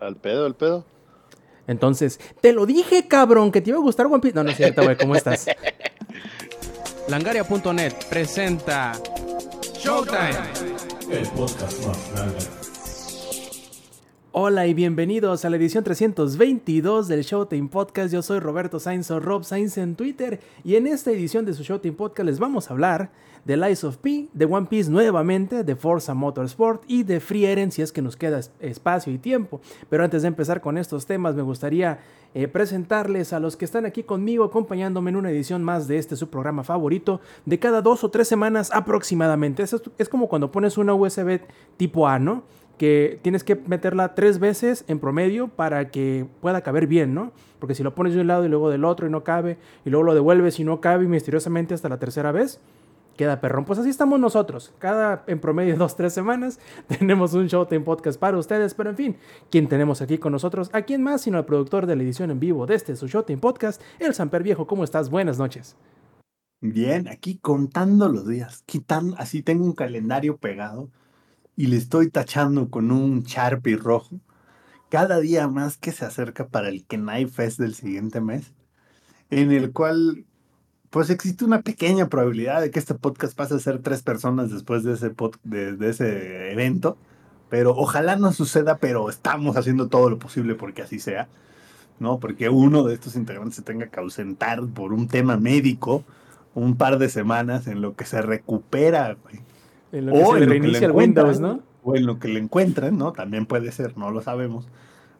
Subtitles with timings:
[0.00, 0.84] Al pedo, al pedo.
[1.66, 4.34] Entonces, te lo dije, cabrón, que te iba a gustar One Piece.
[4.34, 5.46] No, no es cierto, güey, ¿cómo estás?
[7.08, 8.92] Langaria.net presenta
[9.74, 10.30] Showtime.
[11.10, 12.38] El podcast más grande.
[14.32, 18.12] Hola y bienvenidos a la edición 322 del Showtime Podcast.
[18.12, 21.62] Yo soy Roberto Sainz o Rob Sainz en Twitter y en esta edición de su
[21.62, 23.12] Showtime Podcast les vamos a hablar
[23.46, 27.70] de Lies of P, de One Piece nuevamente, de Forza Motorsport y de Free Eren
[27.70, 29.60] si es que nos queda espacio y tiempo.
[29.88, 32.00] Pero antes de empezar con estos temas me gustaría
[32.34, 36.16] eh, presentarles a los que están aquí conmigo acompañándome en una edición más de este
[36.16, 39.62] su programa favorito de cada dos o tres semanas aproximadamente.
[39.62, 41.40] Es, como cuando pones una USB
[41.76, 42.42] tipo A, ¿no?
[42.78, 47.32] que tienes que meterla tres veces en promedio para que pueda caber bien, ¿no?
[47.58, 49.56] Porque si lo pones de un lado y luego del otro y no cabe,
[49.86, 52.60] y luego lo devuelves y no cabe misteriosamente hasta la tercera vez,
[53.16, 53.64] queda perrón.
[53.64, 54.72] Pues así estamos nosotros.
[54.78, 58.74] Cada en promedio dos, tres semanas tenemos un Showtime Podcast para ustedes.
[58.74, 59.16] Pero en fin,
[59.50, 60.70] ¿quién tenemos aquí con nosotros?
[60.72, 63.40] ¿A quién más sino el productor de la edición en vivo de este su Showtime
[63.40, 64.66] Podcast, el Samper Viejo?
[64.66, 65.10] ¿Cómo estás?
[65.10, 65.76] Buenas noches.
[66.60, 70.90] Bien, aquí contando los días, quitando, así tengo un calendario pegado
[71.54, 74.20] y le estoy tachando con un Sharpie rojo
[74.88, 78.52] cada día más que se acerca para el Kenai Fest del siguiente mes,
[79.30, 80.26] en el cual
[80.90, 84.84] pues existe una pequeña probabilidad de que este podcast pase a ser tres personas después
[84.84, 85.12] de ese,
[85.44, 86.96] de, de ese evento,
[87.48, 91.28] pero ojalá no suceda, pero estamos haciendo todo lo posible porque así sea,
[91.98, 92.18] ¿no?
[92.18, 96.04] Porque uno de estos integrantes se tenga que ausentar por un tema médico
[96.54, 99.40] un par de semanas en lo que se recupera, güey.
[99.92, 101.62] En lo que se le reinicia el Windows, ¿no?
[101.84, 103.12] O en lo que le encuentren, ¿no?
[103.12, 104.66] También puede ser, no lo sabemos.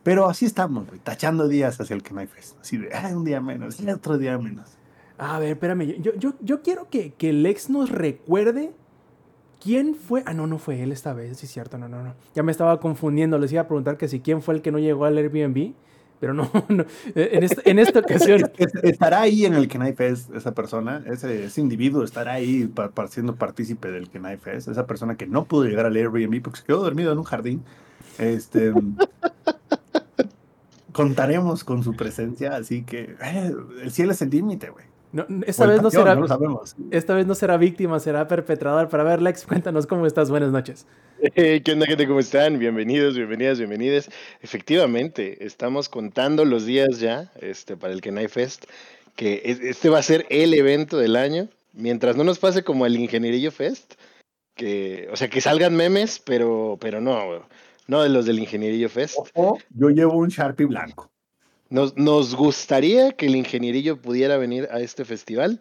[0.03, 2.56] Pero así estamos, güey, tachando días hacia el Kenai Fest.
[2.61, 4.75] Así de, ah, un día menos, y otro día menos.
[5.19, 6.00] A ver, espérame.
[6.00, 8.72] Yo, yo, yo quiero que, que Lex nos recuerde
[9.62, 10.23] quién fue.
[10.27, 12.14] Ah, no, no fue él esta vez, sí es cierto, no, no, no.
[12.34, 13.39] Ya me estaba confundiendo.
[13.39, 15.75] Les iba a preguntar que si quién fue el que no llegó al Airbnb.
[16.19, 16.84] Pero no, no.
[17.14, 18.50] En, esta, en esta ocasión.
[18.83, 22.73] estará ahí en el Kenai Fest esa persona, ese, ese individuo estará ahí
[23.11, 26.64] siendo partícipe del Kenai Fest, esa persona que no pudo llegar al Airbnb porque se
[26.64, 27.63] quedó dormido en un jardín.
[28.19, 28.73] Este.
[30.92, 33.52] contaremos con su presencia, así que eh,
[33.83, 34.86] el cielo es el límite, güey.
[35.12, 36.14] No, esta vez no será.
[36.14, 36.77] No lo sabemos.
[36.90, 38.89] Esta vez no será víctima, será perpetrador.
[38.89, 40.30] Para ver, Lex, cuéntanos cómo estás.
[40.30, 40.86] Buenas noches.
[41.34, 42.06] Hey, ¿Qué onda, gente?
[42.06, 42.58] ¿Cómo están?
[42.58, 44.11] Bienvenidos, bienvenidas, bienvenidas.
[44.42, 48.64] Efectivamente, estamos contando los días ya este, para el Kenai Fest,
[49.14, 51.48] que este va a ser el evento del año.
[51.72, 53.95] Mientras no nos pase como el Ingenierillo Fest,
[54.55, 57.46] que, o sea, que salgan memes, pero, pero no,
[57.86, 59.16] no de los del Ingenierillo Fest.
[59.34, 61.11] Ojo, yo llevo un Sharpie blanco.
[61.68, 65.60] Nos, nos, gustaría que el ingenierillo pudiera venir a este festival,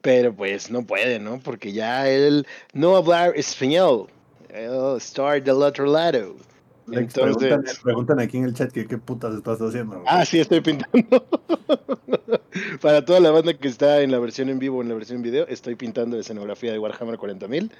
[0.00, 1.40] pero pues no puede, ¿no?
[1.40, 4.06] Porque ya él no hablar español.
[4.48, 6.36] Él estar del otro lado.
[6.92, 10.00] Entonces, preguntan, preguntan, aquí en el chat que qué putas estás haciendo.
[10.00, 10.06] Güey?
[10.08, 11.24] Ah, sí, estoy pintando.
[12.80, 15.18] Para toda la banda que está en la versión en vivo o en la versión
[15.18, 17.70] en video, estoy pintando escenografía de Warhammer 40.000.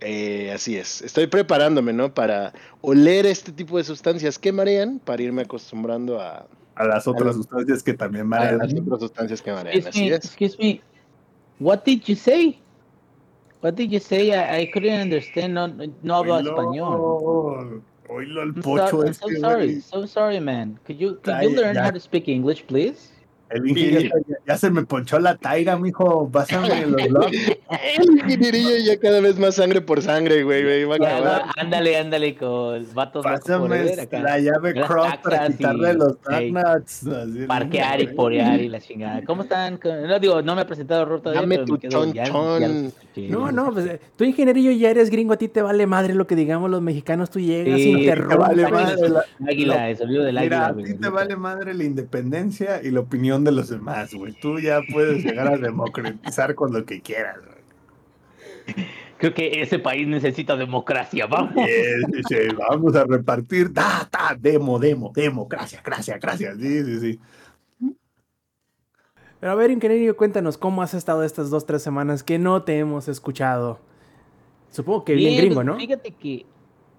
[0.00, 2.14] Eh, así es, estoy preparándome, ¿no?
[2.14, 6.46] Para oler este tipo de sustancias que marean, para irme acostumbrando a,
[6.78, 8.60] a las otras a sustancias que también marean.
[8.60, 10.24] A las otras sustancias que marean, excuse así me, es.
[10.24, 10.80] Excuse me,
[11.58, 12.60] what did you say?
[13.60, 14.32] What did you say?
[14.32, 15.54] I, I couldn't understand.
[15.54, 17.82] No, no hablo Oilo, español.
[18.08, 20.78] Oílo el I'm, pocho so, I'm este, so sorry, so sorry, man.
[20.84, 21.82] Could you, could you learn ya.
[21.82, 23.10] how to speak English, please?
[23.50, 26.28] El ingeniero ya, ya se me ponchó la taira, mijo.
[26.30, 27.32] Pásame los blogs.
[27.96, 30.84] El ingenierillo ya cada vez más sangre por sangre, güey, güey.
[30.84, 31.42] Va a Ya, acabar.
[31.56, 34.20] ándale, ándale con vatos locos Pásame acá.
[34.20, 36.16] la llave Las cross para quitarle y- los.
[36.26, 39.22] Así, Parquear y porear y la chingada.
[39.24, 39.78] ¿Cómo están?
[39.82, 42.60] No digo, no me ha presentado todavía, Dame pero tu chon ya- chon.
[42.60, 43.28] ya los escuché.
[43.28, 46.26] No, no, pues eh, tú ingenierillo ya eres gringo, a ti te vale madre lo
[46.26, 48.36] que digamos los mexicanos, tú llegas, Sí, interrumpes.
[48.36, 48.70] Te vale Águila.
[48.84, 50.88] madre la- Águila, el sonido del Mira, águila.
[50.88, 54.32] a ti te vale madre la independencia y la opinión de los demás, güey.
[54.32, 58.86] Tú ya puedes llegar a democratizar con lo que quieras, güey.
[59.18, 61.54] Creo que ese país necesita democracia, vamos.
[61.54, 61.72] Sí,
[62.12, 66.56] sí, sí, Vamos a repartir data, demo, demo, democracia, gracias, gracias.
[66.58, 67.20] Sí, sí, sí.
[69.40, 72.78] Pero a ver, ingenierillo, cuéntanos cómo has estado estas dos, tres semanas que no te
[72.78, 73.80] hemos escuchado.
[74.70, 75.76] Supongo que bien, gringo, ¿no?
[75.76, 76.46] Fíjate que,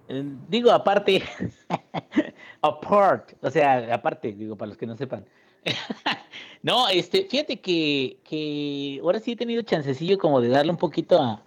[0.08, 1.22] eh, digo, aparte,
[2.62, 5.24] apart, o sea, aparte, digo, para los que no sepan.
[6.62, 11.42] no, este, fíjate que, que ahora sí he tenido chancecillo como de darle un poquito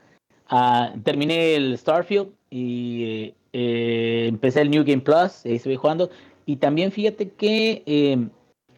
[0.49, 6.09] a, terminé el Starfield y eh, eh, empecé el New Game Plus, ahí estuve jugando,
[6.45, 8.27] y también fíjate que eh,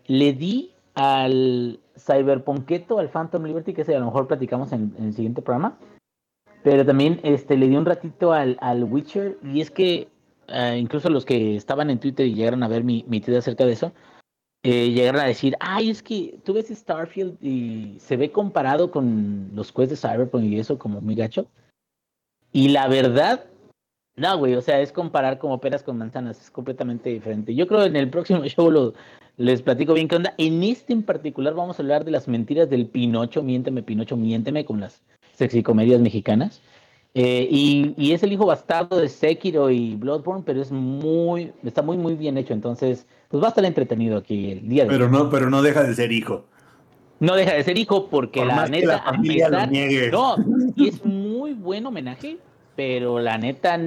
[0.08, 5.08] le di al Cyberpunketo, al Phantom Liberty, que ese a lo mejor platicamos en, en
[5.08, 5.78] el siguiente programa.
[6.64, 10.08] Pero también este, le di un ratito al, al Witcher y es que
[10.48, 13.74] eh, incluso los que estaban en Twitter y llegaron a ver mi, mi acerca de
[13.74, 13.94] eso,
[14.68, 19.72] eh, a decir, ay, es que tú ves Starfield y se ve comparado con los
[19.72, 21.46] quests de Cyberpunk y eso como muy gacho.
[22.52, 23.46] Y la verdad,
[24.16, 27.54] no, güey, o sea, es comparar como peras con manzanas, es completamente diferente.
[27.54, 28.96] Yo creo en el próximo show lo,
[29.38, 30.34] les platico bien qué onda.
[30.40, 34.66] En este en particular vamos a hablar de las mentiras del Pinocho, miénteme, Pinocho, miénteme,
[34.66, 35.04] con las
[35.34, 36.60] sexy comedias mexicanas.
[37.14, 41.82] Eh, y, y, es el hijo bastardo de Sekiro y Bloodborne, pero es muy, está
[41.82, 42.54] muy, muy bien hecho.
[42.54, 45.12] Entonces, pues va a estar entretenido aquí el día de Pero hoy.
[45.12, 46.46] no, pero no deja de ser hijo.
[47.20, 49.70] No deja de ser hijo porque Por la neta, la a pesar-
[50.14, 50.36] no,
[50.78, 52.38] y es muy buen homenaje,
[52.78, 53.78] pero la neta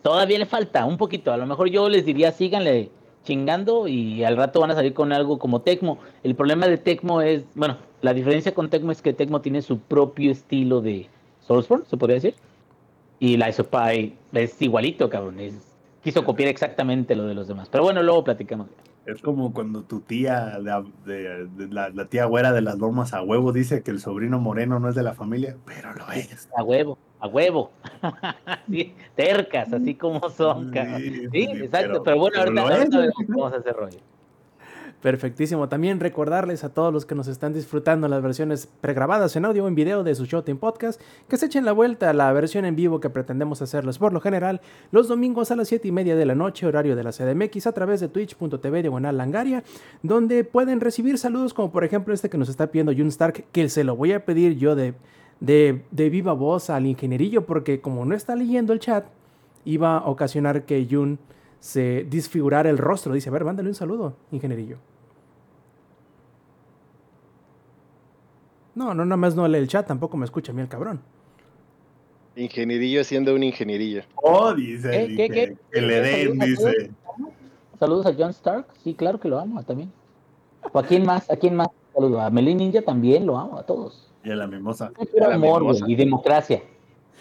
[0.00, 1.32] todavía le falta un poquito.
[1.32, 2.90] A lo mejor yo les diría síganle
[3.24, 5.98] chingando y al rato van a salir con algo como Tecmo.
[6.22, 9.80] El problema de Tecmo es, bueno, la diferencia con Tecmo es que Tecmo tiene su
[9.80, 11.08] propio estilo de
[11.40, 12.34] Soulsborne, se podría decir.
[13.20, 15.40] Y la Isopie es igualito, cabrón.
[15.40, 15.70] es-
[16.02, 17.70] quiso copiar exactamente lo de los demás.
[17.70, 18.66] Pero bueno, luego platicamos.
[19.06, 23.12] Es como cuando tu tía, de, de- de la, la tía güera de las lomas
[23.12, 26.48] a huevo, dice que el sobrino moreno no es de la familia, pero lo es.
[26.56, 27.70] A huevo, a huevo.
[28.70, 30.72] Sí, tercas, así como son.
[30.72, 30.80] Sí,
[31.10, 31.70] Sí, sí, exacto.
[31.70, 32.98] Pero, pero- bueno, pero ahorita,
[33.28, 33.98] vamos a hacer rollo.
[35.04, 35.68] Perfectísimo.
[35.68, 39.68] También recordarles a todos los que nos están disfrutando las versiones pregrabadas en audio o
[39.68, 40.98] en video de su Showtime Podcast
[41.28, 44.22] que se echen la vuelta a la versión en vivo que pretendemos hacerles por lo
[44.22, 44.62] general
[44.92, 47.72] los domingos a las 7 y media de la noche, horario de la CDMX, a
[47.72, 49.62] través de twitch.tv diagonal langaria,
[50.02, 53.68] donde pueden recibir saludos como por ejemplo este que nos está pidiendo Jun Stark, que
[53.68, 54.94] se lo voy a pedir yo de,
[55.38, 59.04] de, viva voz al ingenierillo porque como no está leyendo el chat,
[59.66, 61.18] iba a ocasionar que Jun
[61.60, 63.12] se disfigurara el rostro.
[63.12, 64.78] Dice, a ver, mándale un saludo, ingenierillo.
[68.74, 71.00] No, no, nada más no lee el chat, tampoco me escucha a mí el cabrón.
[72.36, 74.02] Ingenierillo haciendo un ingenierillo.
[74.16, 75.56] Oh, dice, ¿Qué, dice, qué, qué?
[75.72, 76.90] que le den, dice.
[77.78, 79.92] Saludos a John Stark, sí, claro que lo amo también.
[80.72, 81.30] ¿O a quién más?
[81.30, 81.68] ¿A quién más?
[81.94, 84.10] Saludos a Melin Ninja también, lo amo, a todos.
[84.24, 84.90] Y a la mimosa.
[84.90, 85.84] Puro la amor, mimosa.
[85.86, 86.62] y democracia.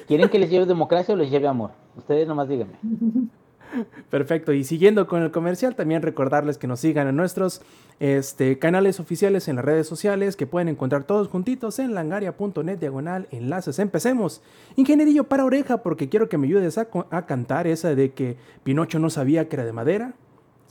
[0.07, 1.71] ¿Quieren que les lleve democracia o les lleve amor?
[1.95, 2.73] Ustedes nomás díganme.
[4.09, 7.61] Perfecto, y siguiendo con el comercial, también recordarles que nos sigan en nuestros
[7.99, 13.27] este, canales oficiales en las redes sociales, que pueden encontrar todos juntitos en langaria.net diagonal
[13.31, 13.79] enlaces.
[13.79, 14.41] Empecemos.
[14.75, 16.87] Ingenierillo para oreja, porque quiero que me ayudes a,
[17.25, 20.13] cantar esa de que Pinocho no sabía que era de madera.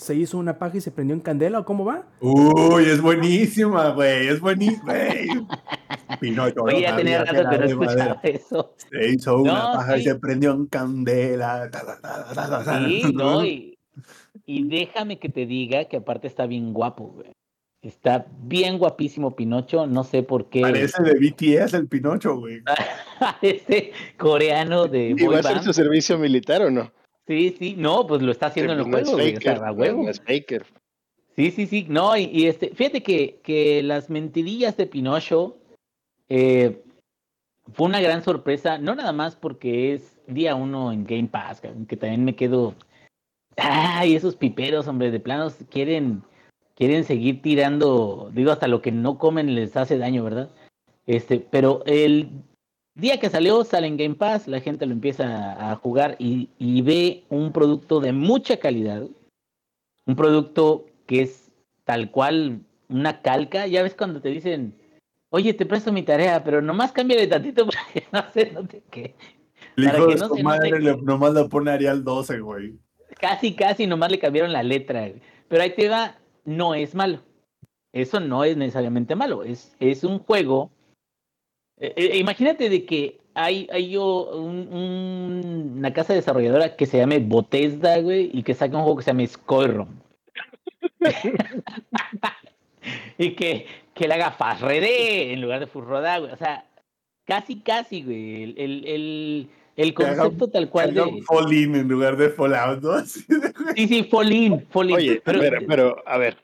[0.02, 2.04] Se hizo una paja y se prendió en candela, ¿o cómo va?
[2.20, 5.28] Uy, es buenísima, güey, es buenísima, güey.
[6.20, 8.74] Pinocho, Oye, no ya tenía sabía rato que no escuchaba eso.
[8.90, 11.70] Se hizo una No, paja y se prendió en candela.
[11.70, 12.84] Ta, ta, ta, ta, ta, ta.
[12.86, 13.78] Sí, no, y,
[14.44, 17.32] y déjame que te diga que aparte está bien guapo, güey.
[17.82, 20.60] Está bien guapísimo Pinocho, no sé por qué.
[20.60, 22.60] Parece de BTS el Pinocho, güey.
[23.18, 25.64] Parece coreano de ¿Y va a hacer band.
[25.64, 26.92] su servicio militar o no?
[27.26, 29.72] Sí, sí, no, pues lo está haciendo en el juego, güey, o sea, faker, a
[29.72, 30.02] huevo.
[30.02, 30.66] no es faker.
[31.36, 35.56] Sí, sí, sí, no, y, y este, fíjate que, que las mentirillas de Pinocho
[36.28, 36.82] eh,
[37.72, 41.96] fue una gran sorpresa, no nada más porque es día uno en Game Pass, que
[41.96, 42.74] también me quedo,
[43.56, 46.22] ay, esos piperos, hombre, de planos quieren,
[46.74, 50.50] quieren seguir tirando, digo, hasta lo que no comen les hace daño, ¿verdad?
[51.06, 52.30] Este, pero el
[52.94, 56.82] día que salió, sale en Game Pass, la gente lo empieza a jugar y, y
[56.82, 59.06] ve un producto de mucha calidad,
[60.06, 61.50] un producto que es
[61.84, 63.66] tal cual una calca.
[63.66, 64.74] Ya ves cuando te dicen,
[65.30, 69.14] oye, te presto mi tarea, pero nomás cámbiale tantito para que no se note que.
[69.76, 71.70] El Para hijo que de no su se madre note le- que- nomás le pone
[71.70, 72.74] Arial 12, güey.
[73.18, 75.00] Casi, casi nomás le cambiaron la letra.
[75.08, 75.20] güey.
[75.48, 77.20] Pero ahí te va, no es malo.
[77.92, 79.44] Eso no es necesariamente malo.
[79.44, 80.70] Es, es un juego.
[81.82, 86.98] Eh, eh, imagínate de que hay, hay yo un- un- una casa desarrolladora que se
[86.98, 89.86] llame Bethesda, güey, y que saque un juego que se llame Skyrim.
[93.18, 96.32] y que, que le haga Fast en lugar de Furroda, güey.
[96.32, 96.64] O sea,
[97.26, 98.42] casi, casi, güey.
[98.44, 101.22] El, el, el, el Que haga- concepto tal cual Haga de.
[101.22, 103.00] Fall in en lugar de Fallout, ¿no?
[103.76, 104.96] Sí, sí, Folin, Folin.
[104.96, 106.36] Oye, pero, pero, pero, a ver,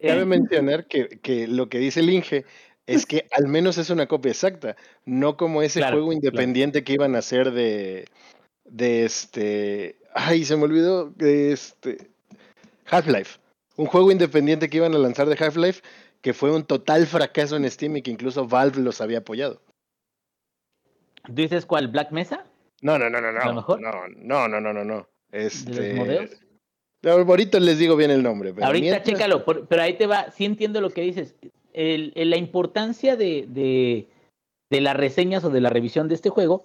[0.00, 2.44] eh, cabe mencionar que, que lo que dice el Inge
[2.86, 6.18] es que al menos es una copia exacta, no como ese Claro, juego claro.
[6.26, 8.06] independiente que iban a hacer de,
[8.64, 12.10] de este, ay, se me olvidó, de este,
[12.90, 13.38] Half-Life,
[13.76, 15.82] un juego independiente que iban a lanzar de Half-Life
[16.20, 19.60] que fue un total fracaso en Steam y que incluso Valve los había apoyado.
[21.26, 21.88] ¿Tú dices cuál?
[21.88, 22.44] ¿Black Mesa?
[22.80, 23.80] No, no, no, no, ¿A lo no, mejor?
[23.80, 25.08] no, no, no, no, no, no.
[25.30, 26.30] ¿De los Este, modelos?
[27.04, 28.54] ahorita les digo bien el nombre.
[28.54, 31.34] pero Ahorita mientras- chécalo, pero ahí te va, sí entiendo lo que dices.
[31.74, 34.08] El- el- la importancia de, de,
[34.70, 36.64] de las reseñas o de la revisión de este juego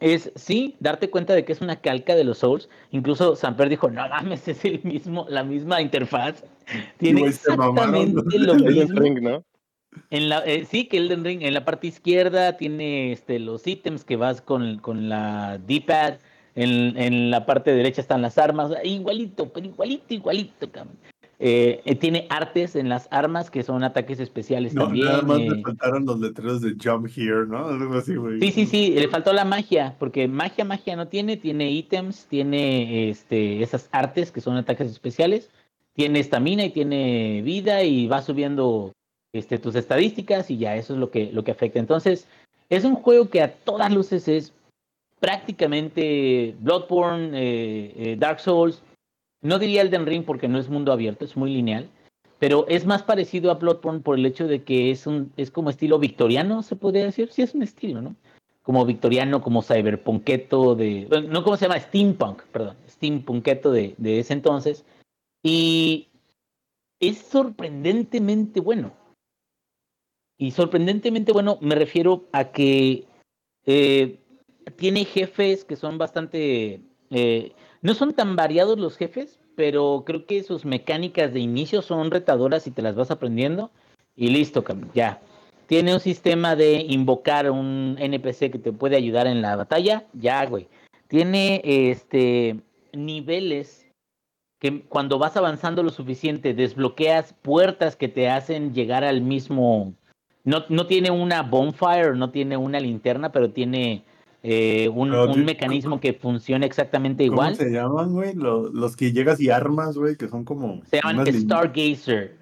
[0.00, 2.68] es sí darte cuenta de que es una calca de los Souls.
[2.90, 6.44] Incluso Samper dijo, no mames, es el mismo, la misma interfaz.
[6.98, 9.00] Tiene exactamente lo mismo.
[9.00, 9.44] Ring, ¿no?
[10.10, 14.04] En la, eh, sí, que Elden Ring en la parte izquierda tiene este, los ítems
[14.04, 16.18] que vas con, con la D-pad.
[16.54, 18.72] En, en la parte derecha están las armas.
[18.82, 20.96] Igualito, pero igualito, igualito, cabrón.
[21.40, 25.06] Eh, eh, tiene artes en las armas que son ataques especiales No, también.
[25.06, 25.50] nada más eh.
[25.50, 27.68] me faltaron los letreros de Jump Here, ¿no?
[27.68, 28.40] Algo así, güey.
[28.40, 33.08] Sí, sí, sí, le faltó la magia, porque magia, magia no tiene, tiene ítems, tiene
[33.10, 35.48] este, esas artes que son ataques especiales,
[35.94, 38.92] tiene estamina y tiene vida y va subiendo
[39.32, 41.78] este, tus estadísticas y ya eso es lo que, lo que afecta.
[41.78, 42.26] Entonces,
[42.68, 44.52] es un juego que a todas luces es
[45.20, 48.82] prácticamente Bloodborne, eh, eh, Dark Souls,
[49.40, 51.88] no diría Elden Ring porque no es mundo abierto, es muy lineal,
[52.38, 55.70] pero es más parecido a Bloodborne por el hecho de que es un es como
[55.70, 58.16] estilo victoriano, se podría decir, sí es un estilo, ¿no?
[58.62, 64.34] Como victoriano, como cyberpunketo de no cómo se llama, steampunk, perdón, steampunketo de, de ese
[64.34, 64.84] entonces
[65.42, 66.08] y
[67.00, 68.92] es sorprendentemente bueno.
[70.36, 73.06] Y sorprendentemente bueno, me refiero a que
[73.66, 74.20] eh,
[74.76, 76.80] tiene jefes que son bastante
[77.10, 77.52] eh,
[77.82, 82.66] no son tan variados los jefes, pero creo que sus mecánicas de inicio son retadoras
[82.66, 83.70] y te las vas aprendiendo.
[84.16, 85.20] Y listo, ya.
[85.66, 90.06] Tiene un sistema de invocar un NPC que te puede ayudar en la batalla.
[90.12, 90.66] Ya, güey.
[91.08, 92.56] Tiene este
[92.92, 93.86] niveles
[94.58, 99.94] que cuando vas avanzando lo suficiente desbloqueas puertas que te hacen llegar al mismo.
[100.44, 104.04] No, no tiene una bonfire, no tiene una linterna, pero tiene
[104.50, 107.56] eh, un, mecanismo que funciona exactamente ¿Cómo igual.
[107.56, 108.34] se llaman, güey?
[108.34, 110.80] Los, los que llegas y armas, güey, que son como.
[110.86, 112.38] Se llaman Stargazer,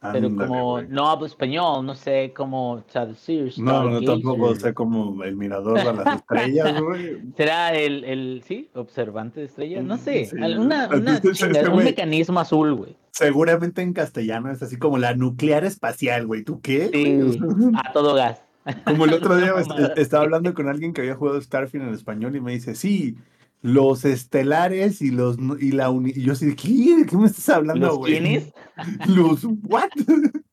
[0.00, 3.52] pero como no hablo español, no sé cómo traducir.
[3.58, 7.18] No, no, tampoco sé como el mirador a las estrellas, güey.
[7.36, 9.84] ¿Será el, el, sí, observante de estrellas?
[9.84, 10.36] No sé, Sí.
[10.42, 12.96] alguna, una chingada- un mecanismo azul, güey.
[13.10, 16.42] Seguramente en castellano es así como la nuclear espacial, güey.
[16.42, 16.88] ¿Tú qué?
[16.90, 17.38] Sí,
[17.74, 18.42] a todo gas.
[18.84, 19.94] Como el otro día Una est- mamada.
[19.96, 23.16] estaba hablando con alguien que había jugado Starfield en español y me dice, sí,
[23.62, 26.12] los estelares y los y la uni-".
[26.14, 26.96] y yo así, ¿qué?
[26.98, 28.12] ¿De qué me estás hablando, ¿Los güey?
[28.14, 28.52] quiénes?
[29.08, 29.88] Los what?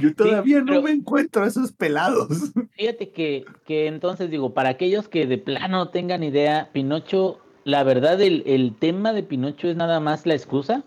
[0.00, 2.52] Yo todavía no pero- me encuentro a esos pelados.
[2.72, 7.84] Fíjate que, que entonces digo, para aquellos que de plano no tengan idea, Pinocho, la
[7.84, 10.82] verdad, el, el tema de Pinocho es nada más la excusa.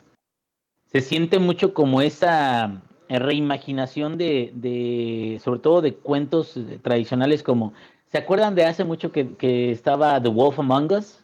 [0.91, 7.73] Se siente mucho como esa reimaginación de, sobre todo de cuentos eh, tradicionales como,
[8.11, 11.21] ¿se acuerdan de hace mucho que, estaba The Wolf Among Us?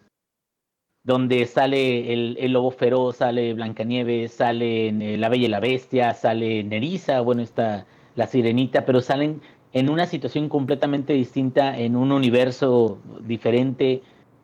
[1.04, 6.14] Donde sale el, el lobo feroz, sale Blancanieves, sale eh, La Bella y la Bestia,
[6.14, 9.42] sale Nerissa, bueno, está la sirenita, pero salen
[9.74, 14.04] en una situación completamente distinta, en un universo diferente.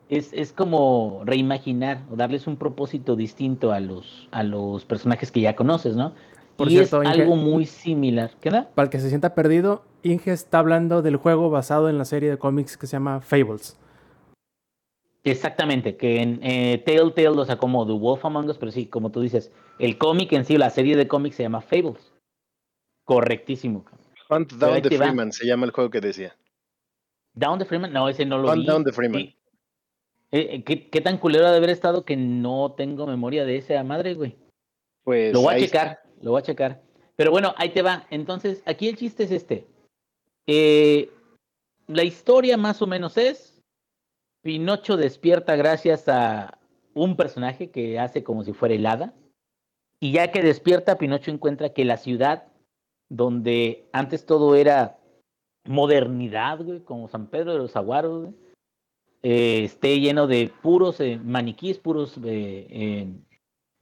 [0.10, 5.42] Es, es como reimaginar o darles un propósito distinto a los, a los personajes que
[5.42, 6.14] ya conoces, ¿no?
[6.58, 8.32] Por y cierto, es Inge- algo muy similar.
[8.42, 8.70] ¿Qué da?
[8.74, 12.30] Para el que se sienta perdido, Inge está hablando del juego basado en la serie
[12.30, 13.78] de cómics que se llama Fables.
[15.24, 19.12] Exactamente, que en eh, Telltale lo sacó como The Wolf Among Us, pero sí, como
[19.12, 22.14] tú dices, el cómic en sí, la serie de cómics se llama Fables.
[23.04, 23.86] Correctísimo.
[24.30, 25.06] Hunt Down the va.
[25.06, 26.36] Freeman se llama el juego que decía.
[27.34, 28.66] Down the Freeman, no, ese no lo Hunt vi.
[28.66, 29.22] Down the Freeman.
[29.22, 29.36] Sí.
[30.32, 33.58] Eh, eh, ¿qué, qué tan culero ha de haber estado que no tengo memoria de
[33.58, 34.36] esa madre, güey?
[35.04, 36.82] Pues Lo voy a checar, lo voy a checar.
[37.16, 38.06] Pero bueno, ahí te va.
[38.10, 39.68] Entonces, aquí el chiste es este.
[40.46, 41.12] Eh,
[41.88, 43.62] la historia más o menos es,
[44.42, 46.60] Pinocho despierta gracias a
[46.94, 49.14] un personaje que hace como si fuera el hada.
[50.00, 52.48] Y ya que despierta, Pinocho encuentra que la ciudad,
[53.10, 55.00] donde antes todo era
[55.66, 58.30] modernidad, güey, como San Pedro de los Aguaros,
[59.24, 63.08] eh, esté lleno de puros eh, maniquíes, puros, eh,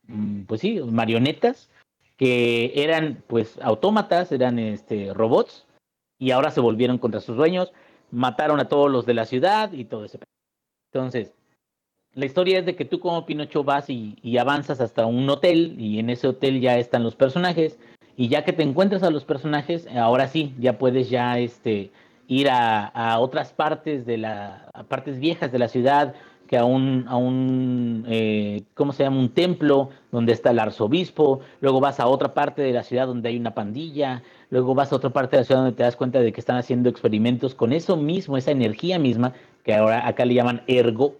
[0.07, 1.69] mm, pues sí, marionetas,
[2.17, 5.65] que eran pues autómatas, eran este, robots,
[6.17, 7.73] y ahora se volvieron contra sus dueños,
[8.11, 10.19] mataron a todos los de la ciudad y todo ese.
[10.93, 11.33] Entonces,
[12.13, 15.75] la historia es de que tú como Pinocho vas y, y avanzas hasta un hotel
[15.77, 17.77] y en ese hotel ya están los personajes
[18.15, 21.91] y ya que te encuentras a los personajes, ahora sí, ya puedes ya este
[22.27, 26.15] ir a, a otras partes de la a partes viejas de la ciudad,
[26.47, 29.19] que a un a un eh, ¿cómo se llama?
[29.19, 33.29] un templo donde está el arzobispo, luego vas a otra parte de la ciudad donde
[33.29, 36.19] hay una pandilla, luego vas a otra parte de la ciudad donde te das cuenta
[36.19, 39.33] de que están haciendo experimentos con eso mismo, esa energía misma,
[39.63, 41.15] que ahora acá le llaman ergo,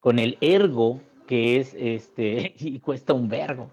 [0.00, 3.70] con el ergo, que es este, y cuesta un vergo.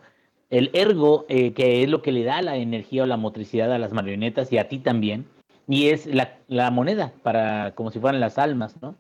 [0.49, 3.79] El ergo, eh, que es lo que le da la energía o la motricidad a
[3.79, 5.25] las marionetas y a ti también,
[5.67, 8.95] y es la, la moneda, para como si fueran las almas, ¿no?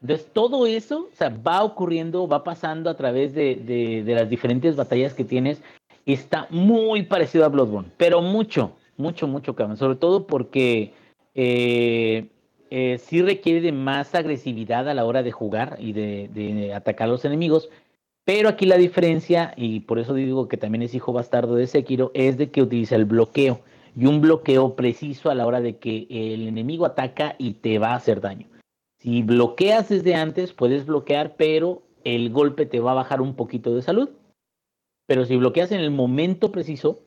[0.00, 4.76] Entonces, todo eso, o sea, va ocurriendo, va pasando a través de, de, las diferentes
[4.76, 5.62] batallas que tienes.
[6.04, 9.78] Está muy parecido a Bloodborne, pero mucho, mucho, mucho, cabrón.
[9.78, 10.92] Sobre todo porque
[11.34, 12.26] eh,
[12.70, 17.08] eh, sí requiere de más agresividad a la hora de jugar y de, de atacar
[17.08, 17.70] a los enemigos.
[18.24, 22.10] Pero aquí la diferencia, y por eso digo que también es hijo bastardo de Sekiro,
[22.14, 23.60] es de que utiliza el bloqueo
[23.96, 27.92] y un bloqueo preciso a la hora de que el enemigo ataca y te va
[27.92, 28.48] a hacer daño.
[29.04, 33.74] Si bloqueas desde antes, puedes bloquear, pero el golpe te va a bajar un poquito
[33.74, 34.08] de salud.
[35.06, 37.02] Pero si bloqueas en el momento preciso,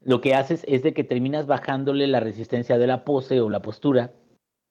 [0.00, 3.60] lo que haces es de que terminas bajándole la resistencia de la pose o la
[3.60, 4.14] postura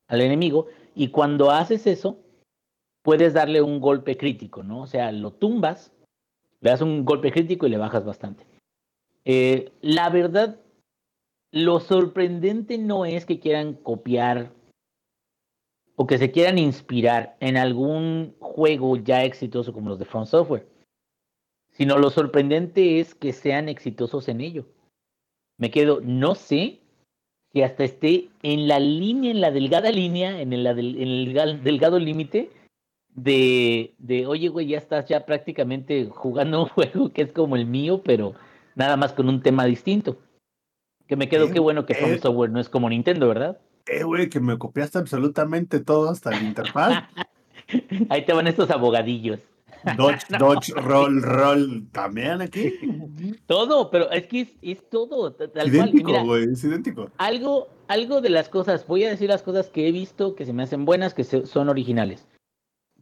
[0.07, 2.17] al enemigo y cuando haces eso,
[3.03, 4.81] puedes darle un golpe crítico, ¿no?
[4.81, 5.91] O sea, lo tumbas,
[6.61, 8.47] le das un golpe crítico y le bajas bastante.
[9.23, 10.59] Eh, la verdad,
[11.51, 14.51] lo sorprendente no es que quieran copiar
[15.95, 20.67] o que se quieran inspirar en algún juego ya exitoso como los de Front Software,
[21.71, 24.65] sino lo sorprendente es que sean exitosos en ello.
[25.57, 26.79] Me quedo, no sé
[27.51, 31.99] si hasta esté en la línea, en la delgada línea, en el, en el delgado
[31.99, 32.49] límite
[33.15, 37.65] de, de, oye, güey, ya estás ya prácticamente jugando un juego que es como el
[37.65, 38.33] mío, pero
[38.75, 40.17] nada más con un tema distinto.
[41.07, 42.19] Que me quedo, qué bueno que From eh.
[42.19, 43.59] Software no es como Nintendo, ¿verdad?
[43.87, 47.03] Eh, güey, que me copiaste absolutamente todo hasta la interfaz.
[48.09, 49.39] Ahí te van estos abogadillos.
[49.97, 52.73] Dodge, Dodge, Roll, Roll, también aquí.
[53.45, 57.09] Todo, pero es que es, es todo, tal Idéntico, güey, es idéntico.
[57.17, 60.53] algo, algo de las cosas, voy a decir las cosas que he visto que se
[60.53, 62.27] me hacen buenas, que se- son originales.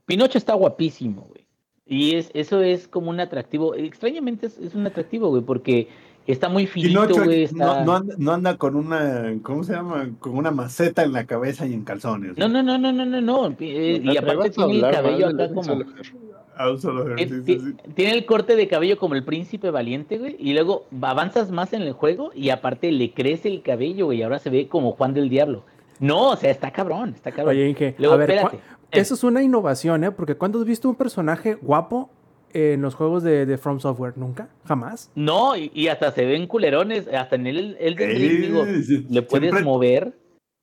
[0.06, 1.48] Pinocho está guapísimo, güey.
[1.86, 3.76] Y es, eso es como un atractivo.
[3.76, 5.88] Extrañamente es, es un atractivo, güey, porque
[6.28, 7.44] está muy finito, Pinocho güey.
[7.44, 7.84] Está...
[7.84, 10.10] no, no, anda, no anda con una, ¿cómo se llama?
[10.20, 12.38] Con una maceta en la cabeza y en calzones.
[12.38, 13.56] No, no, no, no, no, no, no.
[13.60, 15.76] eh, No y te aparte tiene el cabello acá como.
[15.76, 16.14] Lojer.
[16.56, 17.92] A un solo Ti- sí, ti- sí, sí.
[17.96, 20.36] Tiene el corte de cabello como el príncipe valiente, güey.
[20.38, 24.20] Y luego avanzas más en el juego y aparte le crece el cabello, güey.
[24.20, 25.64] Y ahora se ve como Juan del Diablo.
[26.00, 27.56] No, o sea, está cabrón, está cabrón.
[27.56, 28.58] Oye, Inge, Luego, a ver, espérate.
[28.58, 30.12] ¿cuá- eso es una innovación, ¿eh?
[30.12, 32.12] Porque ¿cuándo has visto un personaje guapo
[32.54, 34.14] en los juegos de, de From Software?
[34.18, 34.50] ¿Nunca?
[34.66, 35.12] ¿Jamás?
[35.16, 37.08] No, y, y hasta se ven culerones.
[37.08, 40.14] Hasta en el, el de digo, sí, le puedes siempre, mover.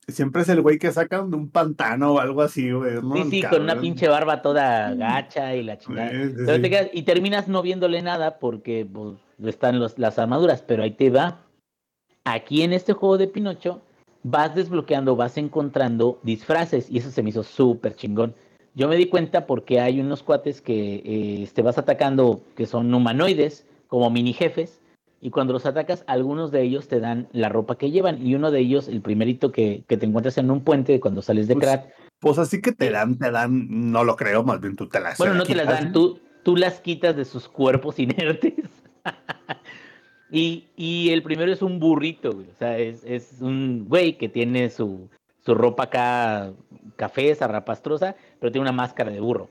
[0.07, 2.95] siempre es el güey que sacan de un pantano o algo así, güey.
[3.01, 3.13] ¿no?
[3.15, 6.09] Sí, sí, con una pinche barba toda gacha y la chingada.
[6.11, 6.61] Sí, Pero sí.
[6.61, 10.91] te quedas- y terminas no viéndole nada porque pues, están los, las armaduras, pero ahí
[10.91, 11.45] te va.
[12.23, 13.81] Aquí en este juego de Pinocho
[14.23, 18.35] vas desbloqueando, vas encontrando disfraces y eso se me hizo súper chingón.
[18.73, 22.93] Yo me di cuenta porque hay unos cuates que eh, te vas atacando que son
[22.93, 24.79] humanoides, como mini jefes,
[25.19, 28.49] y cuando los atacas, algunos de ellos te dan la ropa que llevan, y uno
[28.49, 31.65] de ellos, el primerito que, que te encuentras en un puente cuando sales de Pues,
[31.65, 31.85] Krat,
[32.19, 35.17] Pues así que te dan, te dan, no lo creo, más bien tú te las
[35.17, 38.53] Bueno, no te las dan, tú, tú las quitas de sus cuerpos inertes.
[40.31, 42.47] y, y el primero es un burrito, güey.
[42.49, 45.09] O sea, es, es un güey que tiene su,
[45.43, 46.53] su ropa acá
[46.95, 49.49] café, zarrapastrosa, pero tiene una máscara de burro.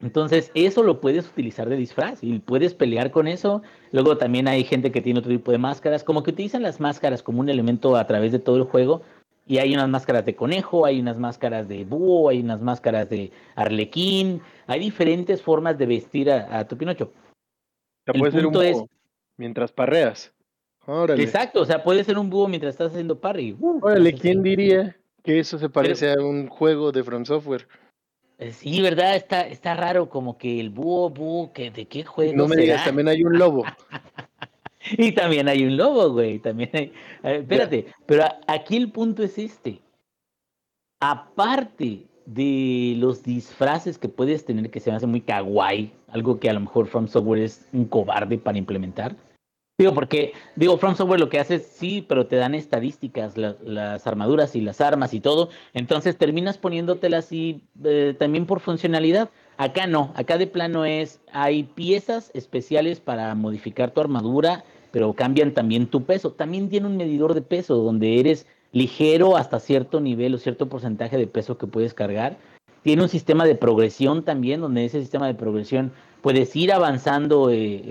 [0.00, 3.62] Entonces, eso lo puedes utilizar de disfraz y puedes pelear con eso.
[3.90, 7.22] Luego también hay gente que tiene otro tipo de máscaras, como que utilizan las máscaras
[7.22, 9.02] como un elemento a través de todo el juego.
[9.46, 13.30] Y hay unas máscaras de conejo, hay unas máscaras de búho, hay unas máscaras de
[13.54, 14.42] arlequín.
[14.66, 17.04] Hay diferentes formas de vestir a, a tu Pinocho.
[17.04, 18.84] O sea, El puede ser un punto es-
[19.38, 20.33] mientras parreas.
[20.86, 21.22] Órale.
[21.22, 23.56] Exacto, o sea, puede ser un búho mientras estás haciendo parry.
[23.58, 27.66] Uh, Órale, ¿quién diría que eso se parece a un juego de From Software?
[28.38, 29.16] eh, Sí, ¿verdad?
[29.16, 32.84] Está, está raro como que el búho, búho, que ¿de qué juego No me digas,
[32.84, 33.64] también hay un lobo.
[34.98, 36.38] Y también hay un lobo, güey.
[36.40, 36.92] También hay.
[37.22, 39.80] eh, espérate, pero a- aquí el punto es este.
[41.00, 46.50] Aparte de los disfraces que puedes tener que se me hace muy kawaii, algo que
[46.50, 49.16] a lo mejor From Software es un cobarde para implementar.
[49.76, 53.56] Digo, porque, digo, From Software lo que hace es sí, pero te dan estadísticas, la-
[53.64, 55.48] las armaduras y las armas y todo.
[55.72, 59.30] Entonces terminas poniéndotelas y eh, también por funcionalidad.
[59.56, 65.52] Acá no, acá de plano es, hay piezas especiales para modificar tu armadura, pero cambian
[65.54, 66.30] también tu peso.
[66.30, 71.16] También tiene un medidor de peso donde eres ligero hasta cierto nivel o cierto porcentaje
[71.16, 72.36] de peso que puedes cargar.
[72.82, 75.90] Tiene un sistema de progresión también, donde ese sistema de progresión
[76.22, 77.90] puedes ir avanzando, eh,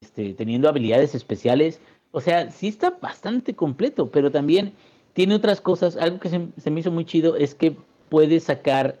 [0.00, 1.80] este, teniendo habilidades especiales.
[2.10, 4.72] O sea, sí está bastante completo, pero también
[5.12, 5.96] tiene otras cosas.
[5.96, 7.76] Algo que se, me hizo muy chido es que
[8.08, 8.98] puedes sacar,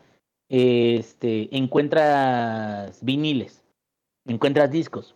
[0.48, 3.62] este, encuentras viniles,
[4.26, 5.14] encuentras discos.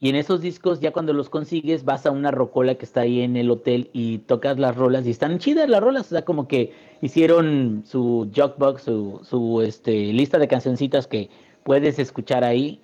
[0.00, 3.20] Y en esos discos, ya cuando los consigues, vas a una rocola que está ahí
[3.20, 6.06] en el hotel y tocas las rolas y están chidas las rolas.
[6.06, 11.28] O sea, como que hicieron su jukebox, su, su este, lista de cancioncitas que
[11.64, 12.80] puedes escuchar ahí.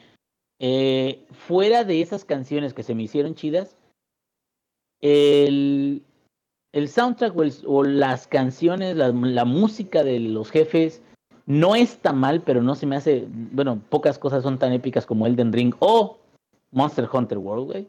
[0.66, 3.76] Eh, fuera de esas canciones que se me hicieron chidas,
[5.02, 6.02] el,
[6.72, 7.34] soundtrack
[7.66, 11.02] o, las canciones, la, música de los jefes
[11.44, 15.26] no está mal, pero no se me hace, bueno, pocas cosas son tan épicas como
[15.26, 16.16] Elden Ring o
[16.70, 17.86] Monster Hunter World.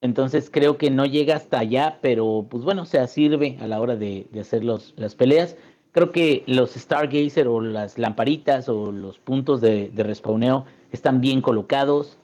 [0.00, 3.80] Entonces creo que no llega hasta allá, pero pues bueno, o sea, sirve a la
[3.80, 5.56] hora de, hacer las peleas.
[5.90, 11.40] Creo que los Stargazer o las lamparitas o los puntos de, de respawneo están bien
[11.40, 12.16] colocados.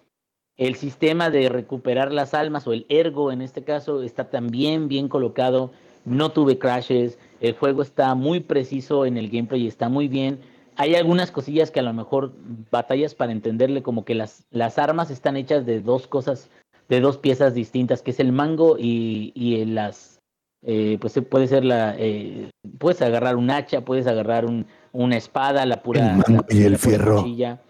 [0.56, 5.08] El sistema de recuperar las almas o el ergo en este caso está también bien
[5.08, 5.70] colocado.
[6.04, 7.18] No tuve crashes.
[7.40, 10.40] El juego está muy preciso en el gameplay y está muy bien.
[10.76, 12.32] Hay algunas cosillas que a lo mejor
[12.70, 16.48] batallas para entenderle como que las, las armas están hechas de dos cosas,
[16.88, 20.20] de dos piezas distintas, que es el mango y, y las,
[20.64, 25.16] eh, pues se puede ser la, eh, puedes agarrar un hacha, puedes agarrar un, una
[25.16, 27.16] espada, la pura, El mango la- y el fierro.
[27.22, 27.60] cuchilla.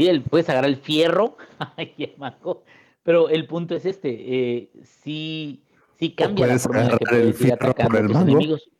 [0.00, 1.36] Sí, el, puedes agarrar el fierro,
[3.02, 5.62] pero el punto es este, eh, sí,
[5.98, 8.70] sí cambia la forma en la que puedes ir atacando a tus enemigos.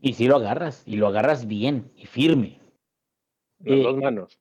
[0.00, 2.58] Y si lo agarras, y lo agarras bien y firme.
[3.60, 4.38] Las Eh, dos manos.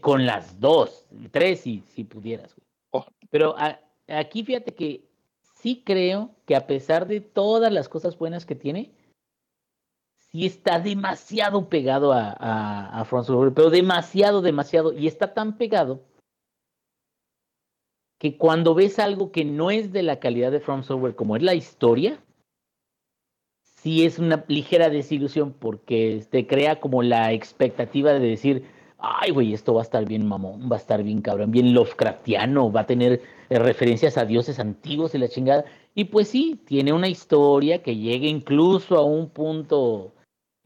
[0.00, 2.54] con las dos, tres si, si pudieras.
[2.54, 2.66] güey.
[2.90, 3.06] Oh.
[3.30, 5.04] Pero a- aquí fíjate que
[5.60, 8.92] sí creo que a pesar de todas las cosas buenas que tiene,
[10.30, 14.92] sí está demasiado pegado a, a, a pero demasiado, demasiado.
[14.92, 16.00] Y está tan pegado
[18.18, 21.42] que cuando ves algo que no es de la calidad de From Software, como es
[21.42, 22.20] la historia,
[23.62, 28.64] sí es una ligera desilusión porque te crea como la expectativa de decir,
[28.98, 32.72] ay, güey, esto va a estar bien mamón, va a estar bien cabrón, bien Lovecraftiano,
[32.72, 35.64] va a tener eh, referencias a dioses antiguos y la chingada.
[35.94, 40.12] Y pues sí, tiene una historia que llega incluso a un punto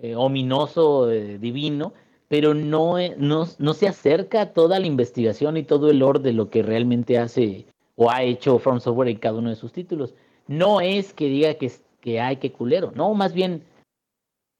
[0.02, 1.92] eh, ominoso, eh, divino,
[2.26, 6.18] pero no, eh, no, no se acerca a toda la investigación y todo el lore
[6.18, 9.72] de lo que realmente hace o ha hecho From Software en cada uno de sus
[9.72, 10.14] títulos.
[10.48, 13.62] No es que diga que, que hay que culero, no, más bien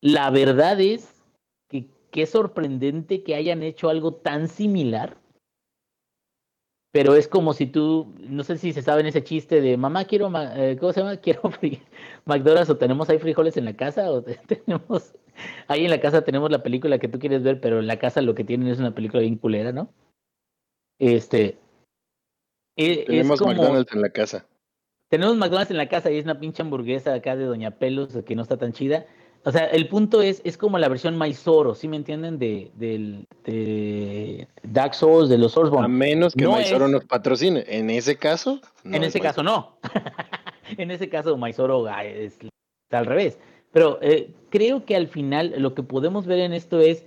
[0.00, 1.22] la verdad es
[1.68, 5.16] que qué sorprendente que hayan hecho algo tan similar.
[6.92, 10.28] Pero es como si tú, no sé si se saben ese chiste de mamá, quiero,
[10.28, 11.16] ma- eh, ¿cómo se llama?
[11.22, 11.40] Quiero
[12.26, 15.14] McDonald's o tenemos ahí frijoles en la casa o te- tenemos,
[15.68, 18.20] ahí en la casa tenemos la película que tú quieres ver, pero en la casa
[18.20, 19.88] lo que tienen es una película bien culera, ¿no?
[20.98, 21.58] Este,
[22.76, 24.46] e- es Tenemos como- McDonald's en la casa.
[25.08, 28.36] tenemos McDonald's en la casa y es una pinche hamburguesa acá de Doña Pelos que
[28.36, 29.06] no está tan chida.
[29.44, 32.38] O sea, el punto es, es como la versión Maizoro, ¿sí me entienden?
[32.38, 35.88] De, del, de Dark Souls, de los A Soulsborne.
[35.88, 37.64] menos que No Maizoro es- nos patrocine.
[37.66, 39.76] En ese caso, no en es ese caso no.
[40.78, 42.34] en ese caso Maizoro ah, es,
[42.84, 43.38] está al revés.
[43.72, 47.04] Pero eh, creo que al final lo que podemos ver en esto es,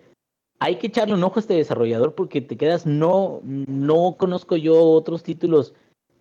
[0.60, 4.78] hay que echarle un ojo a este desarrollador porque te quedas, no, no conozco yo
[4.90, 5.74] otros títulos,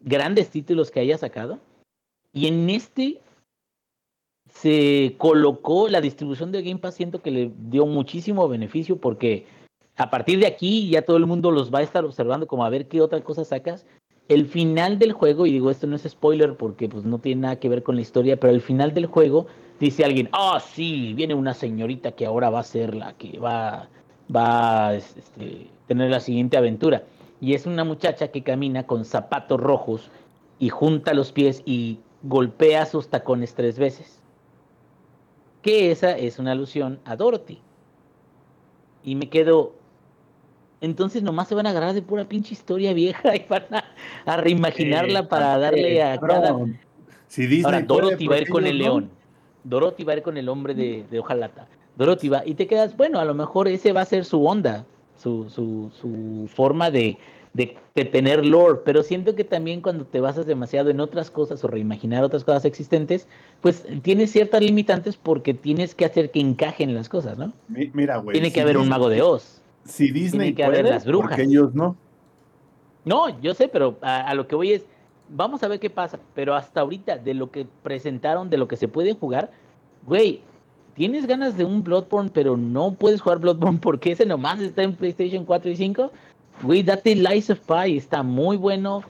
[0.02, 1.58] grandes títulos que haya sacado.
[2.32, 3.20] Y en este
[4.54, 9.46] se colocó la distribución de Game Pass, siento que le dio muchísimo beneficio porque
[9.96, 12.70] a partir de aquí ya todo el mundo los va a estar observando como a
[12.70, 13.84] ver qué otra cosa sacas.
[14.28, 17.56] El final del juego, y digo esto no es spoiler porque pues no tiene nada
[17.60, 19.46] que ver con la historia, pero al final del juego
[19.80, 23.88] dice alguien, ah, sí, viene una señorita que ahora va a ser la que va,
[24.34, 27.02] va a este, tener la siguiente aventura.
[27.40, 30.10] Y es una muchacha que camina con zapatos rojos
[30.58, 34.23] y junta los pies y golpea sus tacones tres veces.
[35.64, 37.58] Que esa es una alusión a Dorothy.
[39.02, 39.72] Y me quedo.
[40.82, 43.84] Entonces nomás se van a agarrar de pura pinche historia vieja y van a,
[44.26, 46.54] a reimaginarla Eh, para darle a cada.
[47.28, 48.84] Si Disney Ahora, Dorothy va a ir ¿por qué con el no?
[48.84, 49.10] león.
[49.64, 51.66] Dorothy va a ir con el hombre de, de hojalata.
[51.96, 52.42] Dorothy va.
[52.44, 54.84] Y te quedas, bueno, a lo mejor ese va a ser su onda,
[55.16, 57.16] su, su, su forma de,
[57.54, 58.80] de, de tener lore.
[58.84, 62.64] Pero siento que también cuando te basas demasiado en otras cosas o reimaginar otras cosas
[62.66, 63.26] existentes,
[63.62, 67.52] pues tienes ciertas limitantes porque tienes que hacer que encajen las cosas, ¿no?
[67.68, 68.34] Mi- Mira, güey.
[68.34, 69.62] Tiene si que haber un mago de Oz.
[69.84, 71.28] Si Disney que haber las brujas.
[71.30, 71.96] ¿por qué ellos no?
[73.04, 74.86] No, yo sé, pero a, a lo que voy es,
[75.28, 76.18] vamos a ver qué pasa.
[76.34, 79.50] Pero hasta ahorita, de lo que presentaron, de lo que se puede jugar,
[80.06, 80.40] güey,
[80.94, 84.94] tienes ganas de un Bloodborne, pero no puedes jugar Bloodborne porque ese nomás está en
[84.94, 86.10] PlayStation 4 y 5.
[86.60, 89.02] Güey, date Lies of Pi, está muy bueno.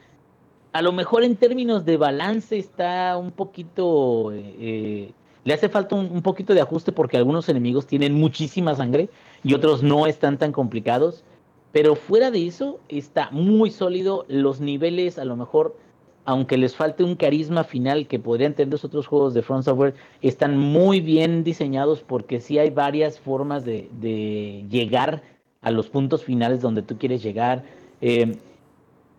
[0.72, 4.33] A lo mejor en términos de balance está un poquito...
[4.33, 8.74] eh, eh, le hace falta un, un poquito de ajuste porque algunos enemigos tienen muchísima
[8.74, 9.11] sangre
[9.42, 11.22] y otros no están tan complicados.
[11.70, 14.24] Pero fuera de eso, está muy sólido.
[14.28, 15.76] Los niveles, a lo mejor,
[16.24, 19.94] aunque les falte un carisma final que podrían tener los otros juegos de Front Software,
[20.22, 25.22] están muy bien diseñados porque sí hay varias formas de, de llegar
[25.64, 27.64] a los puntos finales donde tú quieres llegar.
[28.00, 28.37] Eh,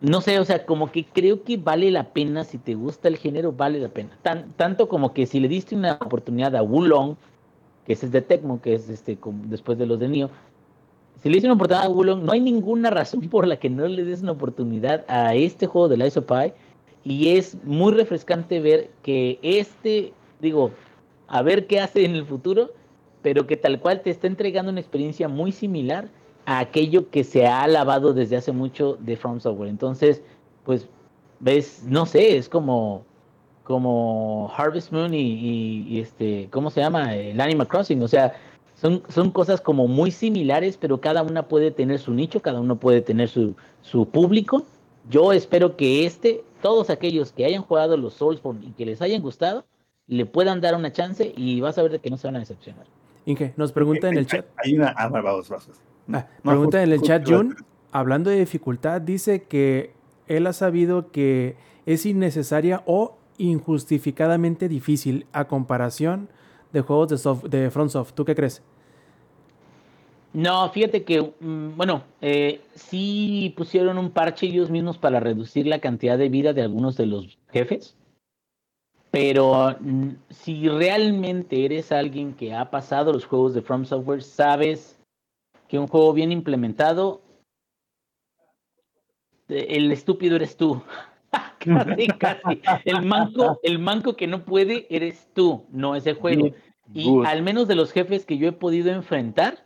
[0.00, 3.16] no sé, o sea, como que creo que vale la pena, si te gusta el
[3.16, 4.16] género, vale la pena.
[4.22, 7.16] Tan, tanto como que si le diste una oportunidad a Wulong,
[7.84, 10.30] que es de Tecmo, que es este después de los de Nio,
[11.20, 13.86] si le diste una oportunidad a Wulong, no hay ninguna razón por la que no
[13.88, 16.52] le des una oportunidad a este juego de Lies of Pi.
[17.02, 20.72] Y es muy refrescante ver que este, digo,
[21.26, 22.70] a ver qué hace en el futuro,
[23.22, 26.08] pero que tal cual te está entregando una experiencia muy similar
[26.46, 29.68] a aquello que se ha alabado desde hace mucho de From Software.
[29.68, 30.22] Entonces,
[30.64, 30.88] pues,
[31.40, 33.04] ves, no sé, es como,
[33.64, 37.14] como Harvest Moon y, este, ¿cómo se llama?
[37.14, 38.00] El Animal Crossing.
[38.02, 38.34] O sea,
[38.74, 42.76] son, son cosas como muy similares, pero cada una puede tener su nicho, cada uno
[42.76, 44.64] puede tener su, su público.
[45.10, 49.20] Yo espero que este, todos aquellos que hayan jugado los Soulsborne y que les hayan
[49.20, 49.64] gustado,
[50.06, 52.40] le puedan dar una chance y vas a ver de que no se van a
[52.40, 52.86] decepcionar.
[53.24, 54.46] Inge, nos pregunta en el chat.
[54.58, 54.94] Hay una.
[54.96, 55.68] Ah, vamos, vamos.
[56.12, 57.56] Ah, No, pregunta en el chat Jun,
[57.92, 59.92] hablando de dificultad, dice que
[60.26, 66.28] él ha sabido que es innecesaria o injustificadamente difícil a comparación
[66.72, 68.14] de juegos de, soft, de FromSoft.
[68.14, 68.62] ¿Tú qué crees?
[70.32, 75.78] No, fíjate que, mm, bueno, eh, sí pusieron un parche ellos mismos para reducir la
[75.78, 77.96] cantidad de vida de algunos de los jefes.
[79.10, 84.95] Pero mm, si realmente eres alguien que ha pasado los juegos de From Software, sabes
[85.68, 87.22] que un juego bien implementado,
[89.48, 90.82] el estúpido eres tú.
[91.58, 92.60] casi, casi.
[92.84, 96.50] El manco, el manco que no puede eres tú, no ese juego.
[96.92, 97.26] Y Good.
[97.26, 99.64] al menos de los jefes que yo he podido enfrentar,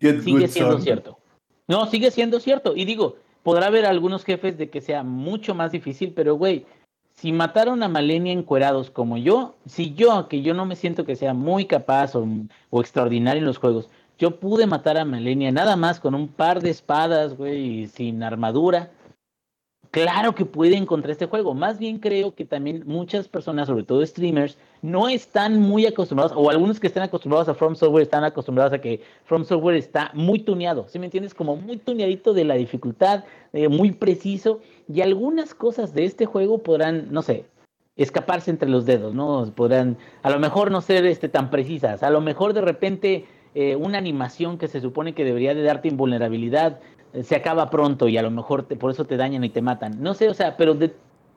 [0.00, 0.82] Get sigue siendo son.
[0.82, 1.18] cierto.
[1.66, 2.74] No, sigue siendo cierto.
[2.76, 6.66] Y digo, podrá haber algunos jefes de que sea mucho más difícil, pero güey,
[7.14, 11.16] si mataron a Malenia encuerados como yo, si yo, que yo no me siento que
[11.16, 12.26] sea muy capaz o,
[12.70, 16.60] o extraordinario en los juegos, yo pude matar a Malenia nada más con un par
[16.60, 18.90] de espadas, güey, y sin armadura.
[19.92, 21.52] Claro que puede encontrar este juego.
[21.52, 26.48] Más bien creo que también muchas personas, sobre todo streamers, no están muy acostumbrados, o
[26.48, 30.38] algunos que estén acostumbrados a From Software están acostumbrados a que From Software está muy
[30.38, 31.34] tuneado, ¿sí me entiendes?
[31.34, 36.62] Como muy tuneadito de la dificultad, eh, muy preciso, y algunas cosas de este juego
[36.62, 37.44] podrán, no sé,
[37.96, 39.52] escaparse entre los dedos, ¿no?
[39.54, 43.76] Podrán a lo mejor no ser este, tan precisas, a lo mejor de repente eh,
[43.76, 46.80] una animación que se supone que debería de darte invulnerabilidad
[47.12, 49.60] eh, se acaba pronto y a lo mejor te- por eso te dañan y te
[49.62, 50.02] matan.
[50.02, 50.92] No sé, o sea, pero de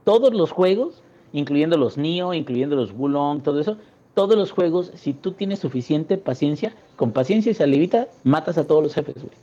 [0.05, 1.01] todos los juegos,
[1.33, 3.77] incluyendo los Nio, incluyendo los Wulong, todo eso,
[4.13, 8.81] todos los juegos, si tú tienes suficiente paciencia, con paciencia y salivita, matas a todos
[8.81, 9.35] los jefes, güey.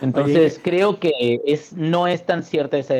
[0.00, 2.94] Entonces, creo que es, no es tan cierta esa,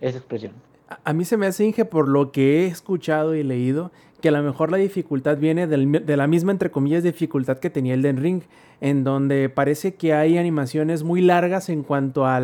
[0.00, 0.52] esa expresión.
[0.88, 4.28] A- A mí se me hace, Inge, por lo que he escuchado y leído, que
[4.28, 7.94] a lo mejor la dificultad viene del de la misma, entre comillas, dificultad que tenía
[7.94, 8.42] el Den Ring,
[8.80, 12.40] en donde parece que hay animaciones muy largas en cuanto a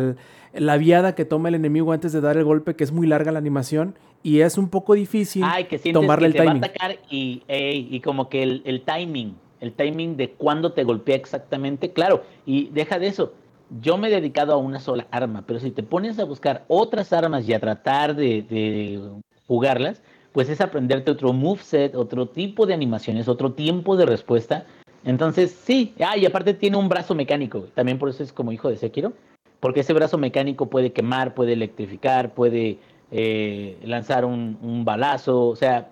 [0.53, 3.31] la viada que toma el enemigo antes de dar el golpe, que es muy larga
[3.31, 6.61] la animación, y es un poco difícil Ay, que tomarle que el te timing.
[6.61, 10.71] va a atacar y, ey, y como que el, el timing, el timing de cuándo
[10.71, 13.33] te golpea exactamente, claro, y deja de eso.
[13.81, 17.11] Yo me he dedicado a una sola arma, pero si te pones a buscar otras
[17.11, 19.01] armas y a tratar de, de
[19.47, 20.03] jugarlas,
[20.35, 24.65] pues es aprenderte otro moveset, otro tipo de animaciones, otro tiempo de respuesta.
[25.05, 28.67] Entonces, sí, ah, y aparte tiene un brazo mecánico, también por eso es como hijo
[28.67, 29.13] de Sekiro,
[29.61, 32.79] porque ese brazo mecánico puede quemar, puede electrificar, puede
[33.11, 35.89] eh, lanzar un, un balazo, o sea,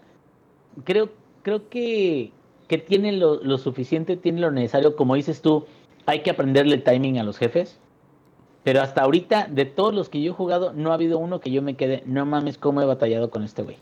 [0.84, 1.08] creo,
[1.42, 2.34] creo que,
[2.68, 5.66] que tiene lo, lo suficiente, tiene lo necesario, como dices tú,
[6.06, 7.80] hay que aprenderle el timing a los jefes.
[8.66, 11.52] Pero hasta ahorita, de todos los que yo he jugado, no ha habido uno que
[11.52, 13.78] yo me quede, no mames, cómo he batallado con este güey.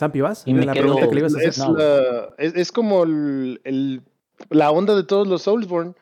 [0.00, 0.42] Sampi, ¿vas?
[0.46, 1.48] Y me En la quedo- pregunta que le ibas a hacer.
[1.50, 1.72] Es, No.
[1.74, 4.02] la- es, es como el, el-
[4.50, 5.94] la onda de todos los Soulsborne.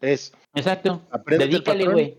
[0.00, 1.02] Es, Exacto.
[1.26, 2.18] Dedícale, güey.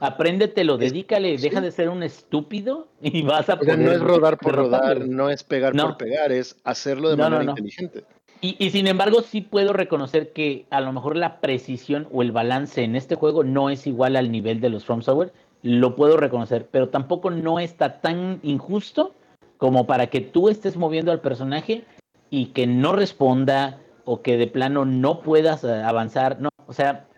[0.00, 1.48] Apréndetelo, Es- dedícale, sí.
[1.48, 4.52] deja de ser un estúpido y vas a O sea, poder no es rodar por
[4.56, 5.88] derrotarlo, rodar, no es pegar No.
[5.88, 7.50] por pegar, es hacerlo de No, no, manera no.
[7.52, 8.04] inteligente.
[8.40, 12.30] Y, y sin embargo, sí puedo reconocer que a lo mejor la precisión o el
[12.32, 15.32] balance en este juego no es igual al nivel de los From Software.
[15.62, 19.12] Lo puedo reconocer, pero tampoco no está tan injusto
[19.58, 21.84] como para que tú estés moviendo al personaje
[22.30, 26.40] y que no responda o que de plano no puedas eh, avanzar.
[26.40, 27.08] No, o sea,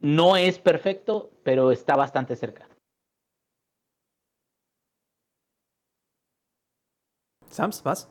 [0.00, 2.68] no es perfecto, pero está bastante cerca.
[7.48, 8.08] Sams, ¿vas?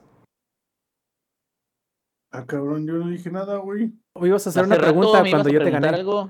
[2.32, 3.94] Ah, cabrón, yo no dije nada, güey.
[4.14, 5.88] O ibas a hacer Hace una rato pregunta cuando yo te gané.
[5.90, 6.30] algo.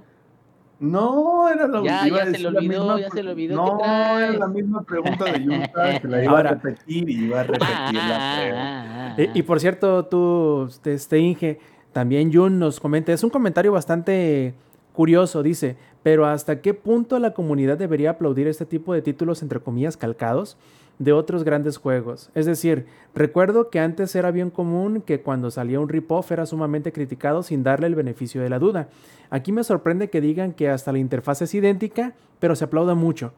[0.80, 3.78] No, era lo Ya, ya se le la olvidó, misma ya se le olvidó, No,
[3.78, 5.40] ¿qué era la misma pregunta de
[5.72, 9.16] Utah, que la iba Ahora- a repetir y iba a repetir Ah, la ah, ah,
[9.18, 11.60] ah, Y, y por cierto, tú, este, este Inge,
[11.94, 14.54] también Jun nos comenta, es un comentario bastante
[14.94, 19.60] curioso, dice, pero ¿hasta qué punto la comunidad debería aplaudir este tipo de títulos, entre
[19.62, 20.58] comillas, calcados
[21.00, 22.30] de otros grandes juegos?
[22.36, 26.92] Es decir, recuerdo que antes era bien común que cuando salía un rip-off era sumamente
[26.92, 28.90] criticado sin darle el beneficio de la duda.
[29.30, 33.34] Aquí me sorprende que digan que hasta la interfaz es idéntica, pero se aplauda mucho.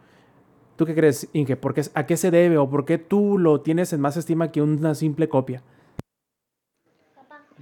[0.76, 1.56] ¿Tú qué crees, Inge?
[1.56, 4.62] ¿Por ¿A qué se debe o por qué tú lo tienes en más estima que
[4.62, 5.64] una simple copia?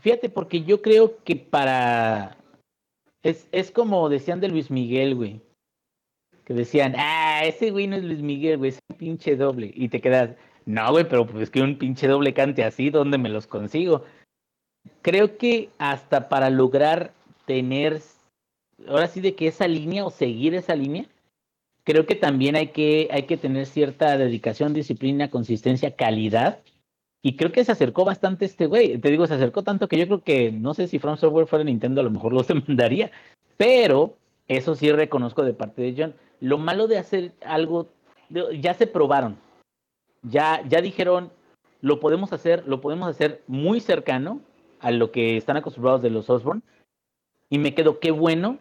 [0.02, 2.38] Fíjate, porque yo creo que para.
[3.24, 5.42] Es, es como decían de Luis Miguel, güey.
[6.46, 9.72] Que decían, ah, ese güey no es Luis Miguel, güey, es un pinche doble.
[9.76, 13.30] Y te quedas, no, güey, pero pues que un pinche doble cante así, ¿dónde me
[13.30, 14.04] los consigo?
[15.02, 17.14] Creo que hasta para lograr
[17.46, 18.02] tener,
[18.88, 21.08] ahora sí, de que esa línea o seguir esa línea,
[21.84, 26.60] creo que también hay que, hay que tener cierta dedicación, disciplina, consistencia, calidad.
[27.22, 29.00] Y creo que se acercó bastante este güey.
[29.00, 31.64] Te digo, se acercó tanto que yo creo que no sé si From Software fuera
[31.64, 33.12] Nintendo, a lo mejor los demandaría.
[33.58, 36.14] Pero eso sí reconozco de parte de John.
[36.40, 37.90] Lo malo de hacer algo,
[38.30, 39.38] ya se probaron.
[40.24, 41.32] Ya, ya dijeron,
[41.82, 44.42] lo podemos hacer, lo podemos hacer muy cercano
[44.80, 46.62] a lo que están acostumbrados de los Osborne.
[47.50, 48.60] Y me quedo, qué bueno.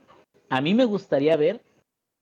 [0.50, 1.62] A mí me gustaría ver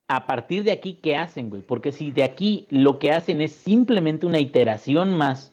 [0.09, 1.63] a partir de aquí qué hacen, güey.
[1.63, 5.53] Porque si de aquí lo que hacen es simplemente una iteración más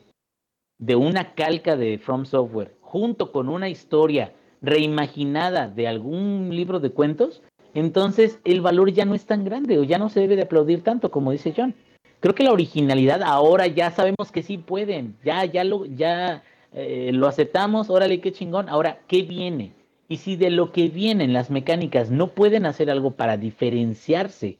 [0.77, 6.91] de una calca de From Software junto con una historia reimaginada de algún libro de
[6.91, 7.41] cuentos,
[7.73, 10.84] entonces el valor ya no es tan grande o ya no se debe de aplaudir
[10.84, 11.75] tanto como dice John.
[12.19, 17.12] Creo que la originalidad ahora ya sabemos que sí pueden, ya ya lo ya eh,
[17.13, 18.69] lo aceptamos, órale qué chingón.
[18.69, 19.73] Ahora, ¿qué viene?
[20.08, 24.58] Y si de lo que vienen las mecánicas no pueden hacer algo para diferenciarse,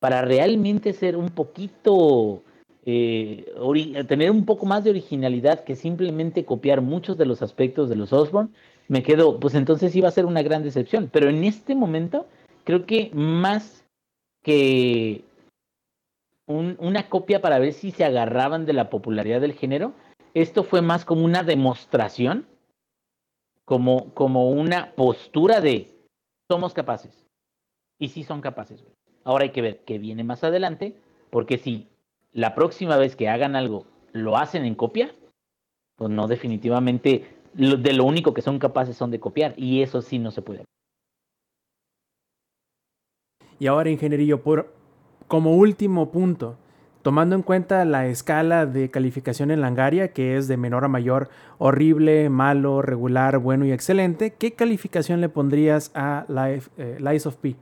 [0.00, 2.42] para realmente ser un poquito
[2.84, 3.44] eh,
[4.06, 8.12] tener un poco más de originalidad que simplemente copiar muchos de los aspectos de los
[8.12, 8.50] Osborne,
[8.88, 11.10] me quedo, pues entonces iba a ser una gran decepción.
[11.12, 12.26] Pero en este momento,
[12.66, 13.86] creo que más
[14.42, 15.24] que
[16.46, 19.94] un- una copia para ver si se agarraban de la popularidad del género,
[20.34, 22.46] esto fue más como una demostración,
[23.64, 25.94] como, como una postura de
[26.50, 27.24] somos capaces.
[27.98, 28.84] Y sí son capaces.
[29.24, 30.96] Ahora hay que ver qué viene más adelante,
[31.30, 31.88] porque si
[32.32, 35.14] la próxima vez que hagan algo lo hacen en copia,
[35.96, 40.18] pues no, definitivamente de lo único que son capaces son de copiar, y eso sí
[40.18, 40.64] no se puede.
[43.58, 44.72] Y ahora, ingenierillo, por,
[45.28, 46.56] como último punto,
[47.02, 51.28] tomando en cuenta la escala de calificación en Langaria, que es de menor a mayor,
[51.58, 57.36] horrible, malo, regular, bueno y excelente, ¿qué calificación le pondrías a Life, eh, Lies of
[57.36, 57.54] P?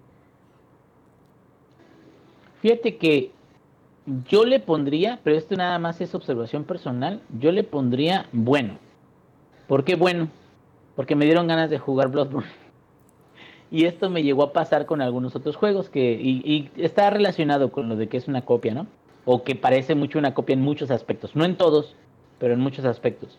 [2.63, 3.33] Fíjate que
[4.31, 8.79] yo le pondría, pero esto nada más es observación personal, yo le pondría bueno.
[9.69, 10.29] ¿Por qué bueno?
[10.97, 12.64] Porque me dieron ganas de jugar Bloodborne.
[13.75, 17.73] Y esto me llegó a pasar con algunos otros juegos que y, y está relacionado
[17.73, 18.87] con lo de que es una copia, ¿no?
[19.25, 21.97] O que parece mucho una copia en muchos aspectos, no en todos,
[22.39, 23.37] pero en muchos aspectos.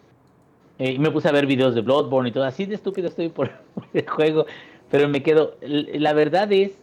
[0.78, 3.30] Eh, y me puse a ver videos de Bloodborne y todo, así de estúpido estoy
[3.30, 3.50] por,
[3.94, 4.46] el juego,
[4.92, 6.74] pero me quedo, la verdad es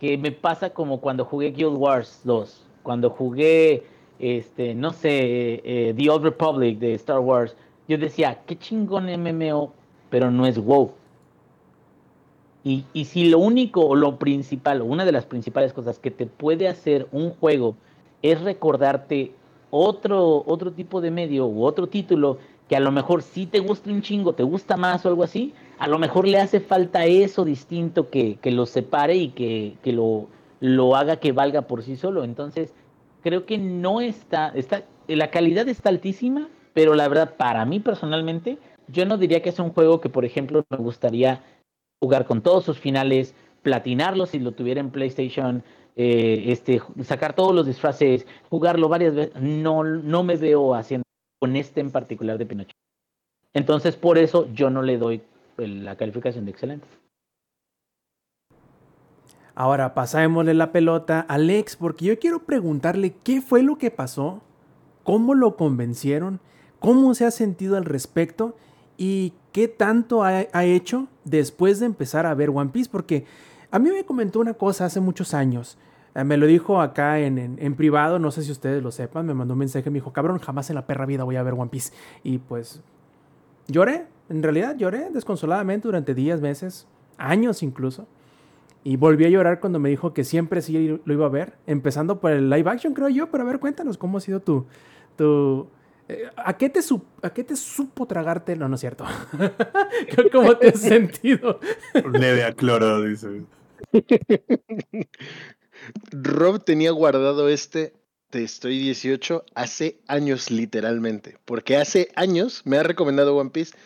[0.00, 3.84] que me pasa como cuando jugué Guild Wars 2, cuando jugué,
[4.18, 7.54] este, no sé, eh, The Old Republic de Star Wars,
[7.86, 9.72] yo decía, qué chingón MMO,
[10.10, 10.90] pero no es WoW.
[12.66, 16.10] Y, y si lo único o lo principal, o una de las principales cosas que
[16.10, 17.76] te puede hacer un juego
[18.22, 19.30] es recordarte
[19.70, 23.88] otro, otro tipo de medio u otro título que a lo mejor sí te gusta
[23.88, 27.44] un chingo, te gusta más o algo así, a lo mejor le hace falta eso
[27.44, 30.26] distinto que, que lo separe y que, que lo,
[30.58, 32.24] lo haga que valga por sí solo.
[32.24, 32.74] Entonces,
[33.22, 38.58] creo que no está, está, la calidad está altísima, pero la verdad, para mí personalmente,
[38.88, 41.44] yo no diría que es un juego que, por ejemplo, me gustaría
[42.00, 45.62] jugar con todos sus finales, platinarlo si lo tuviera en PlayStation,
[45.96, 49.40] eh, este, sacar todos los disfraces, jugarlo varias veces.
[49.40, 51.04] No, no me veo haciendo
[51.40, 52.76] con este en particular de Pinocho.
[53.54, 55.22] Entonces, por eso yo no le doy
[55.56, 56.86] la calificación de excelente.
[59.54, 64.42] Ahora pasámosle la pelota a Alex, porque yo quiero preguntarle qué fue lo que pasó,
[65.02, 66.40] cómo lo convencieron,
[66.78, 68.54] cómo se ha sentido al respecto
[68.98, 73.24] y qué tanto ha, hecho después de empezar a ver One Piece, porque
[73.70, 75.78] a mí me comentó una cosa hace muchos años.
[76.14, 79.34] eh, Me lo dijo acá en, en- privado, no sé si ustedes lo sepan, me
[79.34, 81.68] mandó un mensaje, me dijo, cabrón, jamás en la perra vida voy a ver One
[81.70, 81.92] Piece.
[82.22, 82.80] Y pues
[83.68, 86.86] lloré, en realidad lloré desconsoladamente durante días, meses,
[87.18, 88.06] años incluso.
[88.84, 92.20] Y volví a llorar cuando me dijo que siempre sí lo iba a ver, empezando
[92.20, 93.28] por el live action, creo yo.
[93.32, 94.64] Pero a ver, cuéntanos cómo ha sido tu.
[95.16, 95.66] tu
[96.36, 96.80] ¿a, qué te
[97.22, 98.56] ¿A qué te supo tragarte?
[98.56, 99.04] No, no es cierto.
[100.32, 101.60] ¿Cómo te has sentido?
[102.12, 103.44] Leve a cloro, dice.
[106.10, 107.92] Rob tenía guardado este
[108.30, 111.38] Te estoy 18 hace años, literalmente.
[111.44, 113.76] Porque hace años me ha recomendado One Piece.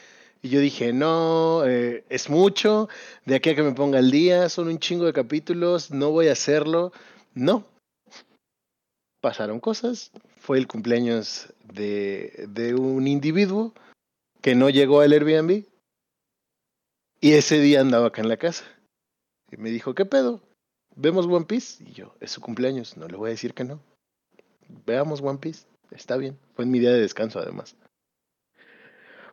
[0.42, 2.88] Y yo dije, no, eh, es mucho,
[3.26, 6.28] de aquí a que me ponga al día, son un chingo de capítulos, no voy
[6.28, 6.92] a hacerlo.
[7.34, 7.66] No.
[9.20, 10.10] Pasaron cosas.
[10.38, 13.74] Fue el cumpleaños de, de un individuo
[14.40, 15.64] que no llegó al Airbnb.
[17.20, 18.64] Y ese día andaba acá en la casa.
[19.50, 20.40] Y me dijo, ¿qué pedo?
[20.96, 21.84] ¿Vemos One Piece?
[21.84, 23.80] Y yo, es su cumpleaños, no le voy a decir que no.
[24.86, 26.38] Veamos One Piece, está bien.
[26.54, 27.76] Fue mi día de descanso además.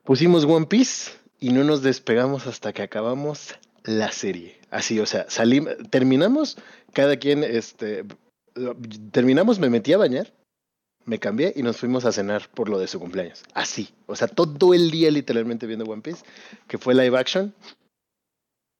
[0.03, 4.59] Pusimos One Piece y no nos despegamos hasta que acabamos la serie.
[4.69, 6.57] Así, o sea, salimos, terminamos,
[6.93, 8.05] cada quien, este,
[9.11, 10.33] terminamos, me metí a bañar,
[11.07, 13.41] me cambié y nos fuimos a cenar por lo de su cumpleaños.
[13.53, 16.23] Así, o sea, todo el día literalmente viendo One Piece,
[16.67, 17.55] que fue live action.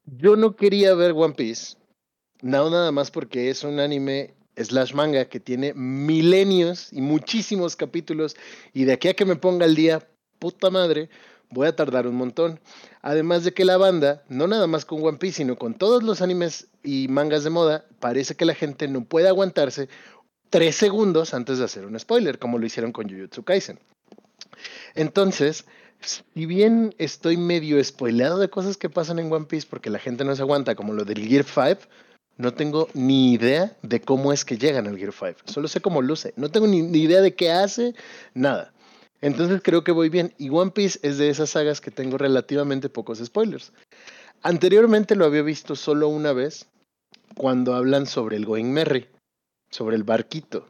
[0.05, 1.77] Yo no quería ver One Piece,
[2.41, 8.35] no nada más porque es un anime slash manga que tiene milenios y muchísimos capítulos
[8.73, 10.05] y de aquí a que me ponga el día,
[10.37, 11.09] puta madre,
[11.49, 12.59] voy a tardar un montón.
[13.01, 16.21] Además de que la banda, no nada más con One Piece, sino con todos los
[16.21, 19.87] animes y mangas de moda, parece que la gente no puede aguantarse
[20.49, 23.79] tres segundos antes de hacer un spoiler, como lo hicieron con Jujutsu Kaisen.
[24.95, 25.65] Entonces,
[26.01, 30.23] si bien estoy medio spoileado de cosas que pasan en One Piece porque la gente
[30.23, 31.87] no se aguanta, como lo del Gear 5,
[32.37, 35.39] no tengo ni idea de cómo es que llegan al Gear 5.
[35.45, 36.33] Solo sé cómo luce.
[36.35, 37.95] No tengo ni, idea de qué hace,
[38.33, 38.73] nada.
[39.21, 40.33] Entonces creo que voy bien.
[40.37, 43.73] Y One Piece es de esas sagas que tengo relativamente pocos spoilers.
[44.43, 46.67] Anteriormente lo había visto solo una vez
[47.35, 49.07] cuando hablan sobre el Going Merry,
[49.69, 50.67] sobre el barquito.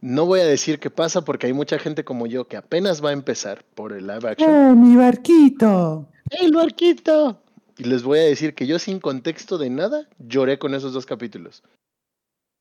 [0.00, 3.10] No voy a decir qué pasa porque hay mucha gente como yo que apenas va
[3.10, 4.50] a empezar por el live action.
[4.50, 6.06] ¡Eh, mi barquito!
[6.30, 7.40] ¡El barquito!
[7.78, 11.06] Y les voy a decir que yo sin contexto de nada lloré con esos dos
[11.06, 11.62] capítulos.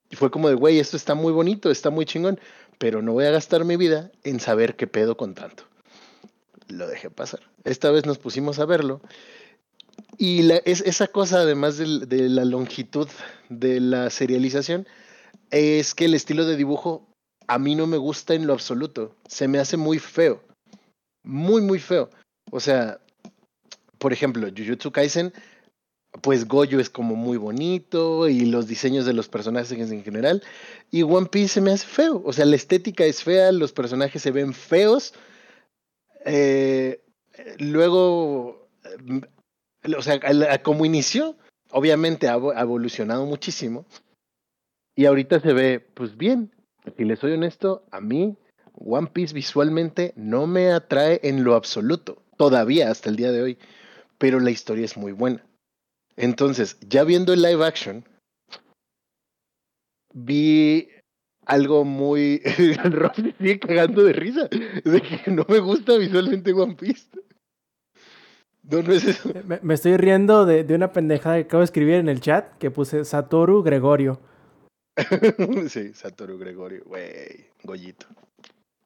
[0.09, 2.39] Y fue como de, güey, esto está muy bonito, está muy chingón,
[2.77, 5.63] pero no voy a gastar mi vida en saber qué pedo con tanto.
[6.67, 7.41] Lo dejé pasar.
[7.63, 9.01] Esta vez nos pusimos a verlo.
[10.17, 13.07] Y la, es, esa cosa, además de, de la longitud
[13.49, 14.87] de la serialización,
[15.55, 17.07] es que el estilo de dibujo
[17.47, 19.15] a mí no me gusta en lo absoluto.
[19.25, 20.41] Se me hace muy feo.
[21.23, 22.09] Muy, muy feo.
[22.51, 22.99] O sea,
[23.97, 25.31] por ejemplo, Jujutsu Kaisen,
[26.21, 30.43] pues Goyo es como muy bonito y los diseños de los personajes en general.
[30.91, 32.21] Y One Piece se me hace feo.
[32.25, 35.13] O sea, la estética es fea, los personajes se ven feos.
[36.25, 37.01] Eh,
[37.59, 38.67] luego,
[39.97, 40.19] o sea,
[40.63, 41.37] como inició,
[41.71, 43.85] obviamente ha evolucionado muchísimo.
[44.95, 46.51] Y ahorita se ve, pues bien.
[46.97, 48.37] Si les soy honesto, a mí
[48.73, 52.21] One Piece visualmente no me atrae en lo absoluto.
[52.37, 53.57] Todavía, hasta el día de hoy
[54.17, 55.45] pero la historia es muy buena.
[56.15, 58.05] Entonces, ya viendo el live action,
[60.13, 60.89] vi
[61.45, 62.41] algo muy...
[62.85, 67.07] Rob sigue cagando de risa, de que no me gusta visualmente One Piece.
[68.63, 69.31] No, no es eso.
[69.61, 73.05] Me, estoy riendo de, una pendejada que acabo de escribir en el chat que puse
[73.05, 74.19] Satoru Gregorio.
[75.69, 78.07] sí, Satoru Gregorio, güey, Goyito,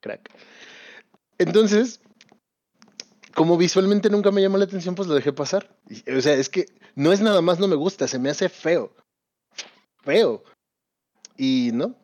[0.02, 0.30] crack.
[1.38, 2.02] Entonces,
[3.36, 5.70] como visualmente nunca me llamó la atención, pues lo dejé pasar.
[6.16, 8.94] o sea, es que no es nada más no me gusta, se me hace feo.
[10.04, 10.44] Feo.
[11.38, 11.96] Y no.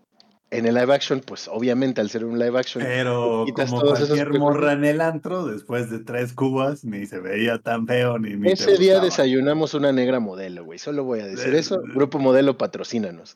[0.52, 2.84] En el live action, pues obviamente al ser un live action.
[2.84, 7.86] Pero como cualquier morra en el antro, después de tres cubas, ni se veía tan
[7.88, 8.36] feo ni.
[8.38, 10.80] ni Ese día desayunamos una negra modelo, güey.
[10.80, 11.82] Solo voy a decir eso.
[11.82, 13.36] Grupo modelo, patrocínanos.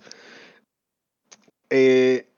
[1.69, 2.29] Eh,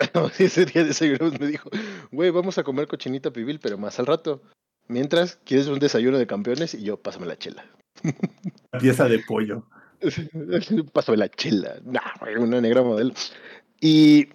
[0.38, 1.70] ese día desayunamos, me dijo,
[2.10, 4.42] güey, vamos a comer cochinita pibil, pero más al rato.
[4.86, 6.74] Mientras, ¿quieres un desayuno de campeones?
[6.74, 7.64] Y yo, pásame la chela.
[8.78, 9.66] Pieza de pollo.
[10.92, 11.76] pásame la chela.
[11.84, 12.00] Nah,
[12.38, 13.14] una negra modelo.
[13.80, 14.28] Y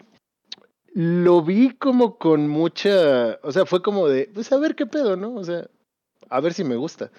[0.94, 3.40] lo vi como con mucha.
[3.44, 5.36] O sea, fue como de, pues a ver qué pedo, ¿no?
[5.36, 5.68] O sea,
[6.30, 7.12] a ver si me gusta.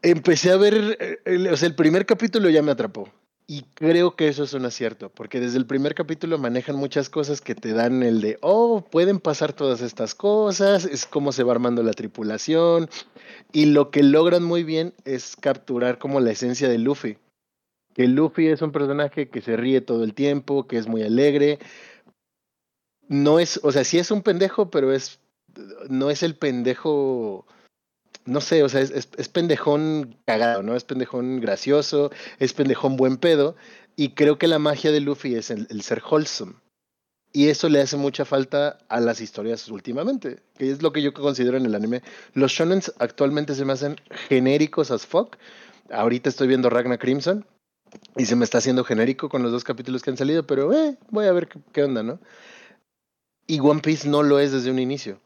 [0.00, 0.96] Empecé a ver.
[1.26, 3.10] Eh, o sea, el primer capítulo ya me atrapó.
[3.46, 7.42] Y creo que eso es un acierto, porque desde el primer capítulo manejan muchas cosas
[7.42, 11.52] que te dan el de, oh, pueden pasar todas estas cosas, es cómo se va
[11.52, 12.88] armando la tripulación,
[13.52, 17.18] y lo que logran muy bien es capturar como la esencia de Luffy.
[17.92, 21.58] Que Luffy es un personaje que se ríe todo el tiempo, que es muy alegre.
[23.08, 25.20] No es, o sea, sí es un pendejo, pero es,
[25.90, 27.46] no es el pendejo
[28.26, 30.76] no sé, o sea, es, es, pendejón cagado, ¿no?
[30.76, 33.56] Es pendejón gracioso, es pendejón buen pedo.
[33.96, 36.54] Y creo que la magia de Luffy es el, ser wholesome.
[37.32, 41.12] Y eso le hace mucha falta a las historias últimamente, que es lo que yo
[41.12, 42.02] considero en el anime.
[42.32, 43.96] Los shonens actualmente se me hacen
[44.28, 45.36] genéricos as fuck.
[45.90, 47.44] Ahorita estoy viendo Ragnar Crimson
[48.16, 50.96] y se me está haciendo genérico con los dos capítulos que han salido, pero eh,
[51.10, 52.20] voy a ver qué, qué onda, ¿no?
[53.46, 55.20] Y One Piece no lo es desde un inicio.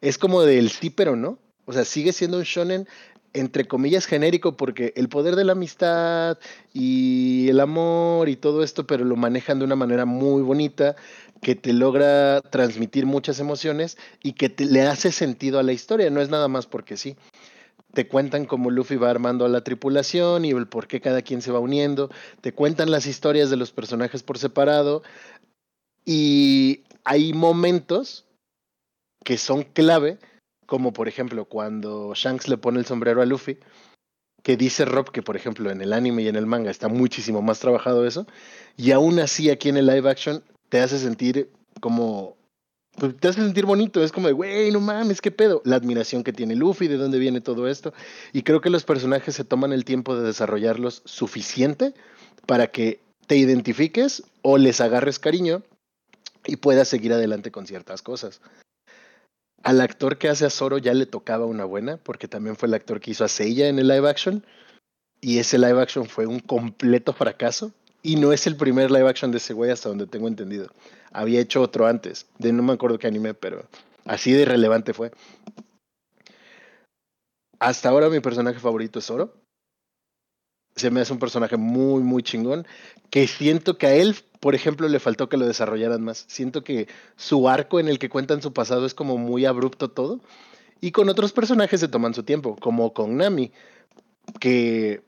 [0.00, 1.38] Es como del sí, pero no.
[1.66, 2.88] O sea, sigue siendo un shonen
[3.34, 6.38] entre comillas genérico porque el poder de la amistad
[6.72, 10.94] y el amor y todo esto, pero lo manejan de una manera muy bonita
[11.42, 16.10] que te logra transmitir muchas emociones y que te, le hace sentido a la historia,
[16.10, 17.16] no es nada más porque sí.
[17.92, 21.42] Te cuentan cómo Luffy va armando a la tripulación y el por qué cada quien
[21.42, 22.10] se va uniendo.
[22.40, 25.04] Te cuentan las historias de los personajes por separado.
[26.04, 28.26] Y hay momentos
[29.22, 30.18] que son clave,
[30.66, 33.58] como por ejemplo cuando Shanks le pone el sombrero a Luffy,
[34.42, 37.42] que dice Rob que por ejemplo en el anime y en el manga está muchísimo
[37.42, 38.26] más trabajado eso,
[38.76, 41.50] y aún así aquí en el live action te hace sentir
[41.80, 42.36] como
[42.96, 45.62] pues, te hace sentir bonito, es como de, güey, no mames, qué pedo.
[45.64, 47.92] La admiración que tiene Luffy, de dónde viene todo esto.
[48.32, 51.94] Y creo que los personajes se toman el tiempo de desarrollarlos suficiente
[52.46, 55.62] para que te identifiques o les agarres cariño
[56.46, 58.40] y puedas seguir adelante con ciertas cosas.
[59.64, 62.74] Al actor que hace a Zoro ya le tocaba una buena, porque también fue el
[62.74, 64.44] actor que hizo a Seiya en el live action.
[65.22, 67.72] Y ese live action fue un completo fracaso.
[68.02, 70.68] Y no es el primer live action de ese güey hasta donde tengo entendido.
[71.12, 73.66] Había hecho otro antes, de no me acuerdo qué anime, pero
[74.04, 75.10] así de relevante fue.
[77.58, 79.32] Hasta ahora mi personaje favorito es Zoro.
[80.76, 82.66] Se me hace un personaje muy, muy chingón.
[83.08, 86.26] Que siento que a él, por ejemplo, le faltó que lo desarrollaran más.
[86.28, 86.86] Siento que
[87.16, 90.20] su arco en el que cuentan su pasado es como muy abrupto todo.
[90.82, 93.52] Y con otros personajes se toman su tiempo, como con Nami,
[94.40, 95.02] que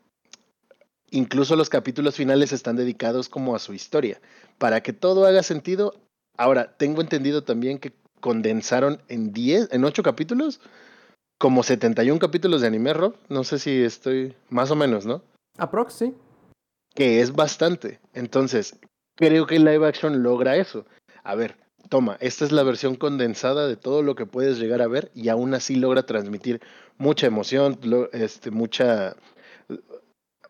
[1.10, 4.22] incluso los capítulos finales están dedicados como a su historia,
[4.56, 5.92] para que todo haga sentido.
[6.38, 10.62] Ahora, tengo entendido también que condensaron en 10, en 8 capítulos,
[11.36, 13.16] como 71 capítulos de anime, Rob.
[13.28, 15.20] No sé si estoy más o menos, ¿no?
[15.58, 16.14] Aprox, sí.
[16.94, 18.00] Que es bastante.
[18.14, 18.78] Entonces,
[19.16, 20.86] creo que el live action logra eso.
[21.24, 21.56] A ver,
[21.88, 25.28] toma, esta es la versión condensada de todo lo que puedes llegar a ver y
[25.28, 26.60] aún así logra transmitir
[26.98, 29.16] mucha emoción, lo, este, mucha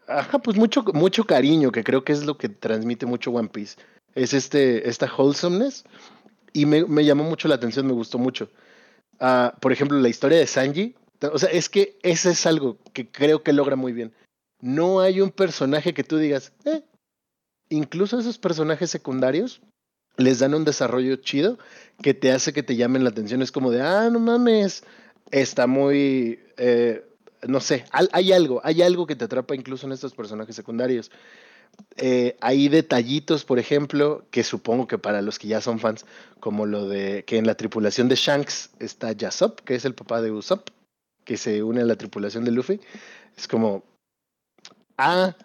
[0.08, 3.76] Ajá, pues mucho, mucho cariño, que creo que es lo que transmite mucho One Piece.
[4.14, 5.84] Es este, esta wholesomeness.
[6.52, 8.48] Y me, me llamó mucho la atención, me gustó mucho.
[9.20, 10.94] Uh, por ejemplo, la historia de Sanji.
[11.32, 14.12] O sea, es que ese es algo que creo que logra muy bien.
[14.60, 16.82] No hay un personaje que tú digas, eh.
[17.68, 19.60] Incluso esos personajes secundarios
[20.16, 21.58] les dan un desarrollo chido
[22.02, 23.42] que te hace que te llamen la atención.
[23.42, 24.84] Es como de, ah, no mames,
[25.30, 26.40] está muy.
[26.56, 27.04] Eh,
[27.46, 31.10] no sé, hay algo, hay algo que te atrapa incluso en estos personajes secundarios.
[31.96, 36.06] Eh, hay detallitos, por ejemplo, que supongo que para los que ya son fans,
[36.40, 40.22] como lo de que en la tripulación de Shanks está Yasop, que es el papá
[40.22, 40.70] de Usopp,
[41.24, 42.80] que se une a la tripulación de Luffy.
[43.36, 43.84] Es como,
[44.96, 45.36] ah,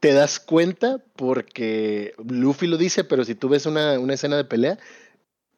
[0.00, 4.44] te das cuenta porque Luffy lo dice, pero si tú ves una, una escena de
[4.44, 4.78] pelea,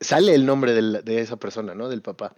[0.01, 1.89] sale el nombre de, esa persona, ¿no?
[1.89, 2.35] Del papá.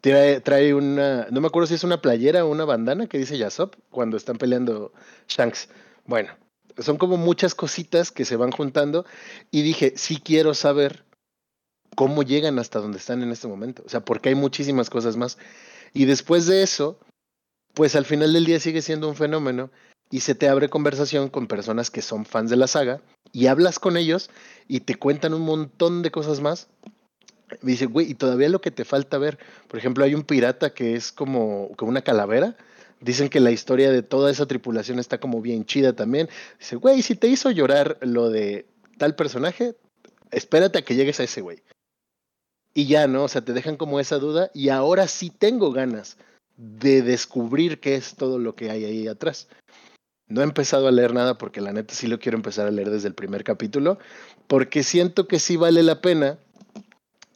[0.00, 3.38] Trae, trae, una, no me acuerdo si es una playera o una bandana que dice
[3.38, 4.92] Yasop cuando están peleando
[5.28, 5.70] Shanks.
[6.04, 6.36] Bueno,
[6.78, 9.06] son como muchas cositas que se van juntando
[9.50, 11.04] y dije, sí quiero saber
[11.96, 13.82] cómo llegan hasta donde están en este momento.
[13.86, 15.38] O sea, porque hay muchísimas cosas más.
[15.94, 16.98] Y después de eso,
[17.72, 19.70] pues al final del día sigue siendo un fenómeno
[20.10, 23.00] y se te abre conversación con personas que son fans de la saga
[23.32, 24.30] y hablas con ellos
[24.68, 26.68] y te cuentan un montón de cosas más
[27.62, 29.38] me dice, güey, y todavía lo que te falta ver,
[29.68, 32.56] por ejemplo, hay un pirata que es como, como una calavera.
[33.00, 36.28] Dicen que la historia de toda esa tripulación está como bien chida también.
[36.58, 38.66] Dice, güey, si te hizo llorar lo de
[38.98, 39.76] tal personaje,
[40.30, 41.62] espérate a que llegues a ese güey.
[42.72, 43.24] Y ya, ¿no?
[43.24, 46.16] O sea, te dejan como esa duda y ahora sí tengo ganas
[46.56, 49.48] de descubrir qué es todo lo que hay ahí atrás.
[50.26, 52.90] No he empezado a leer nada porque la neta sí lo quiero empezar a leer
[52.90, 53.98] desde el primer capítulo,
[54.46, 56.38] porque siento que sí vale la pena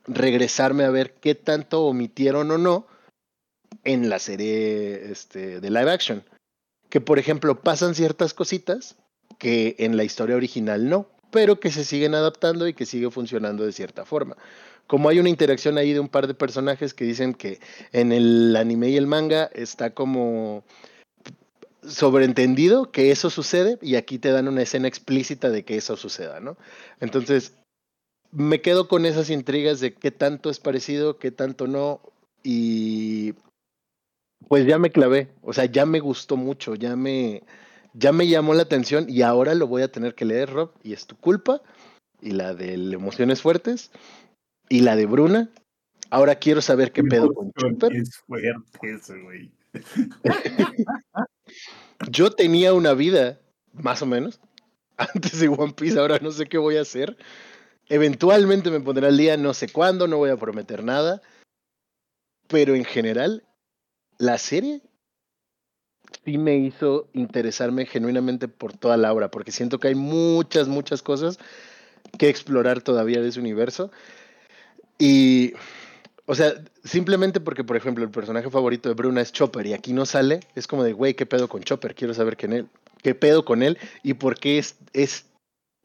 [0.07, 2.87] regresarme a ver qué tanto omitieron o no
[3.85, 6.25] en la serie este, de live action.
[6.89, 8.97] Que por ejemplo pasan ciertas cositas
[9.39, 13.67] que en la historia original no, pero que se siguen adaptando y que sigue funcionando
[13.67, 14.37] de cierta forma.
[14.87, 17.61] Como hay una interacción ahí de un par de personajes que dicen que
[17.93, 20.65] en el anime y el manga está como
[21.87, 26.41] sobreentendido que eso sucede y aquí te dan una escena explícita de que eso suceda,
[26.41, 26.57] ¿no?
[27.01, 27.55] Entonces,
[28.33, 32.01] me quedo con esas intrigas de qué tanto es parecido, qué tanto no.
[32.43, 33.35] Y
[34.49, 37.43] pues ya me clavé, o sea, ya me gustó mucho, ya me,
[37.95, 40.93] ya me llamó la atención y ahora lo voy a tener que leer, Rob, y
[40.93, 41.61] es tu culpa,
[42.21, 43.91] y la de Emociones Fuertes,
[44.69, 45.51] y la de Bruna.
[46.11, 47.95] Ahora quiero saber qué pedo con Chopper.
[47.95, 49.51] Es fuerte eso, güey.
[52.11, 53.41] Yo tenía una vida,
[53.73, 54.41] más o menos,
[54.97, 57.17] antes de One Piece, ahora no sé qué voy a hacer.
[57.89, 61.23] Eventualmente me pondré al día, no sé cuándo, no voy a prometer nada.
[62.49, 63.45] Pero en general,
[64.19, 64.83] la serie
[66.25, 71.03] sí me hizo interesarme genuinamente por toda la obra, porque siento que hay muchas, muchas
[71.03, 71.39] cosas
[72.19, 73.91] que explorar todavía de ese universo.
[74.99, 75.53] Y,
[76.31, 76.53] o sea,
[76.85, 80.41] simplemente porque, por ejemplo, el personaje favorito de Bruna es Chopper y aquí no sale,
[80.55, 81.95] es como de, güey, ¿qué pedo con Chopper?
[81.95, 82.69] Quiero saber qué, en él,
[83.03, 85.25] qué pedo con él y por qué es, es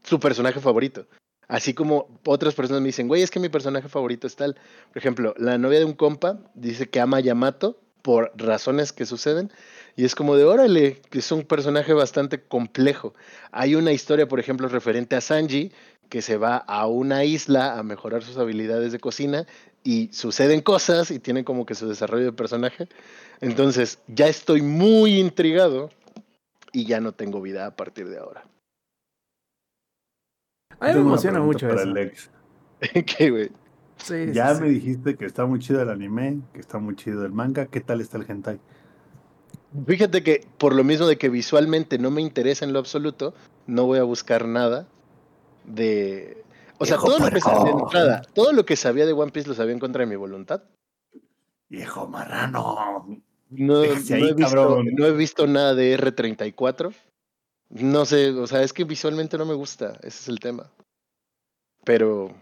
[0.04, 1.08] su personaje favorito.
[1.48, 4.56] Así como otras personas me dicen, güey, es que mi personaje favorito es tal.
[4.90, 9.06] Por ejemplo, la novia de un compa dice que ama a Yamato por razones que
[9.06, 9.50] suceden.
[9.96, 13.14] Y es como de, órale, que es un personaje bastante complejo.
[13.52, 15.72] Hay una historia, por ejemplo, referente a Sanji,
[16.14, 19.48] que se va a una isla a mejorar sus habilidades de cocina
[19.84, 22.88] y suceden cosas y tiene como que su desarrollo de personaje.
[23.42, 25.90] Entonces, ya estoy muy intrigado
[26.72, 28.46] y ya no tengo vida a partir de ahora.
[30.80, 31.90] A mí me emociona mucho para eso.
[31.90, 32.30] Alex.
[33.18, 33.50] ¿Qué, güey?
[33.98, 34.62] Sí, Ya sí.
[34.62, 37.66] me dijiste que está muy chido el anime, que está muy chido el manga.
[37.66, 38.60] ¿Qué tal está el hentai?
[39.88, 43.34] Fíjate que por lo mismo de que visualmente no me interesa en lo absoluto,
[43.66, 44.88] no voy a buscar nada
[45.66, 46.44] de...
[46.80, 49.48] O sea, todo lo, que sabía, de entrada, todo lo que sabía de One Piece
[49.48, 50.64] lo sabía en contra de mi voluntad.
[51.70, 53.06] Viejo marrano.
[53.50, 56.94] No, no ahí, he visto, no he visto nada de R34.
[57.70, 60.70] No sé, o sea, es que visualmente no me gusta, ese es el tema.
[61.86, 62.34] Pero,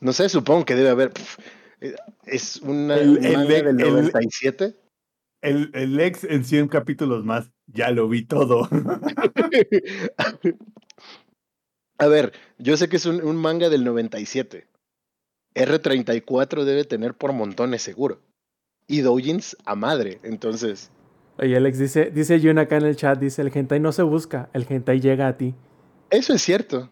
[0.00, 1.12] no sé, supongo que debe haber...
[1.12, 1.42] pf,
[1.80, 1.94] eh,
[2.24, 4.76] es una, El- el- del el- 97.
[5.42, 7.50] El, el ex en 100 capítulos más.
[7.66, 8.68] Ya lo vi todo.
[11.98, 14.66] A ver, yo sé que es un, un manga del 97.
[15.54, 18.20] R34 debe tener por montones seguro.
[18.86, 20.90] Y Doujins a madre, entonces...
[21.38, 24.48] Oye, Alex dice, dice Jun acá en el chat, dice, el hentai no se busca,
[24.54, 25.54] el hentai llega a ti.
[26.10, 26.90] Eso es cierto.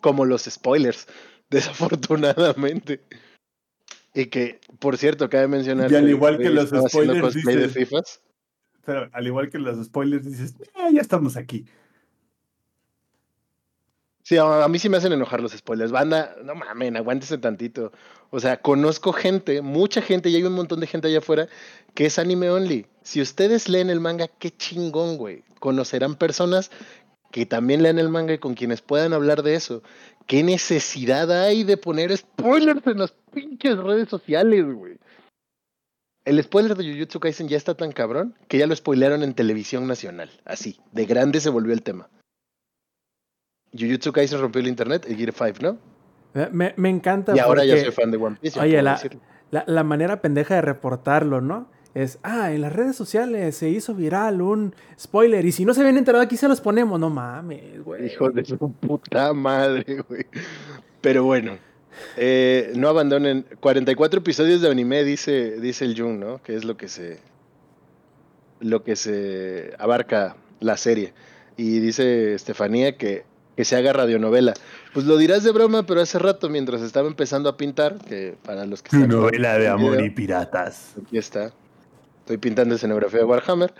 [0.00, 1.06] Como los spoilers,
[1.50, 3.00] desafortunadamente.
[4.14, 7.72] Y que, por cierto, cabe mencionar Y al igual que güey los spoilers, de dices-
[7.72, 8.20] FIFAs.
[8.86, 11.64] Pero al igual que los spoilers, dices, "Eh, ya estamos aquí.
[14.24, 15.92] Sí, a, mí sí me hacen enojar los spoilers.
[15.92, 17.92] Banda, no mamen, aguántese tantito.
[18.30, 21.46] O sea, conozco gente, mucha gente, y hay un montón de gente allá afuera
[21.92, 22.86] que es anime only.
[23.02, 25.44] Si ustedes leen el manga, qué chingón, güey.
[25.60, 26.70] Conocerán personas
[27.32, 29.82] que también lean el manga y con quienes puedan hablar de eso.
[30.26, 34.96] ¿Qué necesidad hay de poner spoilers en las pinches redes sociales, güey?
[36.24, 39.86] El spoiler de Jujutsu Kaisen ya está tan cabrón que ya lo spoilearon en televisión
[39.86, 40.30] nacional.
[40.46, 42.08] Así, de grande se volvió el tema.
[43.78, 45.78] Jujutsu Kaisen rompió el internet, el Gear 5, ¿no?
[46.34, 48.58] Eh, Me, me encanta Y ahora ya soy fan de One Piece.
[48.60, 49.00] Oye, la-
[49.50, 51.68] la, la manera pendeja de reportarlo, ¿no?
[51.94, 55.80] Es, ah, en las redes sociales se hizo viral un spoiler y si no se
[55.82, 56.98] habían enterado aquí se los ponemos.
[56.98, 58.06] No mames, güey.
[58.06, 60.26] Hijo de su puta madre, güey.
[61.00, 61.56] Pero bueno,
[62.16, 63.46] eh, no abandonen.
[63.60, 66.42] 44 episodios de anime, dice, dice el Jun, ¿no?
[66.42, 67.20] Que es lo que se.
[68.60, 71.12] Lo que se abarca la serie.
[71.56, 73.24] Y dice Estefanía que,
[73.56, 74.54] que se haga radionovela.
[74.92, 78.66] Pues lo dirás de broma, pero hace rato, mientras estaba empezando a pintar, que para
[78.66, 79.08] los que están.
[79.08, 80.94] Novela de amor video, y piratas.
[81.02, 81.52] Aquí está.
[82.20, 83.74] Estoy pintando escenografía de Warhammer.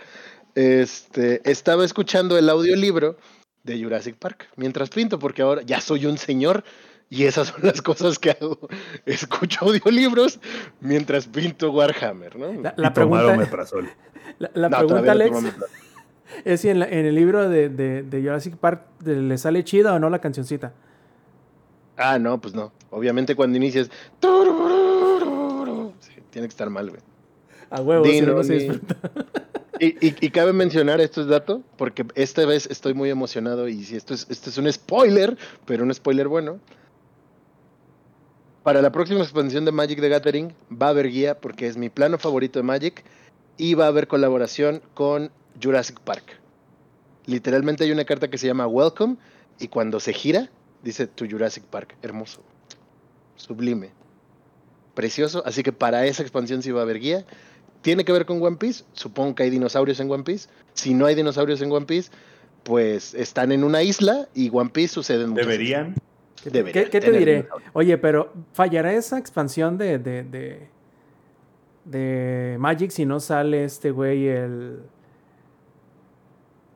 [0.55, 3.17] Este, estaba escuchando el audiolibro
[3.63, 6.63] de Jurassic Park mientras pinto, porque ahora ya soy un señor
[7.09, 8.59] y esas son las cosas que hago.
[9.05, 10.39] Escucho audiolibros
[10.79, 12.71] mientras pinto Warhammer, ¿no?
[12.77, 13.35] La, pregunta,
[14.39, 15.37] la, la No, pregunta Alex.
[16.43, 19.63] Es si en, la- en el libro de, de- de Jurassic Park de- le sale
[19.63, 20.73] chida o no la cancioncita.
[21.97, 22.71] Ah, no, pues no.
[22.89, 23.89] Obviamente cuando inicias.
[25.99, 27.01] Sí, tiene que estar mal, güey.
[27.69, 28.95] A huevo, si Dino, no, no se ni- disfruta.
[29.77, 33.83] Y, y- y cabe mencionar, esto es dato, porque esta vez estoy muy emocionado y
[33.83, 36.59] si esto es, esto es un spoiler, pero un spoiler bueno.
[38.63, 41.89] Para la próxima expansión de Magic the Gathering va a haber guía porque es mi
[41.89, 43.03] plano favorito de Magic
[43.57, 45.29] y va a haber colaboración con
[45.61, 46.23] Jurassic Park.
[47.25, 49.17] Literalmente hay una carta que se llama Welcome
[49.59, 50.49] y cuando se gira
[50.83, 51.95] dice to Jurassic Park.
[52.01, 52.41] Hermoso.
[53.35, 53.91] Sublime.
[54.93, 55.43] Precioso.
[55.45, 57.25] Así que para esa expansión sí va a haber guía.
[57.81, 58.83] ¿Tiene que ver con One Piece?
[58.93, 60.49] Supongo que hay dinosaurios en One Piece.
[60.73, 62.11] Si no hay dinosaurios en One Piece,
[62.63, 65.95] pues están en una isla y One Piece sucede en muchas Deberían.
[66.43, 67.47] ¿Qué, Debería qué- qué te diré?
[67.73, 70.67] Oye, pero ¿fallará esa expansión de, de, de,
[71.85, 74.79] de Magic si no sale este güey, el.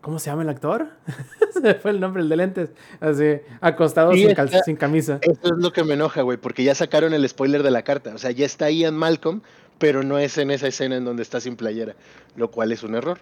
[0.02, 0.88] ¿Cómo se llama el actor?
[1.62, 2.70] se fue el nombre, el de lentes.
[3.02, 4.34] Así, acostado sin,
[4.66, 5.20] sin camisa.
[5.22, 8.14] Eso es lo que me enoja, güey, porque ya sacaron el spoiler de la carta.
[8.16, 9.42] O sea, ya está Ian Malcolm,
[9.78, 11.96] pero no es en esa escena en donde está sin playera,
[12.36, 13.20] lo cual es un error.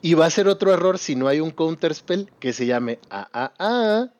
[0.00, 2.98] Y va a ser otro error si no hay un counter spell que se llame
[3.10, 4.10] ah.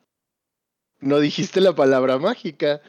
[0.99, 2.81] No dijiste la palabra mágica.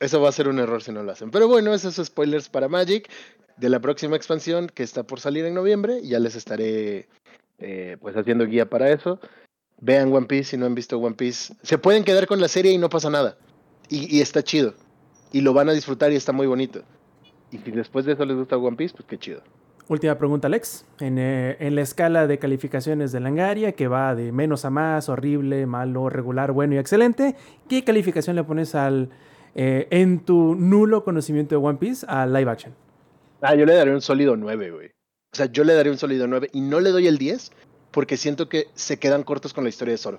[0.00, 1.30] Eso va a ser un error si no lo hacen.
[1.30, 3.08] Pero bueno, esos spoilers para Magic
[3.56, 6.00] de la próxima expansión que está por salir en noviembre.
[6.02, 7.08] Ya les estaré
[7.58, 9.20] eh, pues haciendo guía para eso.
[9.80, 11.54] Vean One Piece si no han visto One Piece.
[11.62, 13.36] Se pueden quedar con la serie y no pasa nada.
[13.88, 14.74] Y, y está chido.
[15.32, 16.82] Y lo van a disfrutar y está muy bonito.
[17.50, 19.42] Y si después de eso les gusta One Piece, pues qué chido.
[19.88, 20.84] Última pregunta, Alex.
[20.98, 25.08] En, eh, en la escala de calificaciones de Langaria, que va de menos a más,
[25.08, 27.36] horrible, malo, regular, bueno y excelente,
[27.68, 29.10] ¿qué calificación le pones al
[29.54, 32.74] eh, en tu nulo conocimiento de One Piece a live action?
[33.40, 34.95] Ah, yo le daré un sólido 9, güey.
[35.32, 37.50] O sea, yo le daré un sólido 9 y no le doy el 10
[37.90, 40.18] porque siento que se quedan cortos con la historia de Zoro.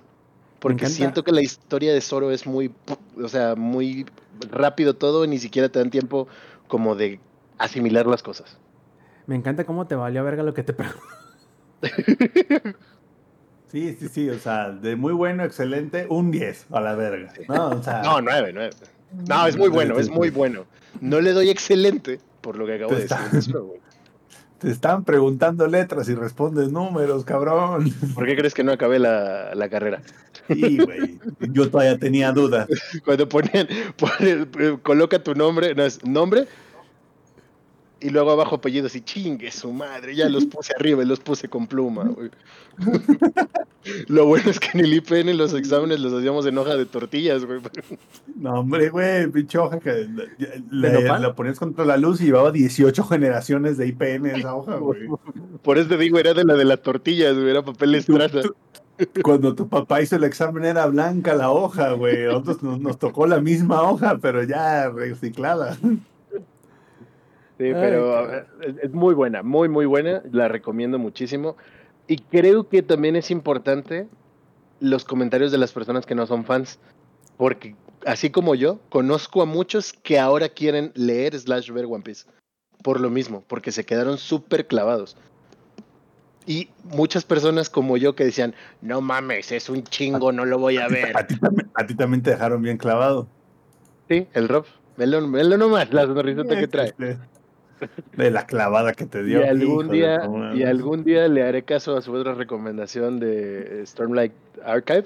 [0.60, 2.72] Porque siento que la historia de Zoro es muy,
[3.22, 4.06] o sea, muy
[4.50, 6.26] rápido todo, ni siquiera te dan tiempo
[6.66, 7.20] como de
[7.58, 8.58] asimilar las cosas.
[9.26, 11.02] Me encanta cómo te valió verga lo que te pregunto.
[13.70, 17.34] Sí, sí, sí, o sea, de muy bueno, excelente, un 10 a la verga.
[17.48, 18.70] No, o sea, No, 9, 9.
[19.28, 20.64] No, es muy bueno, es muy bueno.
[21.02, 23.54] No le doy excelente por lo que acabo de Está- decir.
[23.58, 23.78] güey.
[24.58, 27.92] Te están preguntando letras y respondes números, cabrón.
[28.14, 30.02] ¿Por qué crees que no acabé la, la carrera?
[30.48, 31.18] Sí, güey.
[31.52, 32.68] Yo todavía tenía dudas.
[33.04, 36.46] Cuando ponen, ponen- eh, coloca tu nombre, no es nombre,
[38.00, 41.48] y luego abajo apellidos y chingue su madre, ya los puse arriba y los puse
[41.48, 42.04] con pluma.
[42.04, 42.30] güey.
[44.08, 47.44] Lo bueno es que en el IPN los exámenes los hacíamos en hoja de tortillas,
[47.44, 47.60] güey.
[48.36, 50.08] No, hombre, güey, pinche hoja que
[50.70, 55.08] la ponías contra la luz y llevaba 18 generaciones de IPN esa hoja, güey.
[55.62, 58.40] Por eso te digo, era de la de las tortillas, güey, era papel estraza.
[59.22, 62.24] Cuando tu papá hizo el examen era blanca la hoja, güey.
[62.24, 65.78] Nosotros nos, nos tocó la misma hoja, pero ya reciclada.
[67.58, 68.46] Sí, pero cabrón.
[68.62, 70.22] es, es muy buena, muy, muy buena.
[70.30, 71.56] La recomiendo muchísimo.
[72.06, 74.06] Y creo que también es importante
[74.80, 76.78] los comentarios de las personas que no son fans.
[77.36, 77.74] Porque
[78.06, 82.26] así como yo, conozco a muchos que ahora quieren leer slash ver One Piece.
[82.82, 85.16] Por lo mismo, porque se quedaron súper clavados.
[86.46, 90.78] Y muchas personas como yo que decían, no mames, es un chingo, no lo voy
[90.78, 91.14] a ver.
[91.16, 93.26] A ti, también- a ti también te dejaron bien clavado.
[94.08, 94.64] Sí, el Rob.
[94.96, 96.94] Velo, velo nomás, la sonrisota que trae.
[98.16, 99.44] De la clavada que te Y dio.
[99.48, 100.20] algún hijo de día,
[100.54, 104.32] y algún día le haré caso a su otra recomendación de Stormlight
[104.64, 105.04] Archive,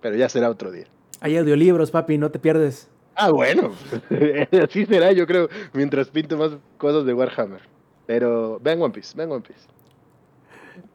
[0.00, 0.86] pero ya será otro día.
[1.20, 2.88] Hay audiolibros, papi, no te pierdes.
[3.14, 3.72] Ah, bueno,
[4.64, 7.60] así será, yo creo, mientras pinte más cosas de Warhammer.
[8.06, 9.60] Pero vean One Piece, vean One Piece.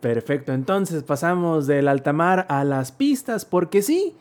[0.01, 4.15] Perfecto, entonces pasamos del altamar a las pistas, porque sí,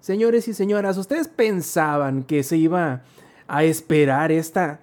[0.00, 3.02] señores y señoras, ustedes pensaban que se iba
[3.46, 4.80] a esperar esta,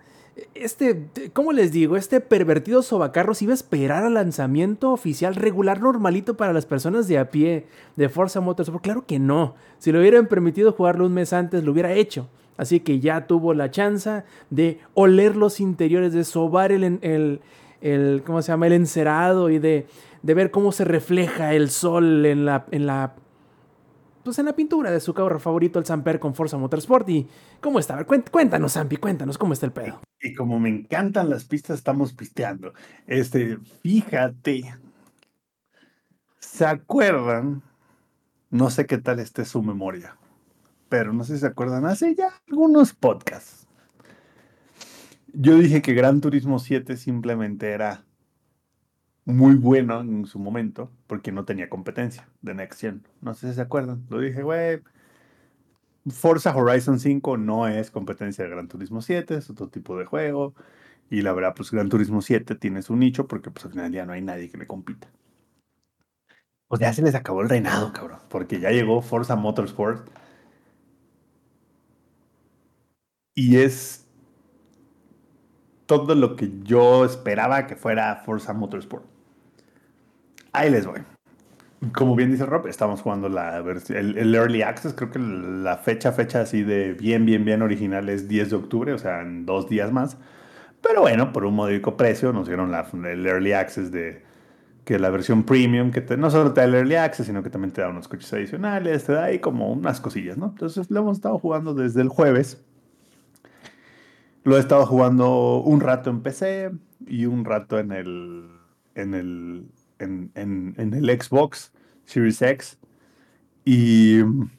[0.53, 1.95] este, ¿cómo les digo?
[1.95, 7.07] Este pervertido sobacarro se iba a esperar al lanzamiento oficial regular normalito para las personas
[7.07, 7.65] de a pie
[7.95, 8.83] de Forza Motorsport.
[8.83, 12.27] Claro que no, si lo hubieran permitido jugarlo un mes antes, lo hubiera hecho.
[12.57, 17.41] Así que ya tuvo la chance de oler los interiores, de sobar el, el,
[17.81, 18.67] el ¿cómo se llama?
[18.67, 19.87] El encerado y de,
[20.21, 23.15] de ver cómo se refleja el sol en la, en la,
[24.25, 27.07] pues en la pintura de su carro favorito, el Samper con Forza Motorsport.
[27.09, 27.27] ¿Y
[27.61, 28.03] cómo está?
[28.05, 30.01] Cuéntanos, Zampi, cuéntanos cómo está el pedo.
[30.19, 32.73] Y como me encantan las pistas, estamos pisteando.
[33.05, 34.75] Este, fíjate.
[36.39, 37.61] ¿Se acuerdan?
[38.49, 40.17] No sé qué tal esté su memoria,
[40.89, 43.67] pero no sé si se acuerdan, hace ya algunos podcasts.
[45.33, 48.04] Yo dije que Gran Turismo 7 simplemente era
[49.25, 52.83] muy bueno en su momento porque no tenía competencia de Next.
[53.21, 54.05] No sé si se acuerdan.
[54.09, 54.81] Lo dije, güey.
[56.09, 60.53] Forza Horizon 5 no es competencia de Gran Turismo 7, es otro tipo de juego.
[61.09, 64.05] Y la verdad, pues Gran Turismo 7 tiene su nicho porque pues al final ya
[64.05, 65.07] no hay nadie que le compita.
[66.67, 68.19] Pues ya se les acabó el reinado, cabrón.
[68.29, 70.09] Porque ya llegó Forza Motorsport.
[73.35, 74.05] Y es
[75.85, 79.14] todo lo que yo esperaba que fuera Forza Motorsport.
[80.57, 80.99] Ahí les voy.
[81.93, 84.93] Como bien dice Rob, estamos jugando la el, el Early Access.
[84.93, 88.93] Creo que la fecha, fecha así de bien, bien, bien original es 10 de octubre,
[88.93, 90.17] o sea, en dos días más.
[90.81, 94.23] Pero bueno, por un módico precio nos dieron la- el Early Access de
[94.85, 97.73] que la versión premium, que no solo te da el Early Access, sino que también
[97.73, 100.47] te da unos coches adicionales, te da ahí como unas cosillas, ¿no?
[100.47, 102.63] Entonces lo hemos estado jugando desde el jueves.
[104.43, 106.71] Lo he estado jugando un rato en PC,
[107.07, 108.47] y un rato en el,
[108.93, 109.65] en el,
[109.99, 111.71] en, en- en el Xbox
[112.05, 112.79] Series X.
[113.65, 114.49] Y mm,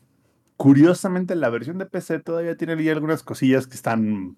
[0.56, 4.36] curiosamente la versión de PC todavía tiene ahí algunas cosillas que están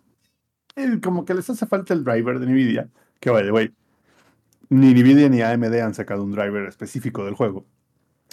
[0.76, 2.88] eh, como que les hace falta el driver de Nvidia.
[3.20, 3.72] Que by the way,
[4.68, 7.66] ni Nvidia ni AMD han sacado un driver específico del juego.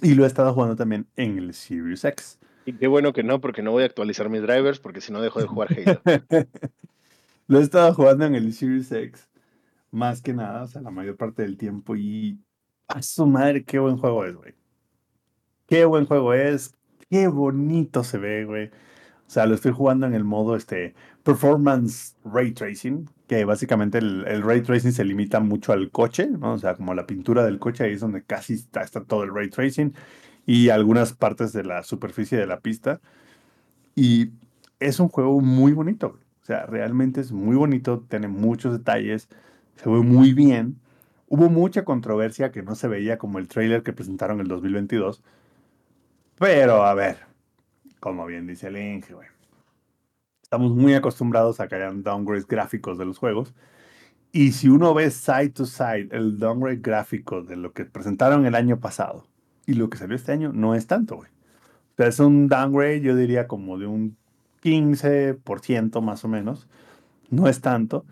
[0.01, 2.37] Y lo he estado jugando también en el Series X.
[2.65, 5.21] Y qué bueno que no, porque no voy a actualizar mis drivers, porque si no
[5.21, 6.01] dejo de jugar Halo.
[7.47, 9.29] Lo he estado jugando en el Series X.
[9.91, 11.95] Más que nada, o sea, la mayor parte del tiempo.
[11.95, 12.39] Y
[12.87, 14.53] a su madre, qué buen juego es, güey.
[15.67, 16.75] Qué buen juego es.
[17.09, 18.67] Qué bonito se ve, güey.
[18.67, 24.25] O sea, lo estoy jugando en el modo este Performance Ray Tracing, que básicamente el,
[24.27, 26.53] el Ray Tracing se limita mucho al coche, ¿no?
[26.53, 29.33] O sea, como la pintura del coche, ahí es donde casi está, está todo el
[29.33, 29.93] Ray Tracing
[30.45, 33.01] y algunas partes de la superficie de la pista.
[33.95, 34.31] Y
[34.79, 36.19] es un juego muy bonito.
[36.43, 39.27] O sea, realmente es muy bonito, tiene muchos detalles,
[39.77, 40.79] se ve muy bien.
[41.27, 45.23] Hubo mucha controversia que no se veía como el trailer que presentaron en el 2022.
[46.37, 47.17] Pero a ver,
[47.99, 49.27] como bien dice el Inge, güey.
[50.43, 53.53] Estamos muy acostumbrados a que hayan downgrades gráficos de los juegos.
[54.31, 58.53] Y si uno ve side to side el downgrade gráfico de lo que presentaron el
[58.53, 59.25] año pasado
[59.65, 61.29] y lo que salió este año, no es tanto, güey.
[61.29, 64.17] O sea, es un downgrade, yo diría como de un
[64.61, 66.67] 15% más o menos.
[67.29, 68.05] No es tanto.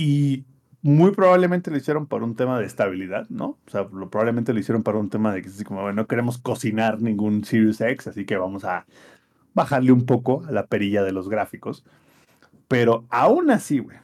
[0.00, 0.46] Y
[0.80, 3.58] muy probablemente lo hicieron por un tema de estabilidad, ¿no?
[3.66, 6.38] O sea, lo, probablemente lo hicieron para un tema de que como, bueno, no queremos
[6.38, 8.86] cocinar ningún Series X, así que vamos a
[9.52, 11.84] bajarle un poco a la perilla de los gráficos.
[12.66, 13.98] Pero aún así, güey.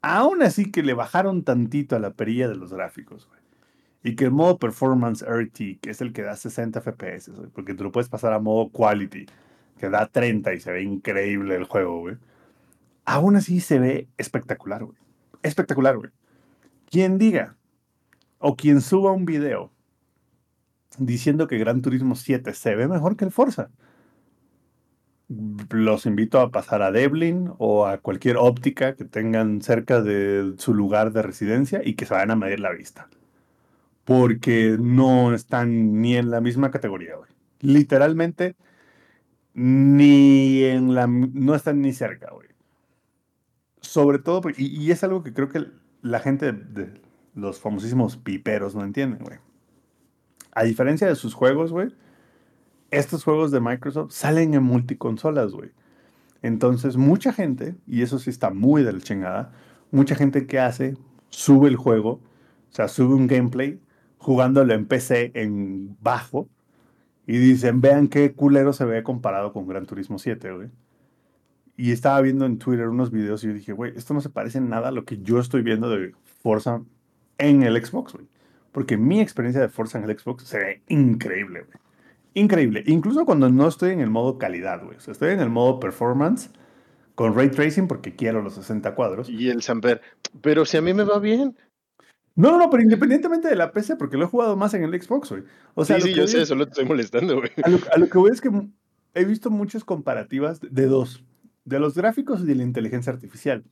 [0.00, 3.40] Aún así que le bajaron tantito a la perilla de los gráficos, güey.
[4.04, 7.82] Y que el modo Performance RT, que es el que da 60 FPS, porque tú
[7.82, 9.26] lo puedes pasar a modo Quality,
[9.76, 12.16] que da 30 y se ve increíble el juego, güey.
[13.08, 14.98] Aún así se ve espectacular, güey.
[15.42, 16.10] Espectacular, güey.
[16.90, 17.56] Quien diga
[18.38, 19.72] o quien suba un video
[20.98, 23.70] diciendo que Gran Turismo 7 se ve mejor que el Forza,
[25.70, 30.74] los invito a pasar a Devlin o a cualquier óptica que tengan cerca de su
[30.74, 33.08] lugar de residencia y que se vayan a medir la vista.
[34.04, 37.30] Porque no están ni en la misma categoría, güey.
[37.60, 38.54] Literalmente,
[39.54, 41.06] ni en la...
[41.06, 42.47] no están ni cerca, güey.
[43.88, 45.64] Sobre todo, y, es algo que creo que
[46.02, 47.00] la gente de, de
[47.34, 49.38] los famosísimos piperos no entienden, güey.
[50.52, 51.88] A diferencia de sus juegos, güey,
[52.90, 55.70] estos juegos de Microsoft salen en multiconsolas, güey.
[56.42, 59.52] Entonces, mucha gente, y eso sí está muy de la chingada,
[59.90, 60.98] mucha gente que hace,
[61.30, 63.80] sube el juego, o sea, sube un gameplay
[64.18, 66.46] jugándolo en PC en bajo
[67.26, 70.68] y dicen, vean qué culero se ve comparado con Gran Turismo 7, güey.
[71.78, 74.58] Y estaba viendo en Twitter unos videos y yo dije, güey, esto no se parece
[74.58, 76.12] en nada a lo que yo estoy viendo de
[76.42, 76.82] Forza
[77.38, 78.26] en el Xbox, güey.
[78.72, 81.78] Porque mi experiencia de Forza en el Xbox se ve increíble, güey.
[82.34, 82.82] Increíble.
[82.86, 84.96] Incluso cuando no estoy en el modo calidad, güey.
[84.96, 86.50] O sea, estoy en el modo performance
[87.14, 89.30] con ray tracing porque quiero los 60 cuadros.
[89.30, 90.02] Y el Samper,
[90.40, 91.56] pero si a mí me va bien.
[92.34, 95.00] No, no, no, pero independientemente de la PC, porque lo he jugado más en el
[95.00, 95.44] Xbox, güey.
[95.74, 97.52] O sea, sí, sí, yo voy sé, solo te estoy molestando, güey.
[97.62, 98.50] a lo, a lo que voy es que
[99.14, 101.24] he visto muchas comparativas de dos,
[101.68, 103.64] de los gráficos y de la inteligencia artificial.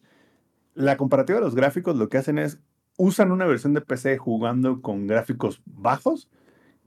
[0.75, 2.61] La comparativa de los gráficos lo que hacen es,
[2.97, 6.29] usan una versión de PC jugando con gráficos bajos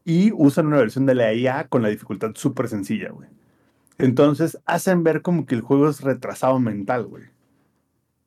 [0.05, 3.29] y usan una versión de la IA con la dificultad súper sencilla, güey.
[3.97, 7.25] Entonces hacen ver como que el juego es retrasado mental, güey.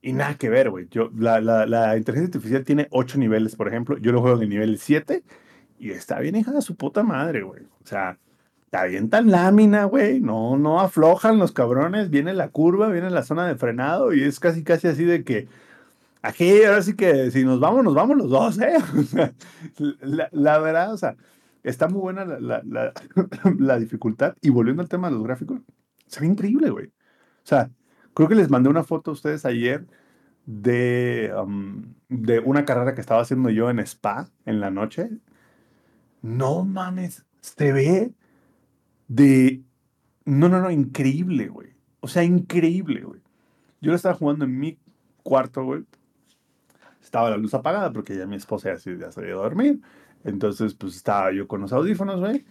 [0.02, 0.88] Y nada que ver, güey.
[1.16, 3.96] La, la, la inteligencia artificial tiene 8 niveles, por ejemplo.
[3.98, 5.22] Yo lo juego en el nivel 7
[5.78, 7.62] y está bien hija de su puta madre, güey.
[7.62, 8.18] O sea,
[8.72, 10.18] te avientan lámina, güey.
[10.20, 12.08] No, no aflojan los cabrones.
[12.08, 15.46] Viene la curva, viene la zona de frenado y es casi, casi así de que
[16.22, 18.78] aquí, ahora sí que si nos vamos, nos vamos los dos, ¿eh?
[20.30, 21.16] La, verdad, o sea,
[21.62, 22.62] está muy buena la,
[23.58, 24.36] la dificultad.
[24.40, 25.60] Y volviendo al tema de los gráficos,
[26.06, 26.86] se ve increíble, güey.
[26.86, 26.90] O
[27.44, 27.68] sea,
[28.14, 29.84] creo que les mandé una foto a ustedes ayer
[30.46, 35.10] de, um, de una carrera que estaba haciendo yo en Spa en la noche.
[36.22, 38.14] No mames, se ve
[39.14, 39.62] de...
[40.24, 41.70] No, no, no, increíble, güey.
[42.00, 43.20] O sea, increíble, güey.
[43.80, 44.78] Yo lo estaba jugando en mi
[45.22, 45.84] cuarto, güey.
[47.02, 49.44] Estaba la luz apagada porque ya mi esposa ya se, ya se había ido a
[49.44, 49.80] dormir.
[50.24, 52.44] Entonces, pues estaba yo con los audífonos, güey.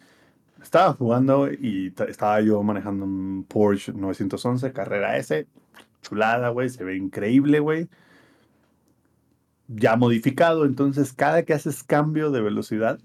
[0.61, 5.47] Estaba jugando güey, y ta- estaba yo manejando un Porsche 911 Carrera S.
[6.01, 6.69] Chulada, güey.
[6.69, 7.87] Se ve increíble, güey.
[9.67, 10.65] Ya modificado.
[10.65, 12.99] Entonces, cada que haces cambio de velocidad,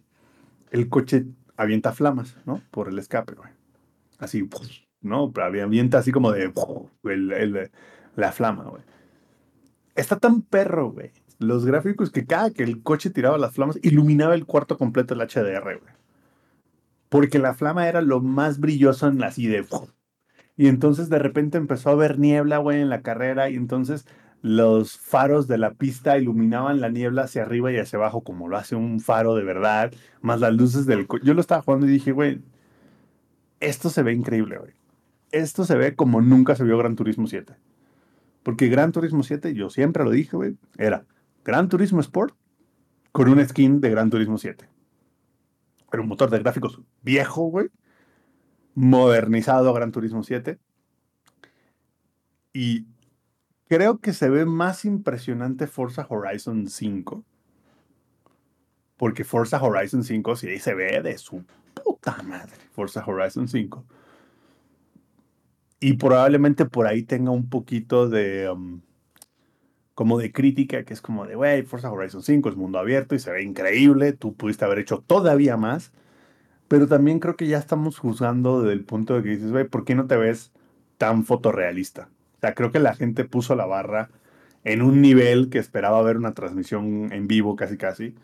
[0.72, 1.26] el coche
[1.56, 2.62] avienta flamas, ¿no?
[2.70, 3.50] Por el escape, güey.
[4.18, 4.48] Así,
[5.00, 5.32] ¿no?
[5.36, 6.52] Avienta así como de
[7.04, 7.70] el-
[8.14, 8.82] la flama, güey.
[9.94, 11.10] Está tan perro, güey.
[11.38, 15.22] Los gráficos que cada que el coche tiraba las flamas, iluminaba el cuarto completo del
[15.28, 15.92] HDR, güey.
[17.08, 19.64] Porque la flama era lo más brilloso en la así de...
[20.56, 23.50] Y entonces de repente empezó a haber niebla, güey, en la carrera.
[23.50, 24.06] Y entonces
[24.46, 28.56] los faros de la pista iluminaban la niebla hacia arriba y hacia abajo, como lo
[28.56, 29.92] hace un faro de verdad.
[30.20, 31.08] Más las luces del.
[31.24, 32.40] Yo lo estaba jugando y dije, güey,
[33.58, 34.72] esto se ve increíble, güey.
[35.32, 37.56] Esto se ve como nunca se vio Gran Turismo 7.
[38.44, 41.04] Porque Gran Turismo 7, yo siempre lo dije, güey, era
[41.44, 42.36] Gran Turismo Sport
[43.10, 44.68] con un skin de Gran Turismo 7.
[45.92, 47.68] Era un motor de gráficos viejo, güey.
[48.76, 50.60] Modernizado Gran Turismo 7.
[52.52, 52.86] Y
[53.68, 57.24] creo que se ve más impresionante Forza Horizon 5.
[58.96, 61.44] Porque Forza Horizon 5 sí se ve de su
[61.74, 62.56] puta madre.
[62.72, 63.84] Forza Horizon 5.
[65.80, 68.50] Y probablemente por ahí tenga un poquito de.
[68.50, 68.80] um,
[69.94, 73.18] como de crítica, que es como de, güey, Forza Horizon 5 es mundo abierto y
[73.18, 74.12] se ve increíble.
[74.12, 75.92] Tú pudiste haber hecho todavía más.
[76.68, 79.84] Pero también creo que ya estamos juzgando desde el punto de que dices, güey, ¿por
[79.84, 80.52] qué no te ves
[80.98, 82.10] tan fotorrealista?
[82.36, 84.10] O sea, creo que la gente puso la barra
[84.64, 88.14] en un nivel que esperaba ver una transmisión en vivo casi casi.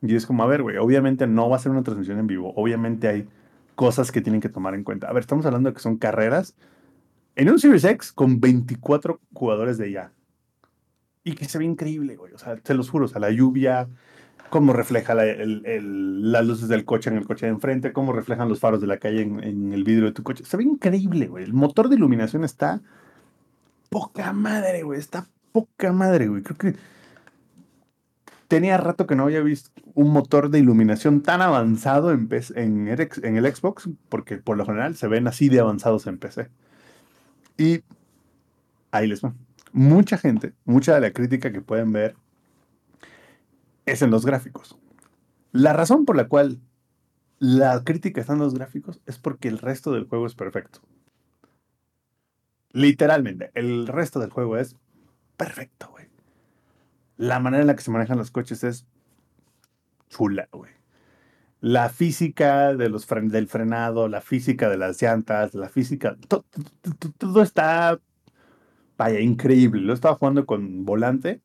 [0.00, 2.52] Y es como, a ver, güey, obviamente no va a ser una transmisión en vivo.
[2.56, 3.28] Obviamente hay
[3.74, 5.08] cosas que tienen que tomar en cuenta.
[5.08, 6.54] A ver, estamos hablando de que son carreras
[7.34, 10.12] en un Series X con 24 jugadores de ya.
[11.24, 12.32] Y que se ve increíble, güey.
[12.32, 13.88] O sea, se los juro, o sea, la lluvia,
[14.50, 18.80] cómo refleja las luces del coche en el coche de enfrente, cómo reflejan los faros
[18.80, 20.44] de la calle en, en el vidrio de tu coche.
[20.44, 21.44] Se ve increíble, güey.
[21.44, 22.82] El motor de iluminación está
[23.92, 24.98] poca madre, güey.
[24.98, 26.42] Está poca madre, güey.
[26.42, 26.74] Creo que
[28.48, 33.00] tenía rato que no había visto un motor de iluminación tan avanzado en, en, el,
[33.22, 36.48] el Xbox, porque por lo general se ven así de avanzados en PC.
[37.58, 37.84] Y
[38.90, 39.34] ahí les va.
[39.72, 42.16] Mucha gente, mucha de la crítica que pueden ver
[43.86, 44.76] es en los gráficos.
[45.52, 46.60] La razón por la cual
[47.38, 50.80] la crítica está en los gráficos es porque el resto del juego es perfecto.
[52.72, 54.76] Literalmente, el resto del juego es
[55.36, 56.06] perfecto, güey.
[57.16, 58.86] La manera en la que se manejan los coches es
[60.08, 60.72] chula, güey.
[61.60, 66.44] La física de los del frenado, la física de las llantas, la física, to-
[66.82, 68.00] to- to- todo está,
[68.98, 69.82] vaya, increíble.
[69.82, 71.40] Lo estaba jugando con volante.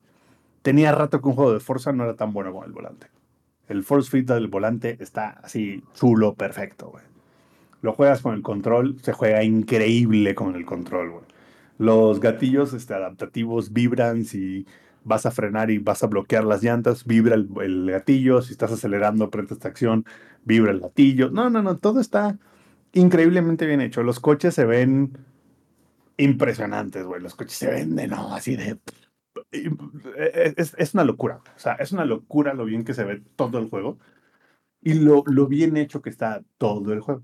[0.62, 3.08] Tenía rato que un juego de Forza no era tan bueno con el volante.
[3.68, 7.04] El force fit del volante está así chulo, perfecto, güey.
[7.80, 11.24] Lo juegas con el control, se juega increíble con el control, güey.
[11.78, 14.66] Los gatillos este, adaptativos vibran si
[15.04, 18.42] vas a frenar y vas a bloquear las llantas, vibra el, el gatillo.
[18.42, 20.04] Si estás acelerando, aprietas esta acción,
[20.44, 21.30] vibra el gatillo.
[21.30, 22.36] No, no, no, todo está
[22.92, 24.02] increíblemente bien hecho.
[24.02, 25.16] Los coches se ven
[26.16, 27.22] impresionantes, güey.
[27.22, 28.78] Los coches se ven de no, así de.
[30.16, 31.40] Es, es una locura.
[31.56, 33.98] O sea, es una locura lo bien que se ve todo el juego
[34.82, 37.22] y lo, lo bien hecho que está todo el juego.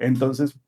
[0.00, 0.58] Entonces,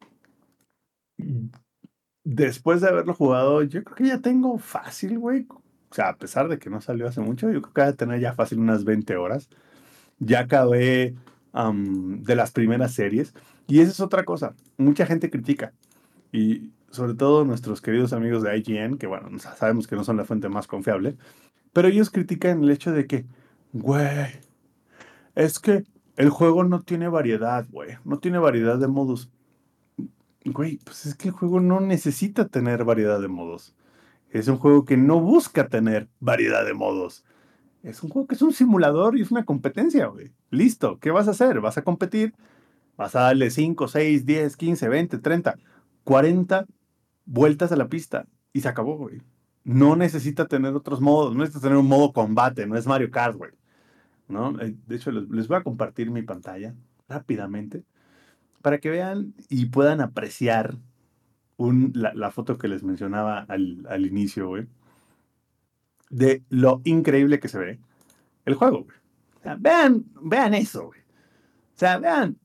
[2.22, 5.46] después de haberlo jugado, yo creo que ya tengo fácil, güey.
[5.50, 7.96] O sea, a pesar de que no salió hace mucho, yo creo que voy a
[7.96, 9.48] tener ya fácil unas 20 horas.
[10.18, 11.16] Ya acabé
[11.52, 13.34] de las primeras series.
[13.66, 14.54] Y esa es otra cosa.
[14.76, 15.72] Mucha gente critica.
[16.30, 20.24] Y sobre todo nuestros queridos amigos de IGN, que bueno, sabemos que no son la
[20.24, 21.16] fuente más confiable.
[21.72, 23.24] Pero ellos critican el hecho de que,
[23.72, 24.28] güey,
[25.34, 25.84] es que
[26.16, 27.96] el juego no tiene variedad, güey.
[28.04, 29.30] No tiene variedad de modos.
[30.44, 33.74] Güey, pues es que el juego no necesita tener variedad de modos.
[34.30, 37.24] Es un juego que no busca tener variedad de modos.
[37.82, 40.32] Es un juego que es un simulador y es una competencia, güey.
[40.50, 41.60] Listo, ¿qué vas a hacer?
[41.60, 42.34] Vas a competir,
[42.96, 45.58] vas a darle 5, 6, 10, 15, 20, 30,
[46.04, 46.66] 40
[47.24, 49.22] vueltas a la pista y se acabó, güey.
[49.64, 53.36] No necesita tener otros modos, no necesita tener un modo combate, no es Mario Kart,
[53.36, 53.52] güey.
[54.28, 54.58] ¿No?
[54.60, 56.74] Eh, De hecho, les voy a compartir mi pantalla
[57.08, 57.84] rápidamente
[58.62, 60.76] para que vean y puedan apreciar
[61.56, 64.54] un- la, foto que les mencionaba al, al inicio,
[66.10, 67.78] de lo increíble que se ve
[68.44, 68.86] el juego,
[69.58, 70.86] vean, vean eso.
[70.88, 70.92] O
[71.74, 72.38] sea, vean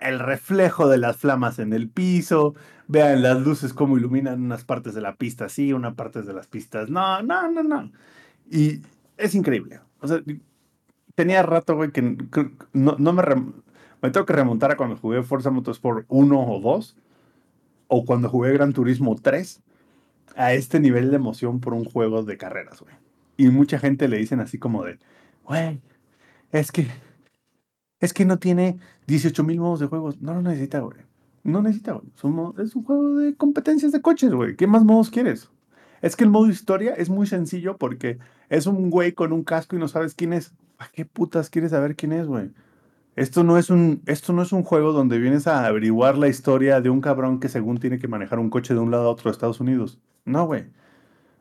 [0.00, 2.54] el reflejo de las flamas en el piso,
[2.88, 6.46] vean las luces cómo iluminan unas partes de la pista sí, unas partes de las
[6.48, 7.92] pistas no, no, no, no.
[8.50, 8.80] Y
[9.16, 9.80] es increíble.
[10.00, 10.22] O sea,
[11.14, 12.16] tenía rato, güey, que
[12.72, 13.22] no, no me,
[14.02, 16.96] me tengo que remontar a cuando jugué Forza Motorsport 1 o 2,
[17.88, 19.62] o cuando jugué Gran Turismo 3,
[20.36, 22.94] a este nivel de emoción por un juego de carreras, güey.
[23.36, 24.98] Y mucha gente le dicen así como de,
[25.44, 25.80] güey,
[26.52, 26.86] es que,
[28.00, 30.20] es que no tiene 18 mil modos de juegos.
[30.20, 30.98] No lo necesita, güey.
[31.44, 32.06] No necesita, güey.
[32.64, 34.56] Es un juego de competencias de coches, güey.
[34.56, 35.50] ¿Qué más modos quieres?
[36.02, 39.76] Es que el modo historia es muy sencillo porque es un güey con un casco
[39.76, 40.52] y no sabes quién es.
[40.82, 42.50] ¿A qué putas quieres saber quién es, güey?
[43.14, 46.80] Esto no es un, esto no es un juego donde vienes a averiguar la historia
[46.80, 49.30] de un cabrón que según tiene que manejar un coche de un lado a otro
[49.30, 50.00] de Estados Unidos.
[50.24, 50.64] No, güey.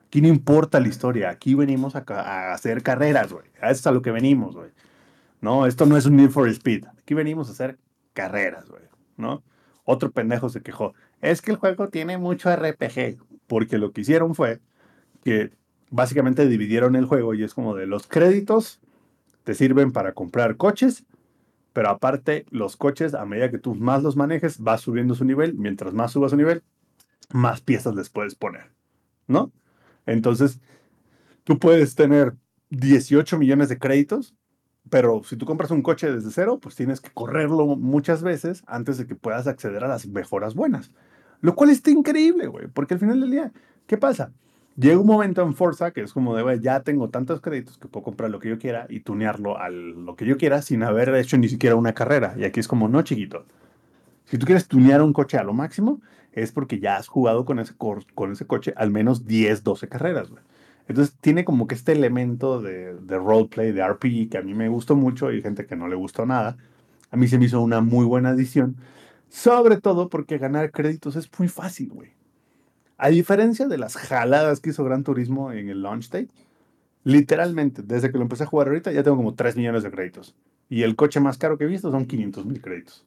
[0.06, 1.32] Aquí no importa la historia.
[1.32, 3.46] Aquí venimos a, a hacer carreras, güey.
[3.60, 4.70] A eso es a lo que venimos, güey.
[5.42, 6.86] No, esto no es un Need for Speed.
[7.00, 7.80] Aquí venimos a hacer
[8.14, 8.84] carreras, güey.
[9.18, 9.42] ¿No?
[9.86, 10.94] Otro pendejo se quejó.
[11.20, 13.18] Es que el juego tiene mucho RPG.
[13.48, 14.60] Porque lo que hicieron fue
[15.24, 15.50] que
[15.89, 18.80] básicamente dividieron el juego y es como de los créditos
[19.44, 21.06] te sirven para comprar coches,
[21.74, 25.56] pero aparte los coches, a medida que tú más los manejes, vas subiendo su nivel.
[25.56, 26.64] Mientras más subas su nivel,
[27.32, 28.72] más piezas les puedes poner,
[29.28, 29.52] ¿no?
[30.06, 30.60] Entonces,
[31.44, 32.36] tú puedes tener
[32.70, 34.36] 18 millones de créditos,
[34.89, 38.98] pero si tú compras un coche desde cero, pues tienes que correrlo muchas veces antes
[38.98, 40.92] de que puedas acceder a las mejoras buenas.
[41.39, 43.52] Lo cual está increíble, güey, porque al final del día,
[43.88, 44.34] ¿qué pasa?
[44.78, 48.03] Llega un momento en Forza que es como de, ya tengo tantos créditos que puedo
[48.03, 51.38] comprar lo que yo quiera y tunearlo a lo que yo quiera sin haber hecho
[51.38, 52.36] ni siquiera una carrera.
[52.38, 53.45] Y aquí es como, no, chiquito.
[54.26, 55.99] Si tú quieres tunear un coche a lo máximo,
[56.32, 60.30] es porque ya has jugado con ese, con ese coche al menos 10, 12 carreras,
[60.30, 60.43] güey.
[60.88, 64.69] Entonces tiene como que este elemento de, de roleplay, de RPG, que a mí me
[64.69, 66.57] gustó mucho y gente que no le gustó nada.
[67.11, 68.78] A mí se me hizo una muy buena adición.
[69.30, 72.11] Sobre todo porque ganar créditos es muy fácil, güey.
[73.02, 76.30] A diferencia de las jaladas que hizo Gran Turismo en el launch date,
[77.04, 80.36] literalmente, desde que lo empecé a jugar ahorita, ya tengo como 3 millones de créditos.
[80.70, 83.04] Y el coche más caro que he visto son 500 mil créditos.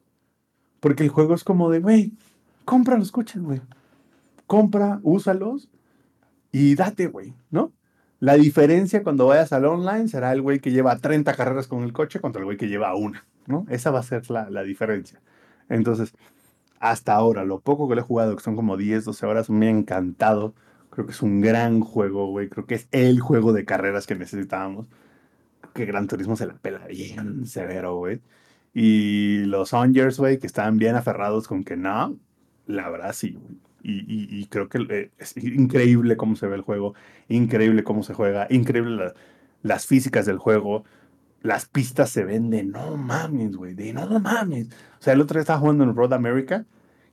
[0.81, 2.11] Porque el juego es como de, güey,
[2.65, 3.61] compra los coches, güey.
[4.47, 5.69] Compra, úsalos
[6.51, 7.71] y date, güey, ¿no?
[8.19, 11.93] La diferencia cuando vayas al online será el güey que lleva 30 carreras con el
[11.93, 13.65] coche contra el güey que lleva una, ¿no?
[13.69, 15.21] Esa va a ser la, la diferencia.
[15.69, 16.13] Entonces,
[16.79, 19.67] hasta ahora, lo poco que le he jugado, que son como 10, 12 horas, me
[19.67, 20.53] ha encantado.
[20.89, 22.49] Creo que es un gran juego, güey.
[22.49, 24.87] Creo que es el juego de carreras que necesitábamos.
[25.73, 28.21] Que Gran Turismo se la pela bien severo, güey.
[28.73, 32.17] Y los Ongers, güey, que estaban bien aferrados con que no,
[32.65, 33.37] la verdad sí.
[33.83, 36.95] Y, y- creo que eh, es increíble cómo se ve el juego,
[37.29, 39.13] increíble cómo se juega, increíble la-
[39.63, 40.85] las físicas del juego.
[41.45, 44.67] Las pistas se ven de no mames, güey, de no mames.
[44.99, 46.65] O sea, el otro día estaba jugando en Road America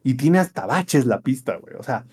[0.02, 1.74] y tiene hasta baches la pista, güey.
[1.76, 2.06] O sea,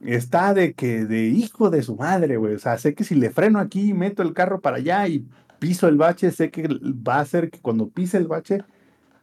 [0.00, 2.54] está de que, de hijo de su madre, güey.
[2.54, 5.26] O sea, sé que si le freno aquí y meto el carro para allá y
[5.58, 8.64] piso el bache, sé que va a hacer que cuando pise el bache,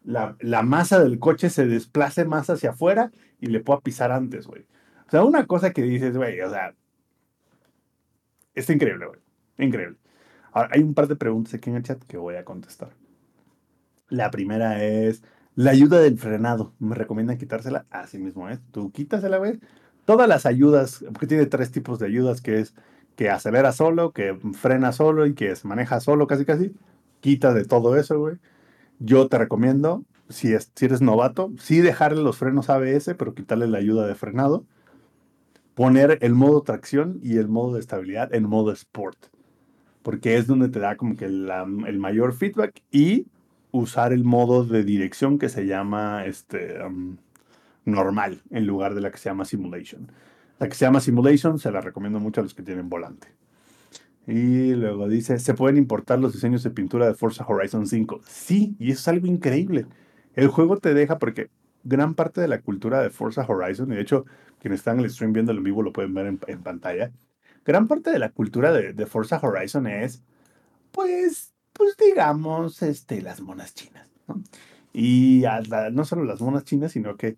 [0.03, 4.45] la, la masa del coche se desplace más hacia afuera y le pueda pisar antes,
[4.45, 4.67] güey.
[5.07, 6.75] O sea, una cosa que dices, güey, o sea,
[8.53, 9.19] está increíble, güey.
[9.57, 9.97] Increíble.
[10.55, 12.95] Ahora, hay un par de preguntas aquí en el chat que voy a contestar.
[14.09, 15.23] La primera es,
[15.55, 17.85] la ayuda del frenado, ¿me recomiendan quitársela?
[17.89, 19.59] Así mismo es, tú quítasela, güey.
[20.05, 22.75] Todas las ayudas, porque tiene tres tipos de ayudas, que es
[23.15, 26.73] que acelera solo, que frena solo y que se maneja solo casi casi.
[27.21, 28.35] Quita de todo eso, güey.
[28.99, 33.67] Yo te recomiendo, si, es- si eres novato, sí dejarle los frenos ABS, pero quitarle
[33.67, 34.65] la ayuda de frenado.
[35.75, 39.27] Poner el modo tracción y el modo de estabilidad en modo sport.
[40.05, 43.25] Porque es donde te da como que el mayor feedback y
[43.71, 47.17] usar el modo de dirección que se llama este, um,
[47.85, 50.11] normal en lugar de la que se llama simulation.
[50.59, 53.29] La que se llama simulation se la recomiendo mucho a los que tienen volante.
[54.27, 58.21] Y luego dice, ¿se pueden importar los diseños de pintura de Forza Horizon 5?
[58.27, 59.87] Sí, y es algo increíble.
[60.35, 61.49] El juego te deja porque
[61.83, 64.25] gran parte de la cultura de Forza Horizon, y de hecho
[64.59, 67.11] quienes están en el stream viendo en vivo lo pueden ver en pantalla,
[67.65, 70.23] gran parte de la cultura de, Forza Horizon es,
[70.91, 74.07] pues, pues digamos, este, las monas chinas.
[74.27, 74.41] ¿no?
[74.93, 75.43] Y
[75.91, 77.35] no solo las monas chinas, sino que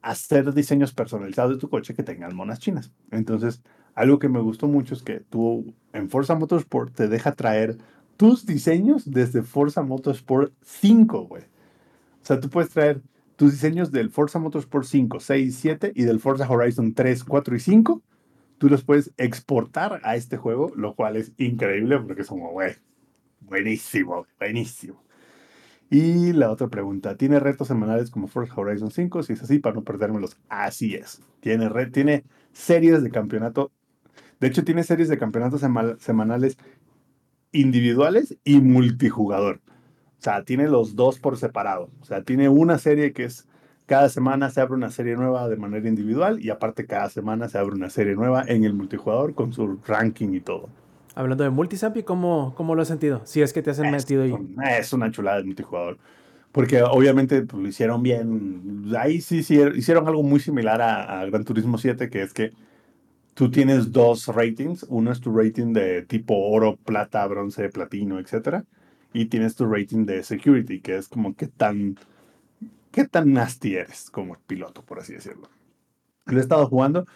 [0.00, 2.92] hacer diseños personalizados de tu coche que tengan monas chinas.
[3.10, 3.62] Entonces,
[3.94, 7.78] algo que me gustó mucho es que tú en Forza Motorsport te deja traer
[8.16, 11.42] tus diseños desde Forza Motorsport 5, güey.
[11.42, 13.02] O sea, tú puedes traer
[13.36, 17.60] tus diseños del Forza Motorsport 5, 6, 7 y del Forza Horizon 3, 4 y
[17.60, 18.02] 5.
[18.64, 22.72] Tú los puedes exportar a este juego, lo cual es increíble porque son, güey,
[23.40, 25.04] buenísimo, buenísimo.
[25.90, 29.22] Y la otra pregunta, ¿tiene retos semanales como Forza Horizon 5?
[29.22, 30.38] Si es así, para no perdérmelos.
[30.48, 31.20] Así es.
[31.40, 32.24] Tiene, re- tiene
[32.54, 33.70] series de campeonato.
[34.40, 36.56] De hecho, tiene series de campeonatos sema- semanales
[37.52, 39.60] individuales y multijugador.
[40.18, 41.90] O sea, tiene los dos por separado.
[42.00, 43.46] O sea, tiene una serie que es
[43.86, 47.58] cada semana se abre una serie nueva de manera individual y aparte cada semana se
[47.58, 50.68] abre una serie nueva en el multijugador con su ranking y todo.
[51.14, 53.22] Hablando de Multisampi, ¿cómo, ¿cómo lo has sentido?
[53.24, 54.34] Si es que te has metido ahí.
[54.78, 55.98] Es una chulada de multijugador.
[56.50, 58.84] Porque obviamente pues, lo hicieron bien.
[58.98, 62.52] Ahí sí, sí hicieron algo muy similar a, a Gran Turismo 7, que es que
[63.34, 64.86] tú tienes dos ratings.
[64.88, 68.64] Uno es tu rating de tipo oro, plata, bronce, platino, etcétera.
[69.12, 71.96] Y tienes tu rating de security, que es como qué tan,
[72.94, 75.48] qué tan nasty eres como piloto, por así decirlo.
[76.26, 77.06] Lo he estado jugando.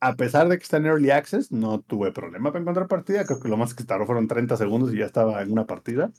[0.00, 3.24] A pesar de que está en Early Access, no tuve problema para encontrar partida.
[3.26, 6.12] Creo que lo más que tardó fueron 30 segundos y ya estaba en una partida.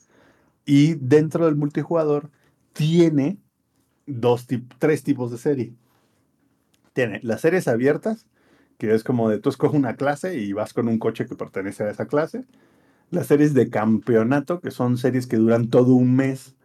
[0.66, 2.30] Y dentro del multijugador
[2.74, 3.38] tiene
[4.06, 5.74] dos tip- tres tipos de serie.
[6.92, 8.26] Tiene las series abiertas,
[8.78, 11.84] que es como de tú escoges una clase y vas con un coche que pertenece
[11.84, 12.44] a esa clase.
[13.10, 16.56] Las series de campeonato, que son series que duran todo un mes.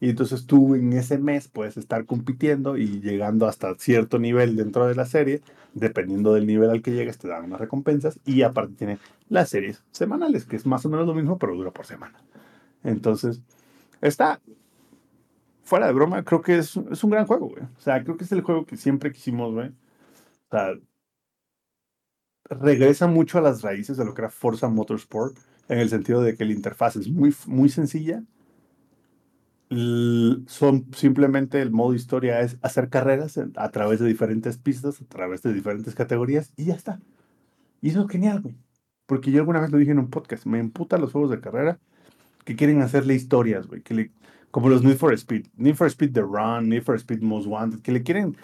[0.00, 4.86] Y entonces tú en ese mes puedes estar compitiendo y llegando hasta cierto nivel dentro
[4.86, 5.42] de la serie.
[5.74, 8.18] Dependiendo del nivel al que llegues, te dan unas recompensas.
[8.24, 8.98] Y aparte tiene
[9.28, 12.22] las series semanales, que es más o menos lo mismo, pero dura por semana.
[12.84, 13.42] Entonces,
[14.00, 14.40] está
[15.62, 17.62] fuera de broma, creo que es, es un gran juego, güey.
[17.62, 19.68] O sea, creo que es el juego que siempre quisimos, güey.
[19.68, 20.72] O sea,
[22.48, 25.36] regresa mucho a las raíces de lo que era Forza Motorsport,
[25.68, 28.22] en el sentido de que la interfaz es muy, muy sencilla.
[29.70, 35.42] Son simplemente el modo historia es hacer carreras a través de diferentes pistas, a través
[35.42, 37.00] de diferentes categorías, y ya está.
[37.82, 38.56] Y eso es genial, güey.
[39.06, 41.78] Porque yo alguna vez lo dije en un podcast, me emputan los juegos de carrera
[42.44, 44.12] que quieren hacerle historias, güey, que le,
[44.50, 47.80] como los Need for Speed, Need for Speed The Run, Need for Speed Most Wanted,
[47.80, 48.36] que le quieren,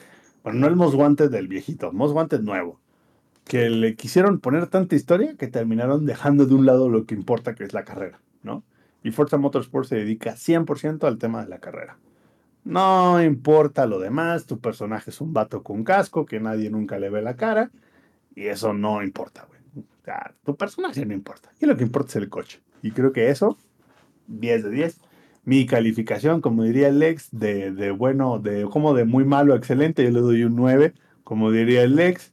[0.42, 2.80] bueno, no el Most Wanted del viejito, Most Wanted nuevo,
[3.44, 7.54] que le quisieron poner tanta historia que terminaron dejando de un lado lo que importa,
[7.54, 8.64] que es la carrera, ¿no?
[9.04, 11.98] Y Forza Motorsport se dedica 100% al tema de la carrera.
[12.64, 17.10] No importa lo demás, tu personaje es un vato con casco que nadie nunca le
[17.10, 17.70] ve la cara,
[18.34, 19.60] y eso no importa, güey.
[19.76, 21.50] O sea, tu personaje no importa.
[21.60, 22.60] Y lo que importa es el coche.
[22.82, 23.58] Y creo que eso
[24.26, 25.00] 10 de 10.
[25.44, 29.56] Mi calificación, como diría el Lex, de, de bueno, de como de muy malo a
[29.56, 32.32] excelente, yo le doy un 9, como diría el Lex.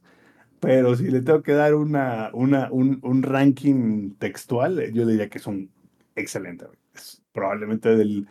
[0.60, 5.28] Pero si le tengo que dar una, una, un, un ranking textual, yo le diría
[5.28, 5.70] que es un
[6.16, 6.66] excelente.
[6.94, 8.28] Es probablemente del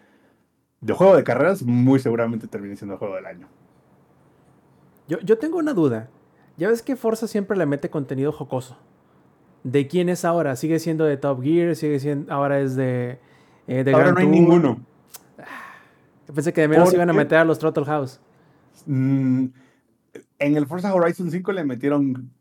[0.82, 3.48] de juego de carreras, muy seguramente termine siendo el juego del año.
[5.08, 6.10] Yo, yo tengo una duda.
[6.58, 8.78] Ya ves que Forza siempre le mete contenido jocoso.
[9.64, 10.56] ¿De quién es ahora?
[10.56, 11.76] ¿Sigue siendo de Top Gear?
[11.76, 13.20] ¿Sigue siendo ahora es de,
[13.68, 14.36] eh, de Ahora Gran no hay Tour?
[14.36, 14.86] ninguno.
[16.34, 18.20] Pensé que de menos ¿Por iban a meter a los Throttle House.
[18.86, 19.46] Mm,
[20.40, 22.32] en el Forza Horizon 5 le metieron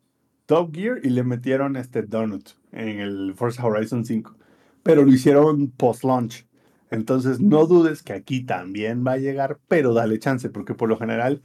[0.47, 4.35] Top Gear y le metieron este Donut en el Forza Horizon 5.
[4.83, 6.47] Pero lo hicieron post-launch.
[6.91, 10.97] Entonces no dudes que aquí también va a llegar, pero dale chance, porque por lo
[10.97, 11.43] general,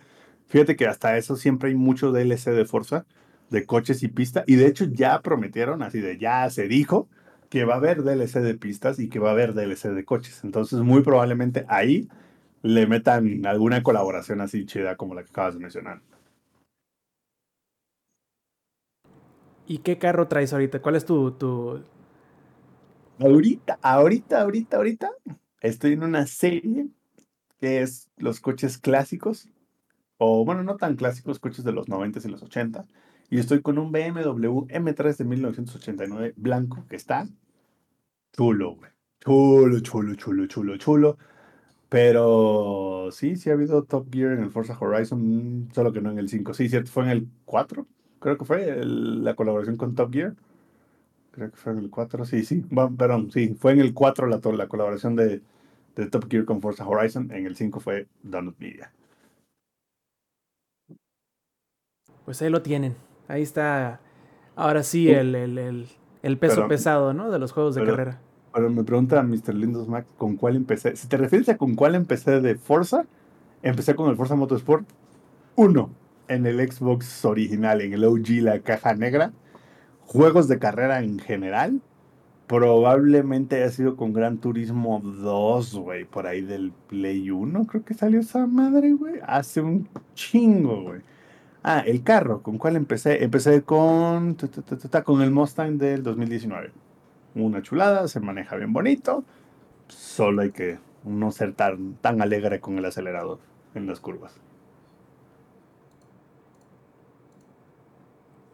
[0.47, 3.05] fíjate que hasta eso siempre hay mucho DLC de Forza,
[3.49, 4.43] de coches y pista.
[4.47, 7.09] Y de hecho ya prometieron, así de ya se dijo,
[7.49, 10.43] que va a haber DLC de pistas y que va a haber DLC de coches.
[10.43, 12.09] Entonces muy probablemente ahí
[12.63, 16.01] le metan alguna colaboración así chida como la que acabas de mencionar.
[19.67, 20.81] ¿Y qué carro traes ahorita?
[20.81, 21.83] ¿Cuál es tu, tu...
[23.19, 25.11] Ahorita, ahorita, ahorita, ahorita,
[25.61, 26.87] estoy en una serie
[27.59, 29.47] que es los coches clásicos,
[30.17, 32.85] o bueno, no tan clásicos, coches de los 90 y los 80,
[33.29, 37.27] y estoy con un BMW M3 de 1989 blanco que está
[38.33, 38.77] chulo.
[39.21, 41.17] Chulo, chulo, chulo, chulo, chulo.
[41.87, 46.19] Pero sí, sí ha habido Top Gear en el Forza Horizon, solo que no en
[46.19, 46.53] el 5.
[46.53, 47.87] Sí, cierto, fue en el 4,
[48.19, 50.35] creo que fue la colaboración con Top Gear.
[51.35, 52.63] Creo que fue en el 4, sí, sí.
[52.97, 55.41] Perdón, sí, fue en el 4 la, la colaboración de,
[55.95, 57.29] de Top Gear con Forza Horizon.
[57.31, 58.91] En el 5 fue Donut Media.
[62.23, 62.95] Pues ahí lo tienen.
[63.27, 63.99] Ahí está.
[64.55, 65.11] Ahora sí, Sí.
[65.11, 65.87] el, el, el,
[66.23, 67.29] el peso Pero- pesado, ¿no?
[67.31, 68.21] De los juegos de pero- carrera.
[68.53, 69.53] Pero me pregunta Mr.
[69.53, 70.95] Lindos Mac con cuál empecé.
[70.95, 73.05] Si te refieres a con cuál empecé de Forza,
[73.61, 74.87] empecé con el Forza Motorsport
[75.57, 75.89] 1
[76.29, 79.33] en el Xbox original, en el OG, la caja negra.
[80.07, 81.81] Juegos de carrera en general.
[82.47, 87.95] Probablemente haya sido con Gran Turismo 2, güey, por ahí del Play 1, creo que
[87.95, 89.15] salió esa madre, güey.
[89.25, 91.01] Hace un chingo, güey.
[91.63, 93.23] Ah, el carro, ¿con cuál empecé?
[93.23, 94.37] Empecé con,
[95.03, 96.71] con el Mustang del 2019.
[97.33, 99.23] Una chulada, se maneja bien bonito.
[99.87, 103.39] Solo hay que no ser tan, tan alegre con el acelerador
[103.73, 104.39] en las curvas.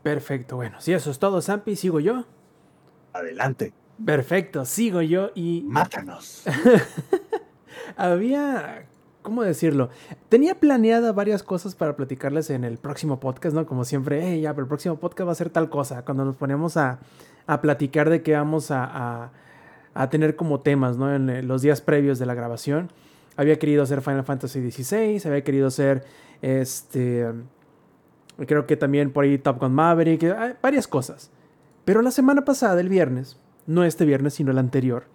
[0.03, 0.79] Perfecto, bueno.
[0.81, 2.25] Si eso es todo, Zampi, sigo yo.
[3.13, 3.73] Adelante,
[4.03, 6.43] Perfecto, sigo yo y mátanos.
[7.97, 8.85] había,
[9.21, 9.89] ¿cómo decirlo?
[10.29, 13.65] Tenía planeada varias cosas para platicarles en el próximo podcast, ¿no?
[13.65, 16.03] Como siempre, "Hey, ya, pero el próximo podcast va a ser tal cosa.
[16.03, 16.99] Cuando nos ponemos a,
[17.47, 19.31] a platicar de qué vamos a, a-
[19.93, 21.13] a tener como temas, ¿no?
[21.13, 22.89] En eh, los días previos de la grabación.
[23.37, 26.05] Había querido hacer Final Fantasy XVI, había querido hacer
[26.41, 27.27] este
[28.47, 31.31] Creo que también por ahí Top Gun Maverick, hay varias cosas.
[31.85, 33.37] Pero la semana pasada, el viernes,
[33.67, 35.05] no este viernes, sino el anterior,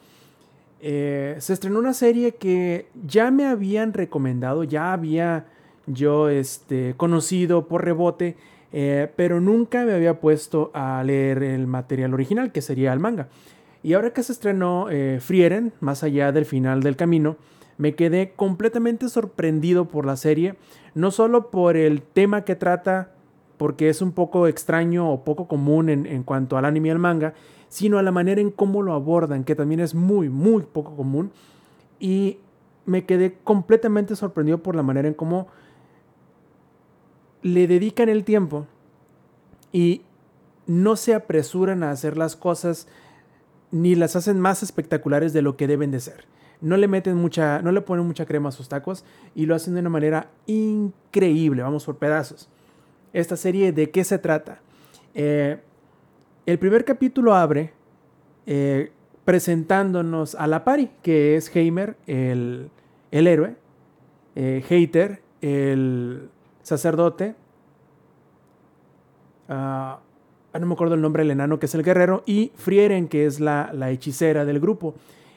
[0.81, 5.47] eh, se estrenó una serie que ya me habían recomendado, ya había
[5.86, 8.36] yo este, conocido por rebote,
[8.73, 13.28] eh, pero nunca me había puesto a leer el material original, que sería el manga.
[13.82, 17.36] Y ahora que se estrenó eh, Frieren, más allá del final del camino,
[17.78, 20.57] me quedé completamente sorprendido por la serie,
[20.94, 23.12] no solo por el tema que trata,
[23.56, 26.98] porque es un poco extraño o poco común en, en cuanto al anime y al
[26.98, 27.34] manga,
[27.68, 31.30] sino a la manera en cómo lo abordan, que también es muy, muy poco común.
[31.98, 32.38] Y
[32.84, 35.48] me quedé completamente sorprendido por la manera en cómo
[37.42, 38.66] le dedican el tiempo
[39.72, 40.02] y
[40.66, 42.88] no se apresuran a hacer las cosas
[43.70, 46.24] ni las hacen más espectaculares de lo que deben de ser.
[46.60, 49.04] No le meten mucha, no le ponen mucha crema a sus tacos
[49.34, 51.62] y lo hacen de una manera increíble.
[51.62, 52.48] Vamos por pedazos.
[53.16, 54.60] Esta serie, ¿de qué se trata?
[55.14, 55.56] Eh,
[56.44, 57.72] el primer capítulo abre
[58.44, 58.93] eh,
[59.24, 62.70] presentándonos a la pari, que es Heimer, el,
[63.10, 63.56] héroe,
[64.34, 66.28] eh, Hater, el
[66.62, 67.34] sacerdote,
[69.48, 69.98] ah,
[70.52, 73.40] no me acuerdo el nombre del enano, que es el guerrero, y Frieren, que es
[73.40, 74.94] la, la hechicera del grupo.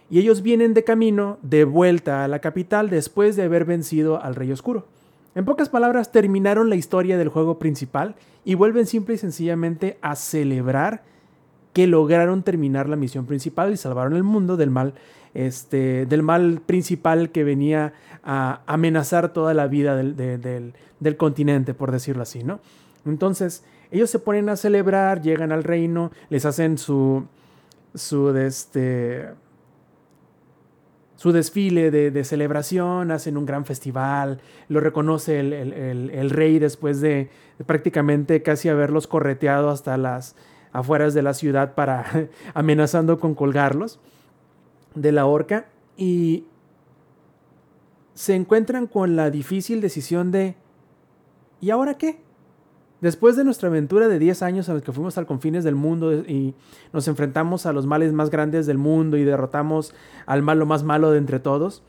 [0.10, 4.36] Y ellos vienen de camino de vuelta a la capital después de haber vencido al
[4.36, 4.86] Rey Oscuro.
[5.36, 8.16] En pocas palabras, terminaron la historia del juego principal
[8.46, 11.04] y vuelven simple y sencillamente a celebrar
[11.74, 14.96] que lograron terminar la misión principal y salvaron el mundo del mal,
[15.34, 17.94] este, del mal principal que venía
[18.24, 22.60] a amenazar toda la vida del, del, continente, por decirlo así, ¿no?
[23.06, 27.26] Entonces, ellos se ponen a celebrar, llegan al reino, les hacen su,
[27.94, 29.30] su, este,
[31.20, 34.40] su desfile de, celebración, hacen un gran festival,
[34.70, 37.30] lo reconoce el, rey después de,
[37.66, 40.38] prácticamente casi haberlos correteado hasta las
[40.72, 44.00] afueras de la ciudad para amenazando con colgarlos
[44.96, 45.68] de la horca
[45.98, 46.46] y
[48.14, 50.56] se encuentran con la difícil decisión de
[51.60, 52.22] ¿y ahora qué?
[53.02, 56.14] Después de nuestra aventura de 10 años en los que fuimos al confines del mundo
[56.14, 56.54] y
[56.92, 59.94] nos enfrentamos a los males más grandes del mundo y derrotamos
[60.26, 61.82] al malo más malo de entre todos,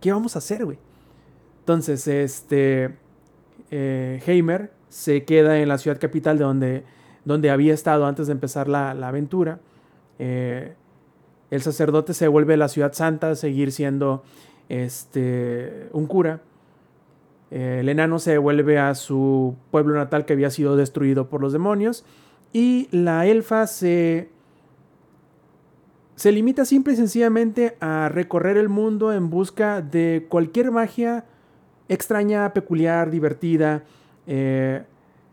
[0.00, 0.78] ¿qué vamos a hacer, güey?
[1.60, 2.96] Entonces, este,
[3.70, 6.84] eh, Heimer se queda en la ciudad capital de donde,
[7.24, 9.60] donde había estado antes de empezar la, aventura.
[10.18, 10.74] Eh,
[11.52, 14.24] el sacerdote se vuelve a la ciudad santa a seguir siendo
[14.68, 16.40] este, un cura.
[17.50, 21.52] Eh, el enano se vuelve a su pueblo natal que había sido destruido por los
[21.52, 22.04] demonios.
[22.52, 24.28] Y la elfa se,
[26.16, 31.24] se limita simple y sencillamente a recorrer el mundo en busca de cualquier magia
[31.88, 33.82] extraña, peculiar, divertida,
[34.26, 34.84] eh,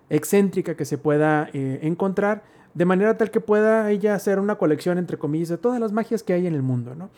[0.10, 4.98] excéntrica que se pueda eh, encontrar, de manera tal que pueda ella hacer una colección,
[4.98, 6.96] entre comillas, de todas las magias que hay en el mundo.
[6.96, 7.10] ¿no?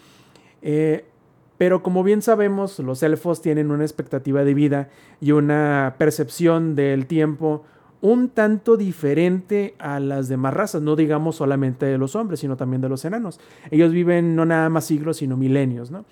[1.60, 4.88] Pero como bien sabemos, los elfos tienen una expectativa de vida
[5.19, 7.65] y una percepción del tiempo
[7.99, 12.81] un tanto diferente a las demás razas, no digamos solamente de los hombres, sino también
[12.81, 13.41] de los enanos.
[13.72, 16.06] Ellos viven no nada más siglos, sino milenios, ¿no?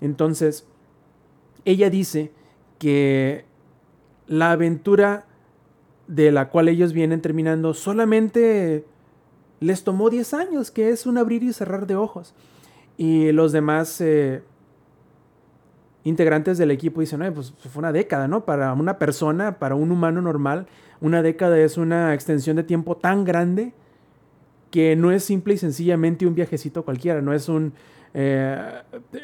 [0.00, 0.64] Entonces,
[1.64, 2.30] ella dice
[2.78, 3.46] que
[4.28, 5.26] la aventura
[6.06, 8.84] de la cual ellos vienen terminando solamente
[9.58, 12.32] les tomó 10 años, que es un abrir y cerrar de ojos.
[12.96, 14.44] Y los demás eh,
[16.04, 18.44] integrantes del equipo dicen, pues fue una década, ¿no?
[18.44, 20.66] Para una persona, para un humano normal,
[21.00, 23.72] una década es una extensión de tiempo tan grande
[24.70, 27.72] que no es simple y sencillamente un viajecito cualquiera, no es un...
[28.16, 28.56] Eh,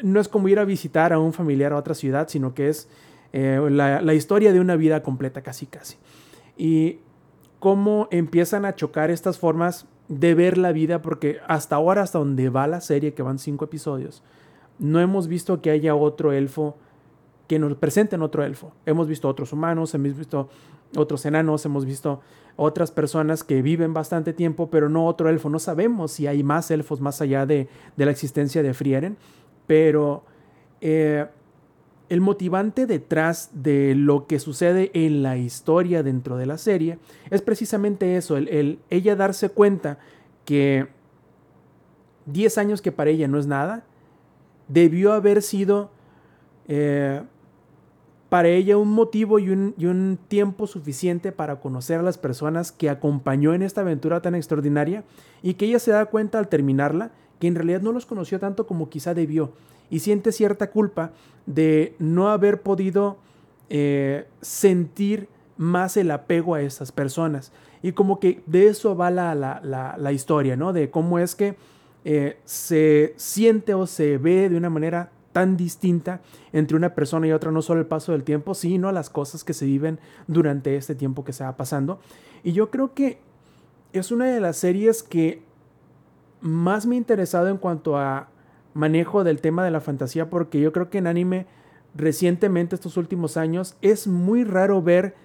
[0.03, 2.89] no es como ir a visitar a un familiar a otra ciudad, sino que es
[3.31, 5.95] eh, la historia de una vida completa, casi casi.
[6.57, 6.99] Y
[7.61, 12.49] cómo empiezan a chocar estas formas de ver la vida, porque hasta ahora, hasta donde
[12.49, 14.23] va la serie, que van cinco episodios,
[14.81, 16.75] no hemos visto que haya otro elfo
[17.47, 18.73] que nos presenten otro elfo.
[18.85, 20.49] Hemos visto otros humanos, hemos visto
[20.97, 22.21] otros enanos, hemos visto
[22.55, 25.49] otras personas que viven bastante tiempo, pero no otro elfo.
[25.49, 29.17] No sabemos si hay más elfos más allá de, la existencia de Frieren,
[29.67, 30.23] pero
[30.81, 31.27] eh,
[32.09, 36.97] el motivante detrás de lo que sucede en la historia dentro de la serie
[37.29, 39.99] es precisamente eso, el ella darse cuenta
[40.43, 40.87] que
[42.25, 43.85] 10 años que para ella no es nada,
[44.71, 45.91] debió haber sido
[46.67, 47.21] eh,
[48.29, 53.53] para ella un motivo y un, tiempo suficiente para conocer a las personas que acompañó
[53.53, 55.03] en esta aventura tan extraordinaria
[55.43, 58.67] y que ella se da cuenta al terminarla que en realidad no los conoció tanto
[58.67, 59.51] como quizá debió
[59.89, 61.11] y siente cierta culpa
[61.45, 63.17] de no haber podido
[63.69, 65.27] eh, sentir
[65.57, 67.51] más el apego a estas personas.
[67.83, 70.71] Y como que de eso va la, la, la, historia, ¿no?
[70.71, 71.55] De cómo es que
[72.03, 76.21] eh, se siente o se ve de una manera tan distinta
[76.51, 79.53] entre una persona y otra, no solo el paso del tiempo, sino las cosas que
[79.53, 81.99] se viven durante este tiempo que se va pasando.
[82.43, 83.19] Y yo creo que
[83.93, 85.43] es una de las series que
[86.41, 88.29] más me ha interesado en cuanto a
[88.73, 91.45] manejo del tema de la fantasía, porque yo creo que en anime
[91.93, 95.15] recientemente, estos últimos años, es muy raro ver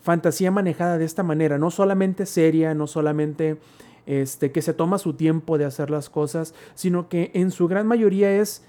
[0.00, 3.58] fantasía manejada de esta manera, no solamente seria, no solamente
[4.06, 7.86] este, que se toma su tiempo de hacer las cosas, sino que en su gran
[7.86, 8.64] mayoría es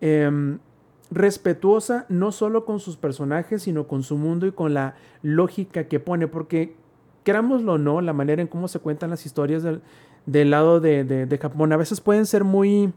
[0.00, 0.58] em,
[1.10, 6.00] respetuosa no solo con sus personajes, sino con su mundo y con la lógica que
[6.00, 6.74] pone, porque
[7.24, 11.38] querámoslo o no, la manera en cómo se cuentan las historias del, lado de, de
[11.38, 12.92] Japón a veces pueden ser muy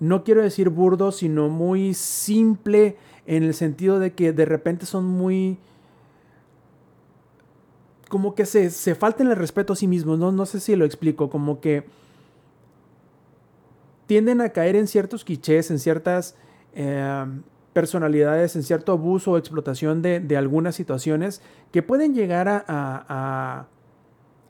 [0.00, 2.96] no quiero decir burdo, sino muy simple
[3.26, 5.58] en el sentido de que de repente son muy...
[8.10, 10.32] como que se, se faltan el respeto a sí mismos, ¿no?
[10.32, 11.84] no sé si lo explico, como que
[14.06, 16.34] tienden a caer en ciertos clichés, en ciertas
[16.74, 17.24] eh,
[17.72, 23.66] personalidades, en cierto abuso o explotación de, algunas situaciones que pueden llegar a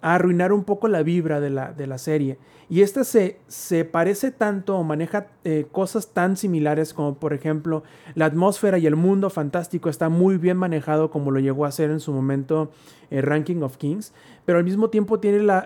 [0.03, 2.39] arruinar un poco la vibra de la, de la serie.
[2.69, 7.83] Y esta se, se parece tanto o maneja eh, cosas tan similares como por ejemplo
[8.15, 11.91] la atmósfera y el mundo fantástico está muy bien manejado como lo llegó a hacer
[11.91, 12.71] en su momento
[13.11, 14.13] eh, Ranking of Kings,
[14.45, 15.65] pero al mismo tiempo tiene la,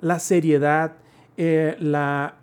[0.00, 0.92] la, seriedad,
[1.36, 2.36] eh, la,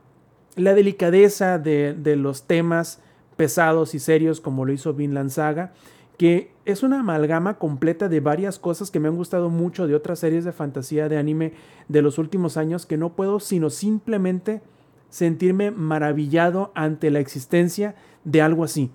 [0.58, 3.02] la, delicadeza de, de, los temas
[3.38, 5.72] pesados y serios como lo hizo Vinland Saga
[6.18, 10.20] que es una amalgama completa de varias cosas que me han gustado mucho de otras
[10.20, 11.54] series de fantasía de anime
[11.88, 14.62] de los últimos años que no puedo sino simplemente
[15.10, 18.92] sentirme maravillado ante la existencia de algo así.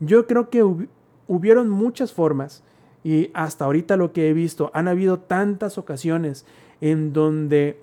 [0.00, 0.64] Yo creo que
[1.26, 2.62] hubieron muchas formas
[3.04, 6.46] y hasta ahorita lo que he visto, han habido tantas ocasiones
[6.80, 7.80] en donde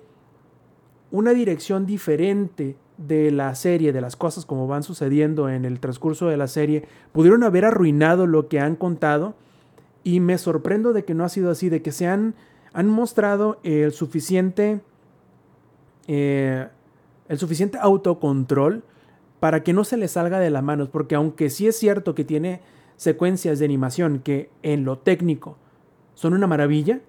[1.10, 6.28] una dirección diferente de la serie, de las cosas como van sucediendo en el transcurso
[6.28, 9.34] de la serie, pudieron haber arruinado lo que han contado.
[10.04, 12.34] Y me sorprendo de que no ha sido así, de que se han,
[12.74, 14.80] mostrado el suficiente,
[16.06, 16.68] eh,
[17.28, 18.84] el suficiente autocontrol
[19.40, 22.24] para que no se les salga de las manos, porque aunque sí es cierto que
[22.24, 22.60] tiene
[22.96, 25.56] secuencias de animación que en lo técnico
[26.14, 27.00] son una maravilla,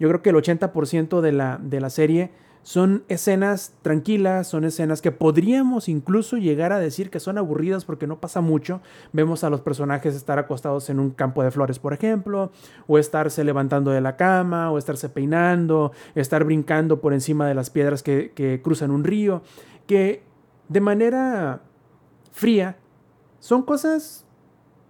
[0.00, 2.32] yo creo que el 80% de la, de la serie
[2.62, 8.06] son escenas tranquilas, son escenas que podríamos incluso llegar a decir que son aburridas porque
[8.06, 8.80] no pasa mucho.
[9.12, 12.52] Vemos a los personajes estar acostados en un campo de flores, por ejemplo,
[12.86, 17.70] o estarse levantando de la cama, o estarse peinando, estar brincando por encima de las
[17.70, 19.42] piedras que, que cruzan un río,
[19.86, 20.22] que
[20.68, 21.62] de manera
[22.30, 22.76] fría
[23.40, 24.24] son cosas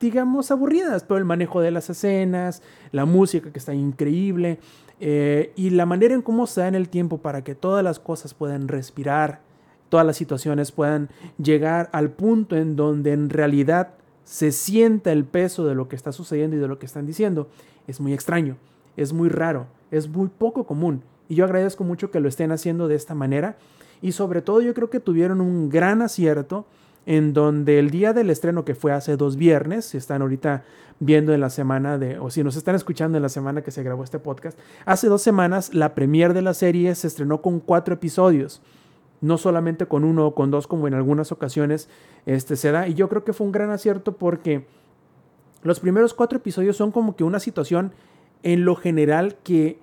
[0.03, 4.59] digamos, aburridas, pero el manejo de las escenas, la música que está increíble,
[5.05, 7.99] eh, y la manera en cómo se da en el tiempo para que todas las
[7.99, 9.41] cosas puedan respirar,
[9.89, 11.11] todas las situaciones puedan
[11.43, 16.13] llegar al punto en donde en realidad se sienta el peso de lo que está
[16.13, 17.49] sucediendo y de lo que están diciendo,
[17.89, 18.59] es muy extraño,
[18.97, 21.03] es muy raro, es muy poco común.
[21.29, 23.57] Y yo agradezco mucho que lo estén haciendo de esta manera.
[24.03, 26.65] Y sobre todo yo creo que tuvieron un gran acierto
[27.07, 30.65] en donde el día del estreno que fue hace dos viernes, si están ahorita
[31.01, 33.83] viendo en la semana de, o si nos están escuchando en la semana que se
[33.83, 37.95] grabó este podcast, hace dos semanas la premier de la serie se estrenó con cuatro
[37.95, 38.63] episodios,
[39.21, 41.89] no solamente con uno o con dos como en algunas ocasiones
[42.25, 44.65] este, se da, y yo creo que fue un gran acierto porque
[45.65, 47.93] los primeros cuatro episodios son como que una situación
[48.43, 49.81] en lo general que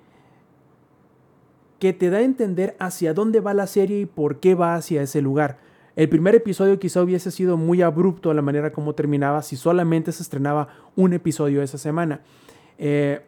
[1.79, 5.01] que te da a entender hacia dónde va la serie y por qué va hacia
[5.01, 5.59] ese lugar
[5.99, 10.13] el primer episodio quizá hubiese sido muy abrupto a la manera como terminaba si solamente
[10.13, 12.21] se estrenaba un episodio esa semana.
[12.77, 13.19] Eh,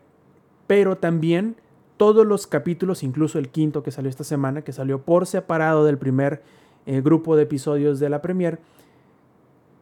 [0.68, 1.58] pero también
[1.98, 5.98] todos los capítulos, incluso el quinto que salió esta semana, que salió por separado del
[5.98, 6.44] primer
[6.86, 8.60] eh, grupo de episodios de la premier,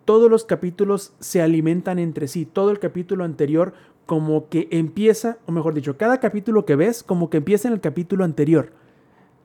[0.03, 2.47] todos los capítulos se alimentan entre sí.
[2.47, 3.73] Todo el capítulo anterior
[4.07, 7.81] como que empieza, o mejor dicho, cada capítulo que ves como que empieza en el
[7.81, 8.71] capítulo anterior.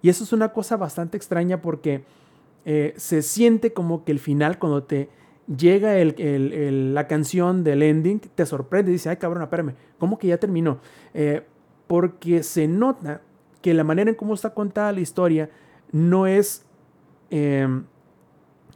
[0.01, 2.05] Y eso es una cosa bastante extraña porque
[2.65, 5.09] eh, se siente como que el final, cuando te
[5.47, 10.79] llega la canción del ending, te sorprende dice, ay cabrón, espérame, ¿cómo que ya terminó?
[11.13, 11.43] Eh,
[11.87, 13.21] porque se nota
[13.61, 15.51] que la manera en cómo está contada la historia
[15.93, 16.65] no es,
[17.31, 17.85] em,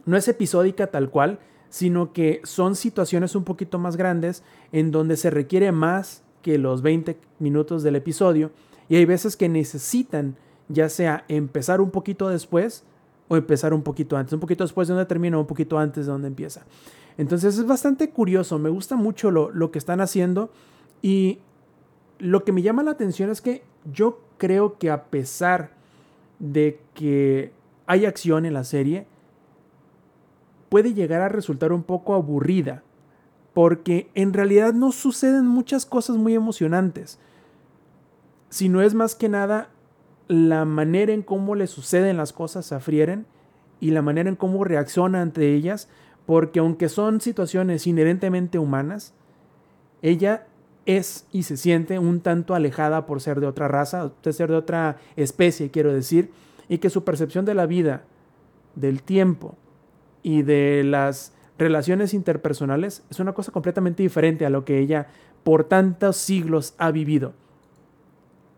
[0.05, 1.39] no es episódica tal cual,
[1.69, 6.81] sino que son situaciones un poquito más grandes en donde se requiere más que los
[6.81, 8.51] 20 minutos del episodio
[8.87, 10.35] y hay veces que necesitan
[10.67, 12.83] ya sea empezar un poquito después
[13.29, 16.05] o empezar un poquito antes, un poquito después de donde termina o un poquito antes
[16.05, 16.65] de donde empieza.
[17.17, 20.49] Entonces es bastante curioso, me gusta mucho lo, que están haciendo
[21.01, 21.39] y
[22.17, 25.71] lo que me llama la atención es que yo creo que a pesar
[26.39, 27.53] de que
[27.85, 29.05] hay acción en la serie,
[30.69, 32.83] puede llegar a resultar un poco aburrida,
[33.53, 37.19] porque en realidad no suceden muchas cosas muy emocionantes,
[38.49, 39.69] sino es más que nada
[40.29, 43.25] la manera en cómo le suceden las cosas a Frieren
[43.81, 45.89] y la manera en cómo reacciona ante ellas,
[46.25, 49.13] porque aunque son situaciones inherentemente humanas,
[50.01, 50.45] ella
[50.85, 54.55] es y se siente un tanto alejada por ser de otra raza, de ser de
[54.55, 56.31] otra especie, quiero decir,
[56.67, 58.03] y que su percepción de la vida,
[58.75, 59.55] del tiempo
[60.21, 65.07] y de las relaciones interpersonales es una cosa completamente diferente a lo que ella
[65.43, 67.33] por tantos siglos ha vivido.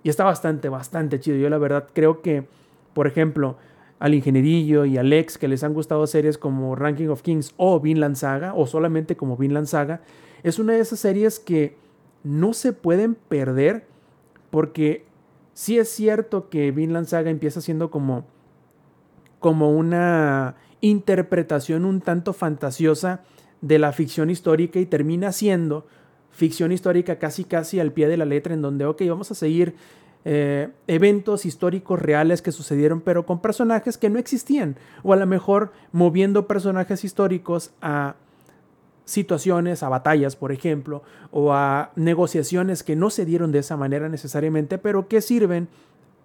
[0.04, 1.38] Y está bastante, bastante chido.
[1.38, 2.46] Yo la verdad creo que,
[2.94, 3.58] por ejemplo,
[4.00, 7.80] al Ingenierillo y al Ex, que les han gustado series como Ranking of Kings o
[7.80, 10.02] Vinland Saga, o solamente como Vinland Saga,
[10.44, 11.76] es una de esas series que
[12.24, 13.86] no se pueden perder
[14.50, 15.06] porque
[15.54, 18.26] sí es cierto que Vinland Saga empieza siendo como,
[19.40, 23.22] como una interpretación un tanto fantasiosa
[23.62, 25.86] de la ficción histórica y termina siendo
[26.32, 29.76] ficción histórica casi casi al pie de la letra en donde, ok, vamos a seguir
[30.24, 35.26] eh, eventos históricos reales que sucedieron, pero con personajes que no existían, o a lo
[35.26, 38.16] mejor moviendo personajes históricos a
[39.06, 41.02] situaciones, a batallas, por ejemplo,
[41.32, 45.68] o a negociaciones que no se dieron de esa manera necesariamente, pero que sirven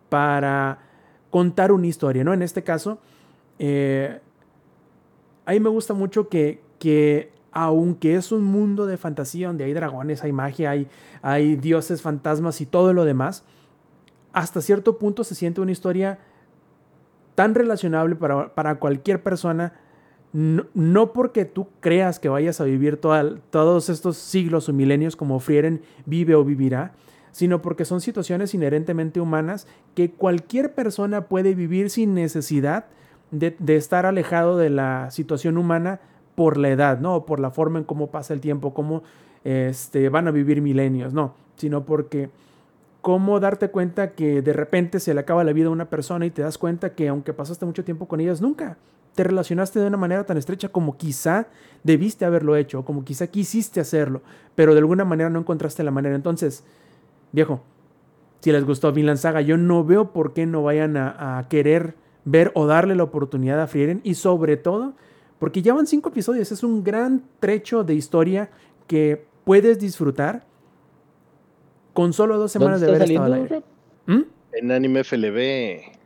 [0.09, 0.79] para
[1.31, 2.35] contar una historia, ¿no?
[2.35, 2.99] En este caso,
[3.59, 4.21] eh,
[5.47, 9.73] a mí me gusta mucho que, que aunque es un mundo de fantasía donde hay
[9.73, 10.75] dragones, hay magia,
[11.23, 13.45] hay, dioses, fantasmas y todo lo demás,
[14.35, 16.19] hasta cierto punto se siente una historia
[17.35, 19.73] tan relacionable para, cualquier persona,
[20.35, 25.81] no, porque tú creas que vayas a vivir todos estos siglos o milenios como Frieren
[26.05, 26.93] vive o vivirá,
[27.33, 32.85] sino porque son situaciones inherentemente humanas que cualquier persona puede vivir sin necesidad
[33.31, 36.01] de, de estar alejado de la situación humana
[36.37, 37.17] por la edad, ¿no?
[37.17, 39.03] O por la forma en cómo pasa el tiempo, cómo
[39.43, 42.31] este, van a vivir milenios, no, sino porque
[43.01, 46.31] cómo darte cuenta que de repente se le acaba la vida a una persona y
[46.31, 48.77] te das cuenta que aunque pasaste mucho tiempo con ellas, nunca
[49.15, 51.47] te relacionaste de una manera tan estrecha como quizá
[51.83, 54.21] debiste haberlo hecho, como quizá quisiste hacerlo,
[54.55, 56.15] pero de alguna manera no encontraste la manera.
[56.15, 56.65] Entonces,
[57.33, 57.63] viejo,
[58.41, 61.95] si les gustó Vinland Saga, yo no veo por qué no vayan a, a querer
[62.27, 64.95] ver o darle la oportunidad a Frieren y sobre todo
[65.39, 68.51] porque ya van cinco episodios, es un gran trecho de historia
[68.87, 70.45] que puedes disfrutar
[71.93, 73.63] con solo dos semanas de haber estado al aire.
[74.07, 74.23] ¿Mm?
[74.53, 75.97] En Anime FLB.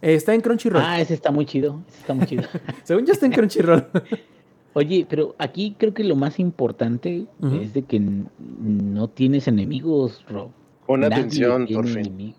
[0.00, 0.82] Está en Crunchyroll.
[0.84, 1.82] Ah, ese está muy chido.
[1.88, 2.42] Ese está muy chido.
[2.84, 3.86] Según yo está en Crunchyroll.
[4.74, 7.26] Oye, pero aquí creo que lo más importante
[7.62, 10.50] es de que no tienes enemigos, Rob.
[10.84, 12.34] Pon atención, por fin.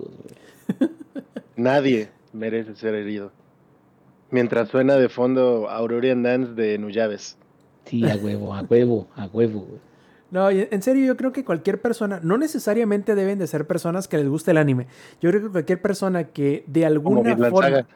[1.55, 3.31] Nadie merece ser herido.
[4.35, 7.37] Mientras suena de fondo Aurorian Dance de Nuyaves.
[7.85, 9.65] Sí, a huevo, a huevo, a huevo.
[10.29, 14.17] No, en serio, yo creo que cualquier persona, no necesariamente deben de ser personas que
[14.17, 14.87] les guste el anime.
[15.21, 17.87] Yo creo que cualquier persona que de alguna forma.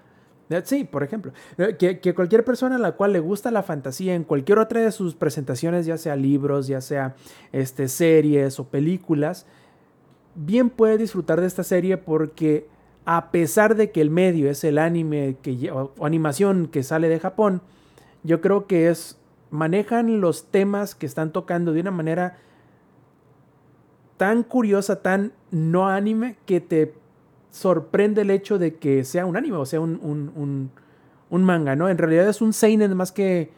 [0.63, 1.33] Sí, por ejemplo.
[1.57, 4.79] Eh, que, que, cualquier persona a la cual le gusta la fantasía en cualquier otra
[4.79, 7.15] de sus presentaciones, ya sea libros, ya sea
[7.51, 9.45] este, series o películas,
[10.35, 12.65] bien puede disfrutar de esta serie porque
[13.11, 17.19] a pesar de que el medio es el anime que, o, animación que sale de
[17.19, 17.63] Japón,
[18.21, 19.17] yo creo que es
[19.49, 22.37] manejan los temas que están tocando de una manera
[24.17, 26.93] tan curiosa, tan no anime, que te
[27.49, 30.69] sorprende el hecho de que sea un anime o sea un,
[31.31, 31.89] manga, ¿no?
[31.89, 33.49] En realidad es un seinen más que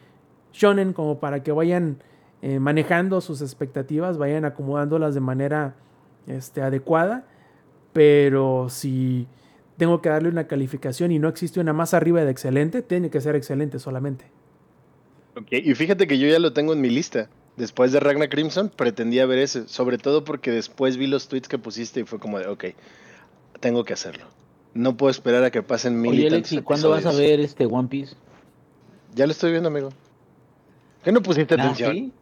[0.53, 1.98] shonen, como para que vayan
[2.41, 5.76] eh, manejando sus expectativas, vayan acomodándolas de manera
[6.26, 7.26] este, adecuada.
[7.91, 9.28] Pero si
[9.81, 13.19] tengo que darle una calificación y no existe una más arriba de excelente, tiene que
[13.19, 14.25] ser excelente solamente.
[15.35, 17.29] Ok, y fíjate que yo ya lo tengo en mi lista.
[17.57, 21.57] Después de Ragnar Crimson, pretendía ver ese, sobre todo porque después vi los tweets que
[21.57, 22.65] pusiste y fue como de, ok,
[23.59, 24.25] tengo que hacerlo.
[24.75, 27.65] No puedo esperar a que pasen mil Oye, Alex, ¿y cuándo vas a ver este
[27.65, 28.15] One Piece?
[29.15, 29.89] Ya lo estoy viendo, amigo.
[31.03, 32.13] ¿Qué no pusiste ah, atención?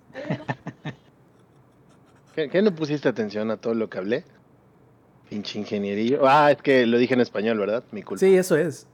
[2.35, 4.23] ¿Qué no pusiste atención a todo lo que hablé?
[5.29, 6.17] Pinche ingeniería.
[6.23, 7.83] Ah, es que lo dije en español, ¿verdad?
[7.91, 8.19] Mi culpa.
[8.19, 8.87] Sí, eso es.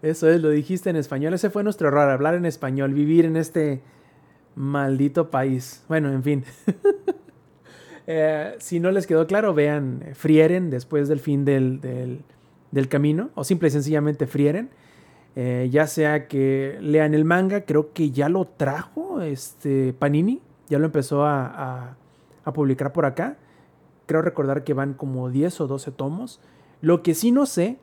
[0.00, 1.34] Eso es, lo dijiste en español.
[1.34, 3.80] Ese fue nuestro error, hablar en español, vivir en este
[4.54, 5.84] maldito país.
[5.88, 6.44] Bueno, en fin.
[8.06, 13.30] Eh, si no les quedó claro, vean eh, Frieren después del fin del, del, camino,
[13.34, 14.68] o simple y sencillamente Frieren.
[15.36, 20.78] Eh, ya sea que lean el manga, creo que ya lo trajo este Panini, ya
[20.78, 21.96] lo empezó a,
[22.44, 23.38] a publicar por acá
[24.06, 26.40] creo recordar que van como 10 o 12 tomos.
[26.80, 27.78] Lo que sí no sé,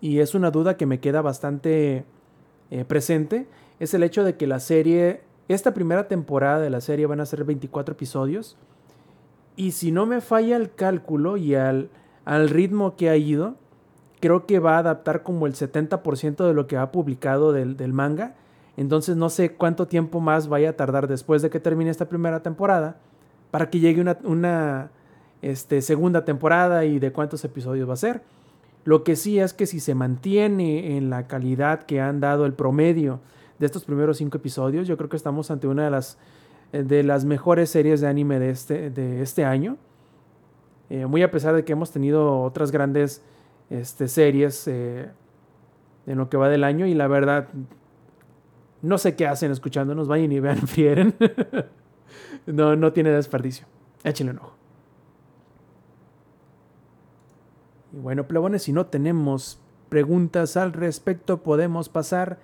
[0.00, 2.04] y es una duda que me queda bastante
[2.70, 3.46] eh, presente,
[3.78, 7.26] es el hecho de que la serie, esta primera temporada de la serie van a
[7.26, 8.56] ser 24 episodios.
[9.56, 11.90] Y si no me falla el cálculo y al,
[12.24, 13.56] al ritmo que ha ido,
[14.20, 17.92] creo que va a adaptar como el 70% de lo que ha publicado del, del,
[17.92, 18.34] manga.
[18.76, 22.40] Entonces no sé cuánto tiempo más vaya a tardar después de que termine esta primera
[22.40, 22.96] temporada
[23.50, 24.90] para que llegue una, una
[25.42, 28.22] este, segunda temporada y de cuántos episodios va a ser.
[28.84, 32.54] Lo que sí es que si se mantiene en la calidad que han dado el
[32.54, 33.20] promedio
[33.58, 36.18] de estos primeros cinco episodios, yo creo que estamos ante una de las,
[36.72, 39.76] de las mejores series de anime de este, de este año.
[40.90, 43.22] Eh, muy a pesar de que hemos tenido otras grandes
[43.70, 45.08] este, series eh,
[46.06, 47.48] en lo que va del año y la verdad
[48.82, 51.14] no sé qué hacen escuchándonos, vayan y vean Frieren.
[52.46, 53.66] no, no tiene desperdicio.
[54.04, 54.61] Échenle un ojo.
[57.92, 62.38] Y bueno, plebones, si no tenemos preguntas al respecto, podemos pasar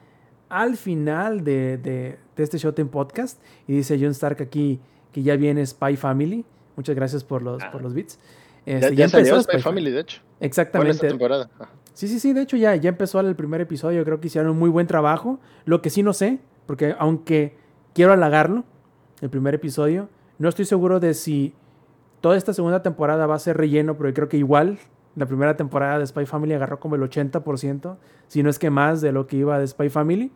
[0.49, 3.41] al final de, de, de este Showtime Podcast.
[3.67, 4.81] Y dice John Stark aquí
[5.13, 6.45] que ya viene Spy Family.
[6.77, 7.71] Muchas gracias por los, Ah.
[7.71, 8.19] por los bits.
[8.67, 10.21] Ya, Este, ya salió empezó Spy Family, de hecho.
[10.35, 11.09] Esta Exactamente.
[11.09, 11.51] temporada.
[11.59, 11.71] Ajá.
[11.95, 14.59] Sí, sí, sí, de hecho ya, ya empezó el primer episodio, creo que hicieron un
[14.59, 15.41] muy buen trabajo.
[15.65, 17.57] Lo que sí no sé, porque aunque
[17.95, 18.65] quiero halagarlo,
[19.21, 20.09] el primer episodio,
[20.39, 21.55] no estoy seguro de si
[22.21, 24.79] toda esta segunda temporada va a ser relleno, pero creo que igual
[25.19, 27.97] la primera temporada de Spy Family agarró como el 80%,
[28.29, 30.31] si no es que más de lo que iba de Spy Family.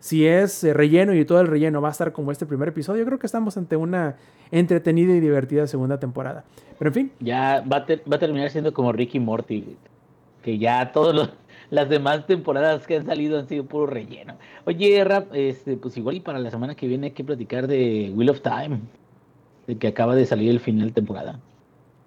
[0.00, 3.04] Si es eh, relleno y todo el relleno va a estar como este primer episodio,
[3.04, 4.14] creo que estamos ante una
[4.52, 6.44] entretenida y divertida segunda temporada.
[6.78, 9.76] Pero en fin, Ya va a, ter- va a terminar siendo como Ricky Morty,
[10.42, 11.30] que ya todas
[11.70, 14.34] las demás temporadas que han salido han sido puro relleno.
[14.66, 18.12] Oye, Rap, este, pues igual y para la semana que viene hay que platicar de
[18.14, 18.78] Wheel of Time,
[19.66, 21.40] de que acaba de salir el final de temporada.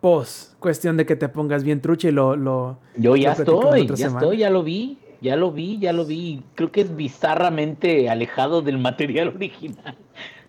[0.01, 2.35] Pues, cuestión de que te pongas bien trucha y lo...
[2.35, 4.19] lo Yo ya lo estoy, ya semana.
[4.19, 6.43] estoy, ya lo vi, ya lo vi, ya lo vi.
[6.55, 9.95] Creo que es bizarramente alejado del material original.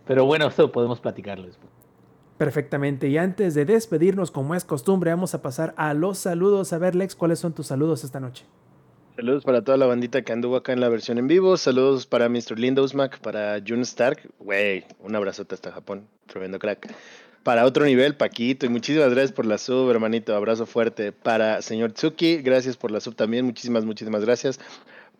[0.07, 1.71] Pero bueno, eso podemos platicarlo después.
[2.39, 3.09] Perfectamente.
[3.09, 6.73] Y antes de despedirnos, como es costumbre, vamos a pasar a los saludos.
[6.73, 8.47] A ver, Lex, ¿cuáles son tus saludos esta noche?
[9.15, 11.59] Saludos para toda la bandita que anduvo acá en la versión en vivo.
[11.59, 12.59] Saludos para Mr.
[12.59, 14.29] Lindosmack, para Jun Stark.
[14.39, 16.09] Güey, un abrazote hasta Japón.
[16.27, 16.93] Tremendo crack.
[17.43, 18.67] Para otro nivel, Paquito.
[18.67, 20.35] Y muchísimas gracias por la sub, hermanito.
[20.35, 21.13] Abrazo fuerte.
[21.13, 23.45] Para señor Tsuki, gracias por la sub también.
[23.45, 24.61] Muchísimas, muchísimas gracias.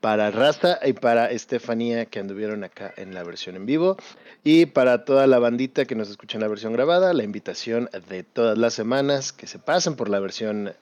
[0.01, 3.97] Para Rasta y para Estefanía que anduvieron acá en la versión en vivo.
[4.45, 8.23] Y para toda la bandita que nos escucha en la versión grabada, la invitación de
[8.25, 10.73] todas las semanas que se pasen por la versión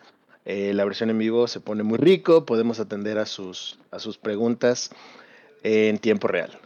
[0.46, 4.16] eh, la versión en vivo se pone muy rico, podemos atender a sus, a sus
[4.16, 4.90] preguntas
[5.62, 6.58] en tiempo real.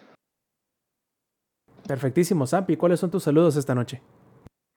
[1.87, 2.77] Perfectísimo, Zampi.
[2.77, 4.01] ¿Cuáles son tus saludos esta noche?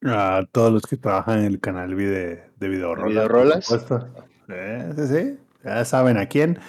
[0.06, 3.10] A todos los que trabajan en el canal vide- de Videorolas.
[3.10, 3.68] ¿Videorolas?
[3.68, 4.08] por supuesto.
[4.50, 6.60] Eh, sí, sí, ya saben a quién.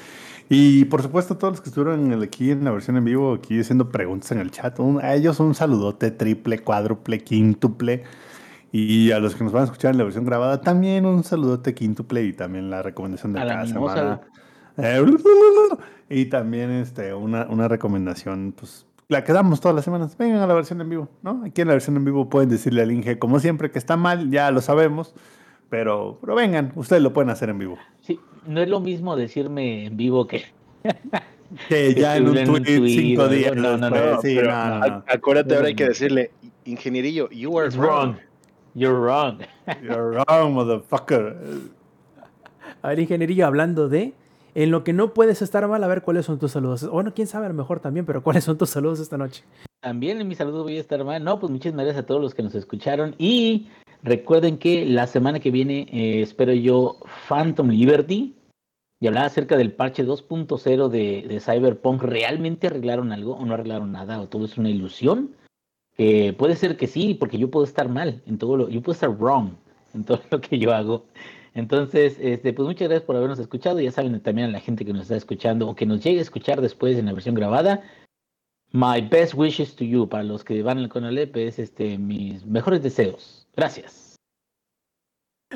[0.48, 3.90] Y por supuesto, todos los que estuvieron aquí en la versión en vivo, aquí haciendo
[3.90, 4.78] preguntas en el chat.
[4.80, 8.04] Un- a ellos un saludote triple, cuádruple, quíntuple.
[8.72, 11.74] Y a los que nos van a escuchar en la versión grabada, también un saludote
[11.74, 14.20] quíntuple y también la recomendación de A la cada semana.
[14.78, 15.04] Eh,
[16.10, 20.16] y también este, una, una recomendación, pues, la que damos todas las semanas.
[20.16, 21.42] Vengan a la versión en vivo, ¿no?
[21.44, 24.30] Aquí en la versión en vivo pueden decirle al Inge, como siempre, que está mal,
[24.30, 25.14] ya lo sabemos,
[25.70, 27.78] pero, pero vengan, ustedes lo pueden hacer en vivo.
[28.00, 30.44] Sí, no es lo mismo decirme en vivo que
[31.68, 33.56] Que ya en un escribirle en un tweet tuit cinco o días.
[33.56, 35.04] No, no, no, después, sí, pero no, no, a- no.
[35.08, 36.30] Acuérdate, ahora hay que decirle,
[36.66, 37.86] ingenierillo, you are wrong.
[37.86, 38.16] wrong.
[38.74, 39.38] You're wrong.
[39.82, 41.36] You're wrong, motherfucker.
[42.82, 44.12] A ver, ingeniería, hablando de.
[44.58, 46.90] En lo que no puedes estar mal, a ver cuáles son tus saludos.
[46.90, 49.44] Bueno, quién sabe, a lo mejor también, pero ¿cuáles son tus saludos esta noche?
[49.78, 51.22] También en mis saludos voy a estar mal.
[51.22, 53.14] No, pues muchas gracias a todos los que nos escucharon.
[53.18, 53.68] Y
[54.02, 56.98] recuerden que la semana que viene eh, espero yo
[57.28, 58.34] Phantom Liberty
[58.98, 62.02] y hablar acerca del parche 2.0 de, de Cyberpunk.
[62.02, 64.20] ¿Realmente arreglaron algo o no arreglaron nada?
[64.20, 65.36] ¿O todo es una ilusión?
[65.98, 68.94] Eh, puede ser que sí, porque yo puedo estar mal en todo lo, yo puedo
[68.94, 69.52] estar wrong
[69.94, 71.04] en todo lo que yo hago.
[71.58, 73.80] Entonces, este, pues muchas gracias por habernos escuchado.
[73.80, 76.22] Ya saben también a la gente que nos está escuchando o que nos llegue a
[76.22, 77.82] escuchar después en la versión grabada.
[78.70, 80.08] My best wishes to you.
[80.08, 83.48] Para los que van al Conalep es este, mis mejores deseos.
[83.56, 84.07] Gracias.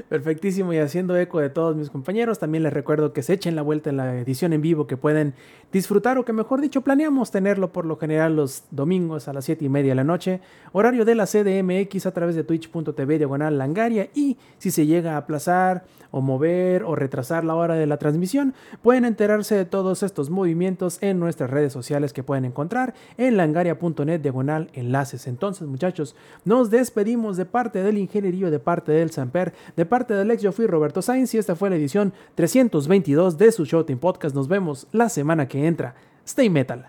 [0.08, 3.60] Perfectísimo y haciendo eco de todos mis compañeros, también les recuerdo que se echen la
[3.60, 5.34] vuelta en la edición en vivo que pueden
[5.70, 9.66] disfrutar o que mejor dicho planeamos tenerlo por lo general los domingos a las 7
[9.66, 10.40] y media de la noche,
[10.72, 15.18] horario de la CDMX a través de twitch.tv diagonal langaria y si se llega a
[15.18, 20.30] aplazar o mover o retrasar la hora de la transmisión, pueden enterarse de todos estos
[20.30, 25.26] movimientos en nuestras redes sociales que pueden encontrar en langaria.net diagonal enlaces.
[25.26, 26.14] Entonces muchachos,
[26.44, 30.40] nos despedimos de parte del ingenierillo, de parte del Samper, de De parte del ex,
[30.40, 34.32] yo fui Roberto Sainz y esta fue la edición 322 de su Showtime Podcast.
[34.32, 35.96] Nos vemos la semana que entra.
[36.24, 36.86] Stay metal.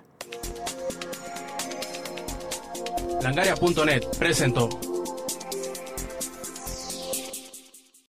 [3.24, 4.70] Langaria.net presentó.